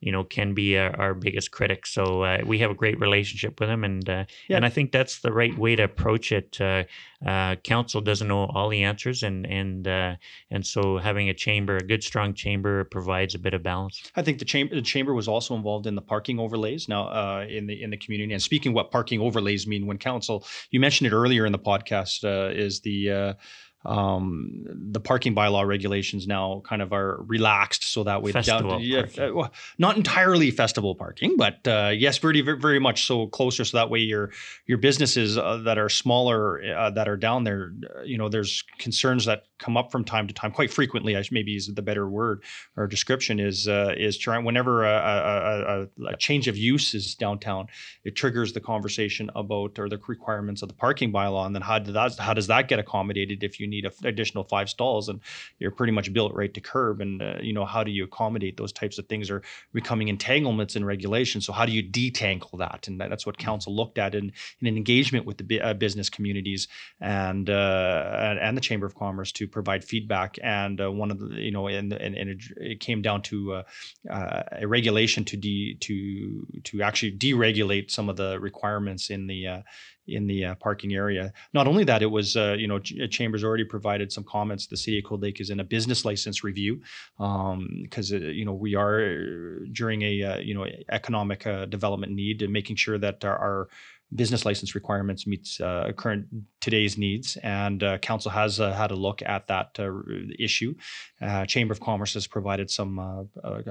you 0.00 0.10
know 0.10 0.24
can 0.24 0.54
be 0.54 0.78
our, 0.78 0.98
our 0.98 1.14
biggest 1.14 1.50
critic. 1.50 1.86
So 1.86 2.22
uh, 2.22 2.38
we 2.44 2.58
have 2.58 2.70
a 2.70 2.74
great 2.74 2.98
relationship 2.98 3.60
with 3.60 3.68
them, 3.68 3.84
and 3.84 4.08
uh, 4.08 4.24
yeah. 4.48 4.56
and 4.56 4.64
I 4.64 4.70
think 4.70 4.92
that's 4.92 5.20
the 5.20 5.32
right 5.32 5.56
way 5.56 5.76
to 5.76 5.84
approach 5.84 6.32
it. 6.32 6.60
Uh, 6.60 6.84
uh 7.24 7.56
council 7.56 8.00
doesn't 8.00 8.26
know 8.26 8.46
all 8.46 8.68
the 8.68 8.82
answers, 8.82 9.22
and 9.22 9.46
and 9.46 9.86
uh, 9.86 10.16
and 10.50 10.66
so 10.66 10.98
having 10.98 11.28
a 11.28 11.34
chamber, 11.34 11.76
a 11.76 11.82
good 11.82 12.02
strong 12.02 12.34
chamber, 12.34 12.84
provides 12.84 13.34
a 13.34 13.38
bit 13.38 13.54
of 13.54 13.62
balance. 13.62 14.10
I 14.16 14.22
think 14.22 14.38
the 14.38 14.44
chamber 14.44 14.74
the 14.74 14.82
chamber 14.82 15.14
was 15.14 15.28
also 15.28 15.54
involved 15.54 15.86
in 15.86 15.94
the 15.94 16.02
parking 16.02 16.38
overlays 16.38 16.88
now 16.88 17.08
uh, 17.08 17.46
in 17.48 17.66
the 17.66 17.82
in 17.82 17.90
the 17.90 17.98
community. 17.98 18.32
And 18.32 18.42
speaking 18.42 18.72
what 18.72 18.90
parking 18.90 19.20
overlays 19.20 19.66
mean, 19.66 19.86
when 19.86 19.98
council 19.98 20.46
you 20.70 20.80
mentioned 20.80 21.12
it 21.12 21.14
earlier 21.14 21.44
in 21.44 21.52
the 21.52 21.58
podcast, 21.58 22.24
is 22.56 22.80
the 22.80 23.36
um, 23.84 24.66
the 24.66 25.00
parking 25.00 25.34
bylaw 25.34 25.66
regulations 25.66 26.26
now 26.26 26.62
kind 26.66 26.82
of 26.82 26.92
are 26.92 27.22
relaxed 27.26 27.84
so 27.84 28.04
that 28.04 28.22
way 28.22 28.30
down, 28.32 28.80
yeah, 28.80 29.06
uh, 29.18 29.48
not 29.78 29.96
entirely 29.96 30.50
festival 30.50 30.94
parking 30.94 31.34
but 31.38 31.66
uh, 31.66 31.90
yes 31.94 32.18
very 32.18 32.42
very 32.42 32.78
much 32.78 33.06
so 33.06 33.26
closer 33.28 33.64
so 33.64 33.78
that 33.78 33.88
way 33.88 34.00
your 34.00 34.30
your 34.66 34.76
businesses 34.76 35.38
uh, 35.38 35.56
that 35.58 35.78
are 35.78 35.88
smaller 35.88 36.62
uh, 36.62 36.90
that 36.90 37.08
are 37.08 37.16
down 37.16 37.44
there 37.44 37.72
uh, 37.96 38.02
you 38.02 38.18
know 38.18 38.28
there's 38.28 38.62
concerns 38.78 39.24
that 39.24 39.44
come 39.58 39.78
up 39.78 39.90
from 39.90 40.04
time 40.04 40.26
to 40.26 40.34
time 40.34 40.52
quite 40.52 40.70
frequently 40.70 41.16
I 41.16 41.24
maybe 41.30 41.56
is 41.56 41.68
the 41.68 41.82
better 41.82 42.08
word 42.08 42.42
or 42.76 42.86
description 42.86 43.40
is 43.40 43.66
uh, 43.66 43.94
is 43.96 44.18
trying 44.18 44.44
whenever 44.44 44.84
a, 44.84 44.88
a, 44.88 46.04
a, 46.04 46.12
a, 46.12 46.16
change 46.16 46.48
of 46.48 46.56
use 46.56 46.94
is 46.94 47.14
downtown 47.14 47.68
it 48.04 48.14
triggers 48.16 48.52
the 48.52 48.60
conversation 48.60 49.30
about 49.34 49.78
or 49.78 49.88
the 49.88 49.98
requirements 50.06 50.62
of 50.62 50.68
the 50.68 50.74
parking 50.74 51.12
bylaw 51.12 51.46
and 51.46 51.54
then 51.54 51.62
how 51.62 51.78
does 51.78 51.94
that 51.94 52.18
how 52.18 52.34
does 52.34 52.46
that 52.48 52.68
get 52.68 52.78
accommodated 52.78 53.42
if 53.42 53.60
you 53.60 53.69
need 53.70 53.86
an 53.86 53.92
additional 54.04 54.44
five 54.44 54.68
stalls 54.68 55.08
and 55.08 55.20
you're 55.58 55.70
pretty 55.70 55.92
much 55.92 56.12
built 56.12 56.34
right 56.34 56.52
to 56.54 56.60
curb. 56.60 57.00
And 57.00 57.22
uh, 57.22 57.34
you 57.40 57.52
know 57.52 57.64
how 57.64 57.84
do 57.84 57.90
you 57.90 58.04
accommodate 58.04 58.56
those 58.56 58.72
types 58.72 58.98
of 58.98 59.06
things 59.06 59.30
are 59.30 59.42
becoming 59.72 60.08
entanglements 60.08 60.76
in 60.76 60.84
regulation 60.84 61.40
so 61.40 61.52
how 61.52 61.66
do 61.66 61.72
you 61.72 61.82
detangle 61.82 62.58
that? 62.58 62.88
And 62.88 63.00
that's 63.00 63.26
what 63.26 63.38
council 63.38 63.74
looked 63.74 63.98
at 63.98 64.14
in, 64.14 64.32
in 64.60 64.66
an 64.66 64.76
engagement 64.76 65.26
with 65.26 65.38
the 65.38 65.60
uh, 65.60 65.74
business 65.74 66.08
communities 66.08 66.68
and, 67.00 67.48
uh, 67.48 68.16
and, 68.18 68.38
and 68.38 68.56
the 68.56 68.60
chamber 68.60 68.86
of 68.86 68.94
commerce 68.94 69.32
to 69.32 69.46
provide 69.46 69.84
feedback. 69.84 70.38
And 70.42 70.80
uh, 70.80 70.90
one 70.90 71.10
of 71.10 71.18
the 71.18 71.28
you 71.34 71.50
know 71.50 71.66
and, 71.68 71.92
and, 71.92 72.16
and 72.16 72.30
it, 72.30 72.42
it, 72.56 72.80
came 72.80 73.02
down 73.02 73.22
to 73.22 73.54
uh, 73.54 73.62
uh, 74.10 74.42
a 74.52 74.66
regulation 74.66 75.24
to 75.26 75.36
de 75.36 75.74
to 75.80 76.46
to 76.64 76.82
actually 76.82 77.12
deregulate 77.12 77.90
some 77.90 78.08
of 78.08 78.16
the 78.16 78.40
requirements 78.40 79.10
in 79.10 79.26
the 79.26 79.62
in 80.06 80.26
the 80.26 80.44
uh, 80.44 80.54
parking 80.56 80.94
area. 80.94 81.32
Not 81.52 81.66
only 81.66 81.84
that, 81.84 82.02
it 82.02 82.10
was 82.10 82.36
uh, 82.36 82.56
you 82.58 82.66
know 82.66 82.78
Ch- 82.78 83.10
Chambers 83.10 83.44
already 83.44 83.64
provided 83.64 84.12
some 84.12 84.24
comments. 84.24 84.66
The 84.66 84.76
city 84.76 84.98
of 84.98 85.04
Cold 85.04 85.22
Lake 85.22 85.40
is 85.40 85.50
in 85.50 85.60
a 85.60 85.64
business 85.64 86.04
license 86.04 86.42
review 86.44 86.80
because 87.16 88.12
um, 88.12 88.18
uh, 88.22 88.26
you 88.26 88.44
know 88.44 88.54
we 88.54 88.74
are 88.74 89.60
during 89.72 90.02
a 90.02 90.22
uh, 90.22 90.38
you 90.38 90.54
know 90.54 90.66
economic 90.90 91.46
uh, 91.46 91.66
development 91.66 92.12
need 92.12 92.42
and 92.42 92.52
making 92.52 92.76
sure 92.76 92.98
that 92.98 93.24
our, 93.24 93.38
our 93.38 93.68
business 94.14 94.44
license 94.44 94.74
requirements 94.74 95.26
meets 95.26 95.60
uh, 95.60 95.90
current 95.96 96.26
today's 96.60 96.98
needs, 96.98 97.36
and 97.42 97.82
uh, 97.82 97.98
council 97.98 98.30
has 98.30 98.60
uh, 98.60 98.72
had 98.72 98.90
a 98.90 98.96
look 98.96 99.22
at 99.22 99.46
that 99.46 99.76
uh, 99.78 99.90
issue. 100.38 100.74
Uh, 101.20 101.46
Chamber 101.46 101.72
of 101.72 101.80
Commerce 101.80 102.14
has 102.14 102.26
provided 102.26 102.70
some 102.70 103.28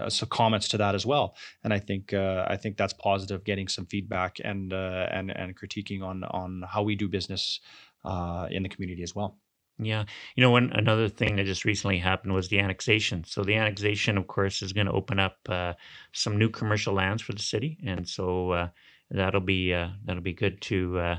some 0.07 0.29
comments 0.29 0.67
to 0.69 0.77
that 0.77 0.95
as 0.95 1.05
well, 1.05 1.35
and 1.63 1.73
I 1.73 1.79
think 1.79 2.13
I 2.13 2.57
think 2.57 2.77
that's 2.77 2.93
positive. 2.93 3.43
Getting 3.43 3.67
some 3.67 3.85
feedback 3.85 4.37
and 4.43 4.73
and 4.73 5.31
and 5.31 5.57
critiquing 5.57 6.03
on 6.03 6.23
on 6.23 6.63
how 6.67 6.83
we 6.83 6.95
do 6.95 7.07
business 7.07 7.59
in 8.05 8.63
the 8.63 8.69
community 8.69 9.03
as 9.03 9.15
well. 9.15 9.37
Yeah. 9.81 10.03
You 10.35 10.43
know, 10.43 10.51
one 10.51 10.71
another 10.73 11.07
thing 11.07 11.37
that 11.37 11.45
just 11.45 11.63
recently 11.63 11.97
happened 11.97 12.33
was 12.33 12.49
the 12.49 12.59
annexation. 12.59 13.23
So 13.23 13.43
the 13.43 13.55
annexation, 13.55 14.17
of 14.17 14.27
course, 14.27 14.61
is 14.61 14.73
going 14.73 14.87
to 14.87 14.93
open 14.93 15.19
up 15.19 15.37
uh, 15.47 15.73
some 16.11 16.37
new 16.37 16.49
commercial 16.49 16.93
lands 16.93 17.21
for 17.21 17.31
the 17.31 17.41
city, 17.41 17.77
and 17.85 18.07
so 18.07 18.51
uh, 18.51 18.67
that'll 19.11 19.41
be 19.41 19.73
uh, 19.73 19.89
that'll 20.05 20.23
be 20.23 20.33
good 20.33 20.61
to 20.61 20.99
uh, 20.99 21.17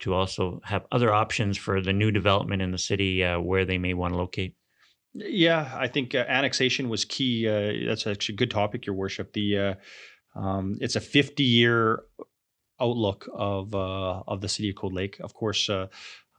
to 0.00 0.14
also 0.14 0.60
have 0.64 0.86
other 0.92 1.12
options 1.12 1.56
for 1.56 1.80
the 1.80 1.92
new 1.92 2.10
development 2.10 2.62
in 2.62 2.70
the 2.70 2.78
city 2.78 3.24
uh, 3.24 3.40
where 3.40 3.64
they 3.64 3.78
may 3.78 3.94
want 3.94 4.12
to 4.12 4.18
locate. 4.18 4.56
Yeah, 5.14 5.70
I 5.74 5.88
think 5.88 6.14
uh, 6.14 6.24
annexation 6.28 6.88
was 6.88 7.04
key. 7.04 7.46
that's 7.86 8.06
actually 8.06 8.34
a 8.34 8.38
good 8.38 8.50
topic, 8.50 8.86
Your 8.86 8.94
Worship. 8.94 9.32
The 9.32 9.76
um, 10.34 10.78
it's 10.80 10.96
a 10.96 11.00
50 11.00 11.42
year 11.42 12.04
outlook 12.80 13.28
of 13.34 13.74
of 13.74 14.40
the 14.40 14.48
city 14.48 14.70
of 14.70 14.76
Cold 14.76 14.94
Lake. 14.94 15.18
Of 15.20 15.34
course, 15.34 15.68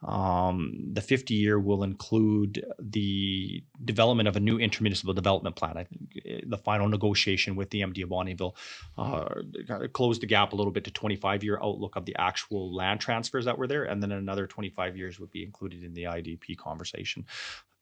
um, 0.04 0.90
the 0.92 1.00
50 1.00 1.34
year 1.34 1.58
will 1.58 1.82
include 1.82 2.64
the 2.78 3.64
development 3.84 4.28
of 4.28 4.36
a 4.36 4.40
new 4.40 4.58
intermunicipal 4.58 5.14
development 5.14 5.56
plan. 5.56 5.78
I 5.78 5.84
think 5.84 6.22
eh, 6.26 6.40
the 6.46 6.58
final 6.58 6.88
negotiation 6.88 7.56
with 7.56 7.70
the 7.70 7.80
MD 7.80 8.02
of 8.02 8.10
Bonnyville 8.10 8.54
uh, 8.98 9.88
closed 9.92 10.20
the 10.20 10.26
gap 10.26 10.52
a 10.52 10.56
little 10.56 10.72
bit 10.72 10.84
to 10.84 10.90
25 10.90 11.42
year 11.42 11.58
outlook 11.62 11.96
of 11.96 12.04
the 12.04 12.14
actual 12.18 12.74
land 12.74 13.00
transfers 13.00 13.46
that 13.46 13.56
were 13.56 13.66
there, 13.66 13.84
and 13.84 14.02
then 14.02 14.12
another 14.12 14.46
25 14.46 14.96
years 14.96 15.18
would 15.18 15.30
be 15.30 15.42
included 15.42 15.82
in 15.82 15.94
the 15.94 16.04
IDP 16.04 16.56
conversation 16.56 17.24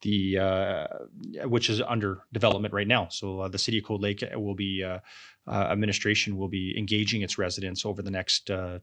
the 0.03 0.37
uh, 0.37 0.87
which 1.45 1.71
is 1.71 1.81
under 1.81 2.23
development 2.33 2.75
right 2.75 2.89
now. 2.89 3.09
So 3.09 3.41
uh, 3.41 3.49
the 3.49 3.59
city 3.59 3.79
of 3.79 3.85
Cold 3.85 4.03
Lake 4.03 4.23
will 4.35 4.55
be 4.55 4.85
uh, 4.85 4.99
uh 5.47 5.69
administration 5.71 6.37
will 6.37 6.49
be 6.49 6.77
engaging 6.79 7.23
its 7.23 7.39
residents 7.39 7.85
over 7.85 8.03
the 8.03 8.11
next 8.11 8.51
uh, 8.51 8.79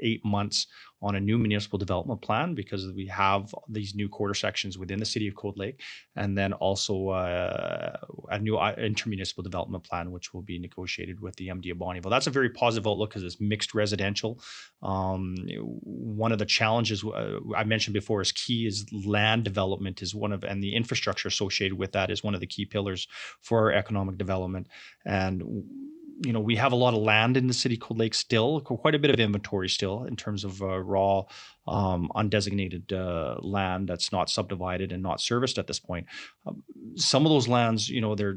eight 0.00 0.24
months 0.24 0.66
on 1.02 1.16
a 1.16 1.20
new 1.20 1.38
municipal 1.38 1.78
development 1.78 2.20
plan 2.20 2.54
because 2.54 2.92
we 2.92 3.06
have 3.06 3.54
these 3.68 3.94
new 3.94 4.08
quarter 4.08 4.34
sections 4.34 4.76
within 4.76 4.98
the 4.98 5.06
city 5.06 5.26
of 5.28 5.34
Cold 5.34 5.56
Lake, 5.56 5.80
and 6.16 6.36
then 6.36 6.52
also 6.54 7.08
uh, 7.08 7.96
a 8.30 8.38
new 8.38 8.54
intermunicipal 8.54 9.42
development 9.42 9.84
plan, 9.84 10.12
which 10.12 10.34
will 10.34 10.42
be 10.42 10.58
negotiated 10.58 11.20
with 11.20 11.36
the 11.36 11.48
MD 11.48 11.70
of 11.72 11.78
Bonnyville. 11.78 12.10
That's 12.10 12.26
a 12.26 12.30
very 12.30 12.50
positive 12.50 12.86
outlook 12.86 13.10
because 13.10 13.24
it's 13.24 13.40
mixed 13.40 13.74
residential. 13.74 14.40
Um, 14.82 15.36
one 15.82 16.32
of 16.32 16.38
the 16.38 16.46
challenges 16.46 17.02
uh, 17.02 17.38
I 17.56 17.64
mentioned 17.64 17.94
before 17.94 18.20
is 18.20 18.32
key 18.32 18.66
is 18.66 18.86
land 18.92 19.44
development 19.44 20.02
is 20.02 20.14
one 20.14 20.32
of, 20.32 20.44
and 20.44 20.62
the 20.62 20.74
infrastructure 20.74 21.28
associated 21.28 21.78
with 21.78 21.92
that 21.92 22.10
is 22.10 22.22
one 22.22 22.34
of 22.34 22.40
the 22.40 22.46
key 22.46 22.66
pillars 22.66 23.08
for 23.40 23.72
economic 23.72 24.18
development. 24.18 24.68
And 25.06 25.64
you 26.22 26.32
know, 26.32 26.40
we 26.40 26.56
have 26.56 26.72
a 26.72 26.76
lot 26.76 26.92
of 26.92 27.00
land 27.00 27.36
in 27.36 27.46
the 27.46 27.54
city 27.54 27.76
Cold 27.76 27.98
Lake 27.98 28.14
still, 28.14 28.60
quite 28.60 28.94
a 28.94 28.98
bit 28.98 29.10
of 29.10 29.18
inventory 29.18 29.68
still 29.68 30.04
in 30.04 30.16
terms 30.16 30.44
of 30.44 30.60
uh, 30.60 30.78
raw, 30.78 31.24
um, 31.66 32.10
undesignated 32.14 32.92
uh, 32.92 33.40
land 33.40 33.88
that's 33.88 34.12
not 34.12 34.28
subdivided 34.28 34.92
and 34.92 35.02
not 35.02 35.20
serviced 35.20 35.56
at 35.58 35.66
this 35.66 35.80
point. 35.80 36.06
Um, 36.46 36.62
some 36.94 37.24
of 37.24 37.30
those 37.30 37.48
lands, 37.48 37.88
you 37.88 38.02
know, 38.02 38.14
they 38.14 38.34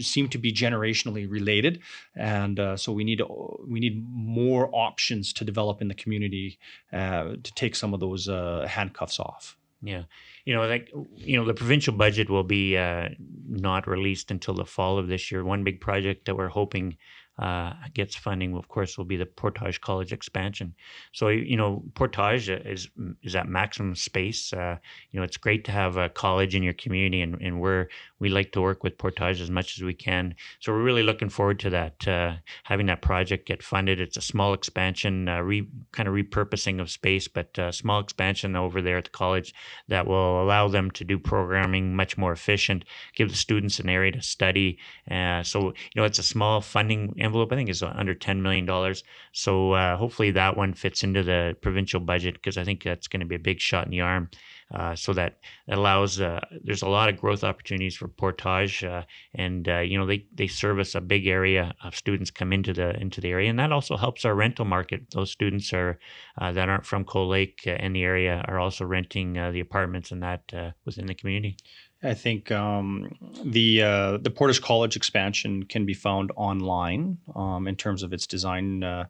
seem 0.00 0.28
to 0.28 0.38
be 0.38 0.52
generationally 0.52 1.28
related, 1.28 1.80
and 2.14 2.60
uh, 2.60 2.76
so 2.76 2.92
we 2.92 3.02
need 3.02 3.22
we 3.66 3.80
need 3.80 4.06
more 4.08 4.70
options 4.72 5.32
to 5.32 5.44
develop 5.44 5.82
in 5.82 5.88
the 5.88 5.94
community 5.94 6.58
uh, 6.92 7.34
to 7.42 7.54
take 7.54 7.74
some 7.74 7.92
of 7.92 8.00
those 8.00 8.28
uh, 8.28 8.66
handcuffs 8.68 9.18
off. 9.18 9.56
Yeah, 9.84 10.04
you 10.46 10.54
know, 10.54 10.66
like 10.66 10.90
you 11.14 11.36
know, 11.36 11.44
the 11.44 11.52
provincial 11.52 11.92
budget 11.92 12.30
will 12.30 12.42
be 12.42 12.74
uh, 12.74 13.10
not 13.46 13.86
released 13.86 14.30
until 14.30 14.54
the 14.54 14.64
fall 14.64 14.98
of 14.98 15.08
this 15.08 15.30
year. 15.30 15.44
One 15.44 15.62
big 15.62 15.78
project 15.78 16.24
that 16.24 16.36
we're 16.36 16.48
hoping 16.48 16.96
uh, 17.38 17.74
gets 17.92 18.16
funding, 18.16 18.56
of 18.56 18.68
course, 18.68 18.96
will 18.96 19.04
be 19.04 19.18
the 19.18 19.26
Portage 19.26 19.82
College 19.82 20.10
expansion. 20.10 20.74
So 21.12 21.28
you 21.28 21.58
know, 21.58 21.82
Portage 21.94 22.48
is 22.48 22.88
is 23.22 23.36
at 23.36 23.46
maximum 23.46 23.94
space. 23.94 24.54
Uh, 24.54 24.78
you 25.10 25.20
know, 25.20 25.24
it's 25.24 25.36
great 25.36 25.64
to 25.66 25.72
have 25.72 25.98
a 25.98 26.08
college 26.08 26.54
in 26.54 26.62
your 26.62 26.74
community, 26.74 27.20
and, 27.20 27.34
and 27.42 27.60
we're 27.60 27.88
we 28.24 28.30
like 28.30 28.52
to 28.52 28.62
work 28.62 28.82
with 28.82 28.96
Portage 28.96 29.42
as 29.42 29.50
much 29.50 29.76
as 29.76 29.84
we 29.84 29.92
can. 29.92 30.34
So 30.60 30.72
we're 30.72 30.82
really 30.82 31.02
looking 31.02 31.28
forward 31.28 31.60
to 31.60 31.70
that, 31.70 32.08
uh, 32.08 32.36
having 32.62 32.86
that 32.86 33.02
project 33.02 33.46
get 33.46 33.62
funded. 33.62 34.00
It's 34.00 34.16
a 34.16 34.22
small 34.22 34.54
expansion, 34.54 35.28
uh, 35.28 35.40
re, 35.40 35.68
kind 35.92 36.08
of 36.08 36.14
repurposing 36.14 36.80
of 36.80 36.90
space, 36.90 37.28
but 37.28 37.58
uh, 37.58 37.70
small 37.70 38.00
expansion 38.00 38.56
over 38.56 38.80
there 38.80 38.96
at 38.96 39.04
the 39.04 39.10
college 39.10 39.54
that 39.88 40.06
will 40.06 40.42
allow 40.42 40.68
them 40.68 40.90
to 40.92 41.04
do 41.04 41.18
programming 41.18 41.94
much 41.94 42.16
more 42.16 42.32
efficient, 42.32 42.86
give 43.14 43.28
the 43.28 43.36
students 43.36 43.78
an 43.78 43.90
area 43.90 44.12
to 44.12 44.22
study. 44.22 44.78
Uh, 45.10 45.42
so 45.42 45.58
you 45.66 45.96
know, 45.96 46.04
it's 46.04 46.18
a 46.18 46.22
small 46.22 46.62
funding 46.62 47.14
envelope. 47.18 47.52
I 47.52 47.56
think 47.56 47.68
is 47.68 47.82
under 47.82 48.14
ten 48.14 48.40
million 48.40 48.64
dollars. 48.64 49.04
So 49.32 49.72
uh, 49.72 49.98
hopefully 49.98 50.30
that 50.30 50.56
one 50.56 50.72
fits 50.72 51.04
into 51.04 51.22
the 51.22 51.54
provincial 51.60 52.00
budget 52.00 52.34
because 52.34 52.56
I 52.56 52.64
think 52.64 52.82
that's 52.82 53.06
going 53.06 53.20
to 53.20 53.26
be 53.26 53.34
a 53.34 53.38
big 53.50 53.60
shot 53.60 53.84
in 53.84 53.90
the 53.90 54.00
arm. 54.00 54.30
Uh, 54.74 54.96
so 54.96 55.12
that 55.12 55.38
allows 55.68 56.20
uh, 56.20 56.40
there's 56.64 56.82
a 56.82 56.88
lot 56.88 57.08
of 57.08 57.16
growth 57.16 57.44
opportunities 57.44 57.94
for 57.96 58.08
Portage, 58.08 58.82
uh, 58.82 59.02
and 59.34 59.68
uh, 59.68 59.78
you 59.78 59.96
know 59.96 60.06
they 60.06 60.26
they 60.34 60.48
service 60.48 60.94
a 60.94 61.00
big 61.00 61.26
area 61.26 61.72
of 61.84 61.94
students 61.94 62.30
come 62.30 62.52
into 62.52 62.72
the 62.72 62.98
into 63.00 63.20
the 63.20 63.30
area, 63.30 63.48
and 63.48 63.58
that 63.58 63.72
also 63.72 63.96
helps 63.96 64.24
our 64.24 64.34
rental 64.34 64.64
market. 64.64 65.10
Those 65.12 65.30
students 65.30 65.72
are 65.72 65.98
uh, 66.40 66.52
that 66.52 66.68
aren't 66.68 66.86
from 66.86 67.04
Cold 67.04 67.30
Lake 67.30 67.66
in 67.66 67.92
the 67.92 68.02
area 68.02 68.44
are 68.48 68.58
also 68.58 68.84
renting 68.84 69.34
the 69.34 69.60
apartments 69.60 70.10
and 70.10 70.22
that 70.22 70.74
within 70.84 71.06
the 71.06 71.14
community. 71.14 71.56
I 72.04 72.14
think 72.14 72.50
um, 72.52 73.16
the 73.44 73.82
uh, 73.82 74.16
the 74.18 74.30
Portage 74.30 74.60
College 74.60 74.94
expansion 74.94 75.64
can 75.64 75.86
be 75.86 75.94
found 75.94 76.32
online 76.36 77.18
um, 77.34 77.66
in 77.66 77.76
terms 77.76 78.02
of 78.02 78.12
its 78.12 78.26
design 78.26 78.82
uh, 78.84 79.06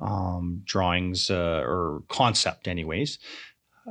um, 0.00 0.62
drawings 0.64 1.30
uh, 1.30 1.62
or 1.64 2.02
concept, 2.08 2.68
anyways. 2.68 3.18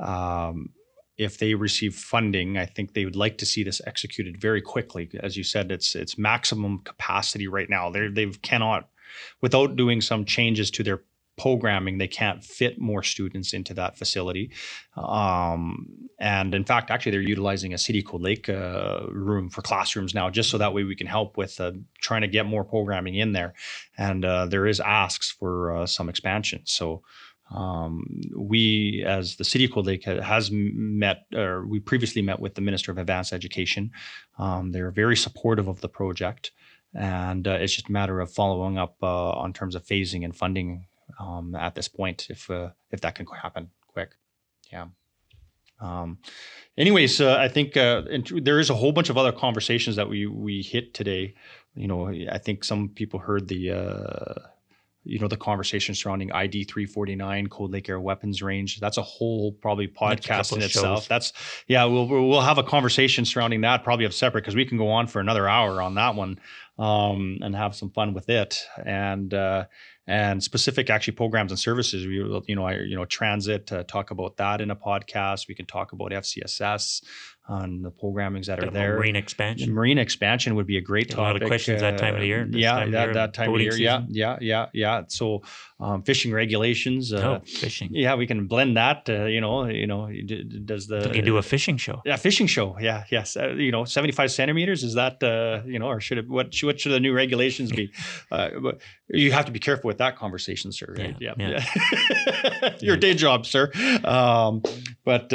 Um, 0.00 0.70
if 1.18 1.38
they 1.38 1.54
receive 1.54 1.94
funding, 1.96 2.56
I 2.56 2.64
think 2.64 2.94
they 2.94 3.04
would 3.04 3.16
like 3.16 3.38
to 3.38 3.46
see 3.46 3.64
this 3.64 3.82
executed 3.86 4.40
very 4.40 4.62
quickly. 4.62 5.10
As 5.20 5.36
you 5.36 5.44
said, 5.44 5.72
it's 5.72 5.94
it's 5.96 6.16
maximum 6.16 6.78
capacity 6.78 7.48
right 7.48 7.68
now. 7.68 7.90
They 7.90 8.08
they 8.08 8.26
cannot, 8.26 8.88
without 9.40 9.76
doing 9.76 10.00
some 10.00 10.24
changes 10.24 10.70
to 10.70 10.84
their 10.84 11.02
programming, 11.36 11.98
they 11.98 12.08
can't 12.08 12.42
fit 12.42 12.80
more 12.80 13.02
students 13.02 13.52
into 13.52 13.74
that 13.74 13.96
facility. 13.96 14.50
Um, 14.96 16.08
and 16.18 16.54
in 16.54 16.64
fact, 16.64 16.90
actually, 16.90 17.12
they're 17.12 17.20
utilizing 17.20 17.74
a 17.74 17.78
City 17.78 18.02
Cold 18.02 18.22
Lake 18.22 18.48
uh, 18.48 19.06
room 19.08 19.50
for 19.50 19.62
classrooms 19.62 20.14
now, 20.14 20.30
just 20.30 20.50
so 20.50 20.58
that 20.58 20.74
way 20.74 20.84
we 20.84 20.96
can 20.96 21.06
help 21.06 21.36
with 21.36 21.60
uh, 21.60 21.72
trying 22.00 22.22
to 22.22 22.28
get 22.28 22.46
more 22.46 22.64
programming 22.64 23.16
in 23.16 23.32
there. 23.32 23.54
And 23.96 24.24
uh, 24.24 24.46
there 24.46 24.66
is 24.66 24.80
asks 24.80 25.30
for 25.32 25.76
uh, 25.76 25.86
some 25.86 26.08
expansion. 26.08 26.62
So. 26.64 27.02
Um, 27.50 28.04
we, 28.36 29.04
as 29.06 29.36
the 29.36 29.44
City 29.44 29.64
of 29.64 29.72
Cold 29.72 29.86
Lake, 29.86 30.04
has 30.04 30.50
met, 30.52 31.24
or 31.34 31.66
we 31.66 31.80
previously 31.80 32.22
met 32.22 32.40
with 32.40 32.54
the 32.54 32.60
Minister 32.60 32.92
of 32.92 32.98
Advanced 32.98 33.32
Education. 33.32 33.90
Um, 34.38 34.72
they're 34.72 34.90
very 34.90 35.16
supportive 35.16 35.68
of 35.68 35.80
the 35.80 35.88
project, 35.88 36.52
and 36.94 37.48
uh, 37.48 37.52
it's 37.52 37.74
just 37.74 37.88
a 37.88 37.92
matter 37.92 38.20
of 38.20 38.32
following 38.32 38.78
up 38.78 38.96
uh, 39.02 39.30
on 39.30 39.52
terms 39.52 39.74
of 39.74 39.84
phasing 39.84 40.24
and 40.24 40.36
funding 40.36 40.86
um, 41.18 41.54
at 41.54 41.74
this 41.74 41.88
point 41.88 42.26
if 42.28 42.50
uh, 42.50 42.70
if 42.90 43.00
that 43.00 43.14
can 43.14 43.26
happen 43.26 43.70
quick. 43.86 44.14
Yeah. 44.70 44.88
Um, 45.80 46.18
anyways, 46.76 47.20
uh, 47.20 47.36
I 47.36 47.48
think 47.48 47.76
uh, 47.76 48.02
there 48.42 48.58
is 48.58 48.70
a 48.70 48.74
whole 48.74 48.92
bunch 48.92 49.10
of 49.10 49.16
other 49.16 49.32
conversations 49.32 49.96
that 49.96 50.08
we 50.08 50.26
we 50.26 50.62
hit 50.62 50.94
today. 50.94 51.34
You 51.74 51.86
know, 51.86 52.08
I 52.08 52.38
think 52.38 52.64
some 52.64 52.88
people 52.88 53.20
heard 53.20 53.48
the 53.48 53.70
uh, 53.70 54.48
you 55.08 55.18
know 55.18 55.28
the 55.28 55.36
conversation 55.36 55.94
surrounding 55.94 56.30
ID 56.32 56.64
349 56.64 57.46
Cold 57.48 57.72
Lake 57.72 57.88
Air 57.88 58.00
Weapons 58.00 58.42
Range. 58.42 58.78
That's 58.78 58.96
a 58.96 59.02
whole 59.02 59.52
probably 59.52 59.88
podcast 59.88 60.54
in 60.54 60.62
itself. 60.62 61.00
Shows. 61.00 61.08
That's 61.08 61.32
yeah, 61.66 61.84
we'll 61.84 62.06
we'll 62.06 62.40
have 62.40 62.58
a 62.58 62.62
conversation 62.62 63.24
surrounding 63.24 63.62
that 63.62 63.84
probably 63.84 64.04
of 64.04 64.14
separate 64.14 64.42
because 64.42 64.54
we 64.56 64.64
can 64.64 64.78
go 64.78 64.88
on 64.88 65.06
for 65.06 65.20
another 65.20 65.48
hour 65.48 65.80
on 65.80 65.94
that 65.94 66.14
one 66.14 66.38
um, 66.78 67.38
and 67.42 67.54
have 67.56 67.74
some 67.74 67.90
fun 67.90 68.14
with 68.14 68.28
it. 68.28 68.64
And 68.84 69.32
uh, 69.34 69.64
and 70.08 70.42
specific 70.42 70.88
actually 70.88 71.12
programs 71.12 71.52
and 71.52 71.58
services. 71.58 72.06
We, 72.06 72.14
you 72.46 72.56
know, 72.56 72.64
I, 72.64 72.76
you 72.76 72.96
know, 72.96 73.04
transit 73.04 73.70
uh, 73.70 73.84
talk 73.84 74.10
about 74.10 74.38
that 74.38 74.62
in 74.62 74.70
a 74.70 74.76
podcast. 74.76 75.48
We 75.48 75.54
can 75.54 75.66
talk 75.66 75.92
about 75.92 76.12
FCSS 76.12 77.02
on 77.46 77.82
the 77.82 77.90
programmings 77.90 78.46
that 78.46 78.64
are 78.64 78.70
there. 78.70 78.96
Marina 78.96 79.18
expansion. 79.18 79.74
Marina 79.74 80.00
expansion 80.00 80.54
would 80.54 80.66
be 80.66 80.78
a 80.78 80.80
great 80.80 81.10
topic. 81.10 81.18
A 81.18 81.22
lot 81.22 81.42
of 81.42 81.46
questions 81.46 81.82
uh, 81.82 81.90
that 81.90 81.98
time 81.98 82.14
of 82.14 82.20
the 82.20 82.26
year. 82.26 82.48
Yeah, 82.50 82.86
that, 82.86 82.88
year, 82.88 83.14
that 83.14 83.34
time 83.34 83.54
of 83.54 83.60
year. 83.60 83.72
Season. 83.72 83.84
Yeah, 83.84 84.02
yeah, 84.10 84.38
yeah, 84.40 84.66
yeah. 84.72 85.02
So 85.08 85.42
um, 85.80 86.02
fishing 86.02 86.32
regulations. 86.32 87.12
Uh, 87.12 87.38
oh, 87.40 87.44
fishing. 87.46 87.88
Yeah, 87.92 88.16
we 88.16 88.26
can 88.26 88.46
blend 88.46 88.76
that. 88.76 89.08
Uh, 89.08 89.26
you 89.26 89.40
know, 89.40 89.66
you 89.66 89.86
know, 89.86 90.10
does 90.64 90.88
the 90.88 91.04
you 91.06 91.12
can 91.12 91.24
do 91.24 91.36
a 91.36 91.42
fishing 91.42 91.76
show? 91.76 92.02
Yeah, 92.04 92.16
fishing 92.16 92.48
show. 92.48 92.76
Yeah, 92.80 93.04
yes. 93.10 93.36
Uh, 93.36 93.50
you 93.50 93.70
know, 93.70 93.84
seventy 93.84 94.12
five 94.12 94.32
centimeters. 94.32 94.82
Is 94.82 94.94
that 94.94 95.22
uh, 95.22 95.62
you 95.66 95.78
know, 95.78 95.86
or 95.86 96.00
should 96.00 96.18
it? 96.18 96.28
What 96.28 96.54
what 96.62 96.80
should 96.80 96.92
the 96.92 97.00
new 97.00 97.12
regulations 97.12 97.70
be? 97.72 97.92
Uh, 98.30 98.72
you 99.08 99.32
have 99.32 99.46
to 99.46 99.52
be 99.52 99.58
careful 99.58 99.88
with 99.88 99.98
that 99.98 100.16
conversation, 100.16 100.70
sir. 100.70 100.94
Right? 100.96 101.16
Yeah, 101.18 101.32
yeah. 101.38 101.64
yeah. 102.62 102.76
Your 102.80 102.96
day 102.96 103.14
job, 103.14 103.46
sir. 103.46 103.70
Um, 104.04 104.62
but 105.04 105.32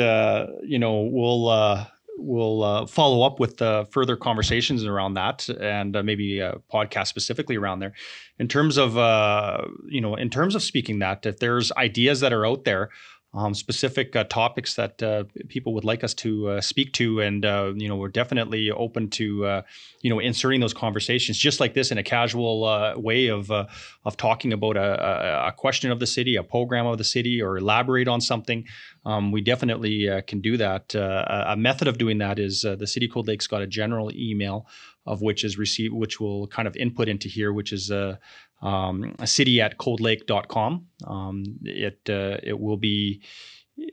you 0.63 0.79
know, 0.79 1.09
we'll 1.11 1.87
we'll 2.17 2.63
uh, 2.63 2.85
follow 2.85 3.25
up 3.25 3.39
with 3.39 3.61
uh, 3.61 3.85
further 3.85 4.15
conversations 4.15 4.83
around 4.85 5.15
that 5.15 5.47
and 5.49 5.95
uh, 5.95 6.03
maybe 6.03 6.39
a 6.39 6.55
podcast 6.71 7.07
specifically 7.07 7.55
around 7.55 7.79
there 7.79 7.93
in 8.39 8.47
terms 8.47 8.77
of 8.77 8.97
uh, 8.97 9.65
you 9.87 10.01
know 10.01 10.15
in 10.15 10.29
terms 10.29 10.55
of 10.55 10.63
speaking 10.63 10.99
that 10.99 11.25
if 11.25 11.39
there's 11.39 11.71
ideas 11.73 12.19
that 12.19 12.33
are 12.33 12.45
out 12.45 12.63
there 12.63 12.89
um, 13.35 13.55
specific 13.55 14.15
uh, 14.15 14.23
topics 14.25 14.75
that 14.75 15.01
uh, 15.01 15.23
people 15.47 15.73
would 15.73 15.83
like 15.83 16.03
us 16.03 16.13
to 16.13 16.49
uh, 16.49 16.61
speak 16.61 16.93
to, 16.93 17.19
and 17.19 17.43
uh, 17.43 17.73
you 17.75 17.89
know 17.89 17.95
we're 17.95 18.09
definitely 18.09 18.69
open 18.69 19.09
to 19.11 19.45
uh, 19.45 19.61
you 20.01 20.09
know 20.09 20.19
inserting 20.19 20.59
those 20.61 20.73
conversations 20.73 21.37
just 21.37 21.59
like 21.59 21.73
this 21.73 21.91
in 21.91 21.97
a 21.97 22.03
casual 22.03 22.63
uh, 22.63 22.93
way 22.95 23.27
of 23.27 23.49
of 23.51 24.17
talking 24.17 24.53
about 24.53 24.77
a, 24.77 25.47
a, 25.47 25.51
question 25.51 25.91
of 25.91 25.99
the 25.99 26.05
city, 26.05 26.35
a 26.35 26.43
program 26.43 26.85
of 26.85 26.97
the 26.97 27.03
city, 27.03 27.41
or 27.41 27.57
elaborate 27.57 28.07
on 28.07 28.21
something. 28.21 28.65
Um, 29.05 29.31
we 29.31 29.41
definitely 29.41 30.09
can 30.27 30.39
do 30.39 30.55
that. 30.57 30.95
a 30.95 31.55
method 31.57 31.87
of 31.87 31.97
doing 31.97 32.19
that 32.19 32.39
is 32.39 32.61
the 32.61 32.87
City 32.87 33.07
Cold 33.07 33.27
Lake's 33.27 33.47
got 33.47 33.61
a 33.61 33.67
general 33.67 34.11
email 34.15 34.65
of 35.05 35.21
which 35.21 35.43
is 35.43 35.57
received, 35.57 35.93
which 35.93 36.19
will 36.19 36.47
kind 36.47 36.67
of 36.67 36.75
input 36.75 37.07
into 37.07 37.27
here, 37.27 37.51
which 37.51 37.73
is 37.73 37.91
uh, 37.91 38.15
um, 38.61 39.15
a 39.19 39.27
city 39.27 39.59
at 39.61 39.77
coldlake.com. 39.77 40.87
Um, 41.05 41.43
it 41.63 41.99
uh, 42.09 42.37
it 42.41 42.59
will 42.59 42.77
be 42.77 43.21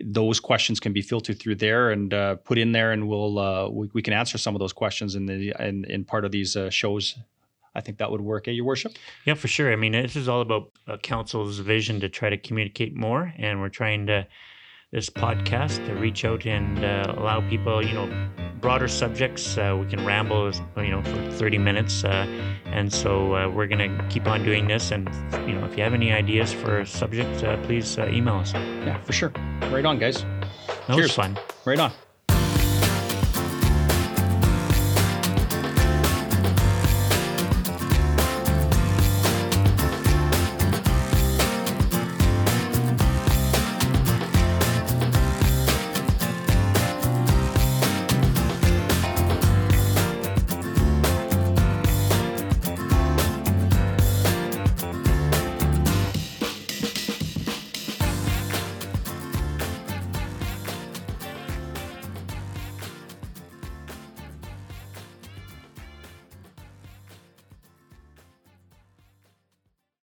those 0.04 0.38
questions 0.40 0.78
can 0.78 0.92
be 0.92 1.00
filtered 1.00 1.40
through 1.40 1.54
there 1.54 1.90
and 1.90 2.12
uh, 2.12 2.36
put 2.36 2.58
in 2.58 2.72
there, 2.72 2.92
and 2.92 3.08
we'll 3.08 3.38
uh, 3.38 3.68
we, 3.68 3.90
we, 3.92 4.02
can 4.02 4.12
answer 4.12 4.38
some 4.38 4.54
of 4.54 4.60
those 4.60 4.72
questions 4.72 5.14
in 5.14 5.26
the 5.26 5.54
in, 5.58 5.84
in 5.86 6.04
part 6.04 6.24
of 6.24 6.32
these 6.32 6.56
uh, 6.56 6.70
shows. 6.70 7.18
I 7.72 7.80
think 7.80 7.98
that 7.98 8.10
would 8.10 8.20
work, 8.20 8.48
eh, 8.48 8.50
Your 8.50 8.64
Worship? 8.64 8.96
Yeah, 9.24 9.34
for 9.34 9.46
sure. 9.46 9.72
I 9.72 9.76
mean, 9.76 9.92
this 9.92 10.16
is 10.16 10.28
all 10.28 10.40
about 10.40 10.72
council's 11.02 11.60
vision 11.60 12.00
to 12.00 12.08
try 12.08 12.28
to 12.28 12.36
communicate 12.36 12.96
more, 12.96 13.32
and 13.38 13.60
we're 13.60 13.68
trying 13.68 14.06
to 14.06 14.26
this 14.92 15.08
podcast 15.08 15.84
to 15.86 15.94
reach 15.94 16.24
out 16.24 16.44
and 16.46 16.84
uh, 16.84 17.14
allow 17.16 17.40
people, 17.48 17.84
you 17.84 17.94
know, 17.94 18.28
broader 18.60 18.88
subjects. 18.88 19.56
Uh, 19.56 19.76
we 19.80 19.88
can 19.88 20.04
ramble, 20.04 20.50
you 20.76 20.90
know, 20.90 21.02
for 21.02 21.30
30 21.32 21.58
minutes. 21.58 22.04
Uh, 22.04 22.26
and 22.66 22.92
so 22.92 23.34
uh, 23.36 23.48
we're 23.48 23.68
going 23.68 23.78
to 23.78 24.06
keep 24.08 24.26
on 24.26 24.44
doing 24.44 24.66
this. 24.66 24.90
And, 24.90 25.08
you 25.48 25.54
know, 25.54 25.64
if 25.64 25.76
you 25.76 25.84
have 25.84 25.94
any 25.94 26.12
ideas 26.12 26.52
for 26.52 26.84
subjects, 26.84 27.42
uh, 27.42 27.56
please 27.64 27.98
uh, 27.98 28.08
email 28.08 28.36
us. 28.36 28.52
Yeah, 28.52 29.00
for 29.04 29.12
sure. 29.12 29.32
Right 29.70 29.84
on, 29.84 29.98
guys. 29.98 30.22
That 30.66 30.94
Cheers. 30.94 31.02
was 31.02 31.12
fun. 31.12 31.38
Right 31.64 31.78
on. 31.78 31.92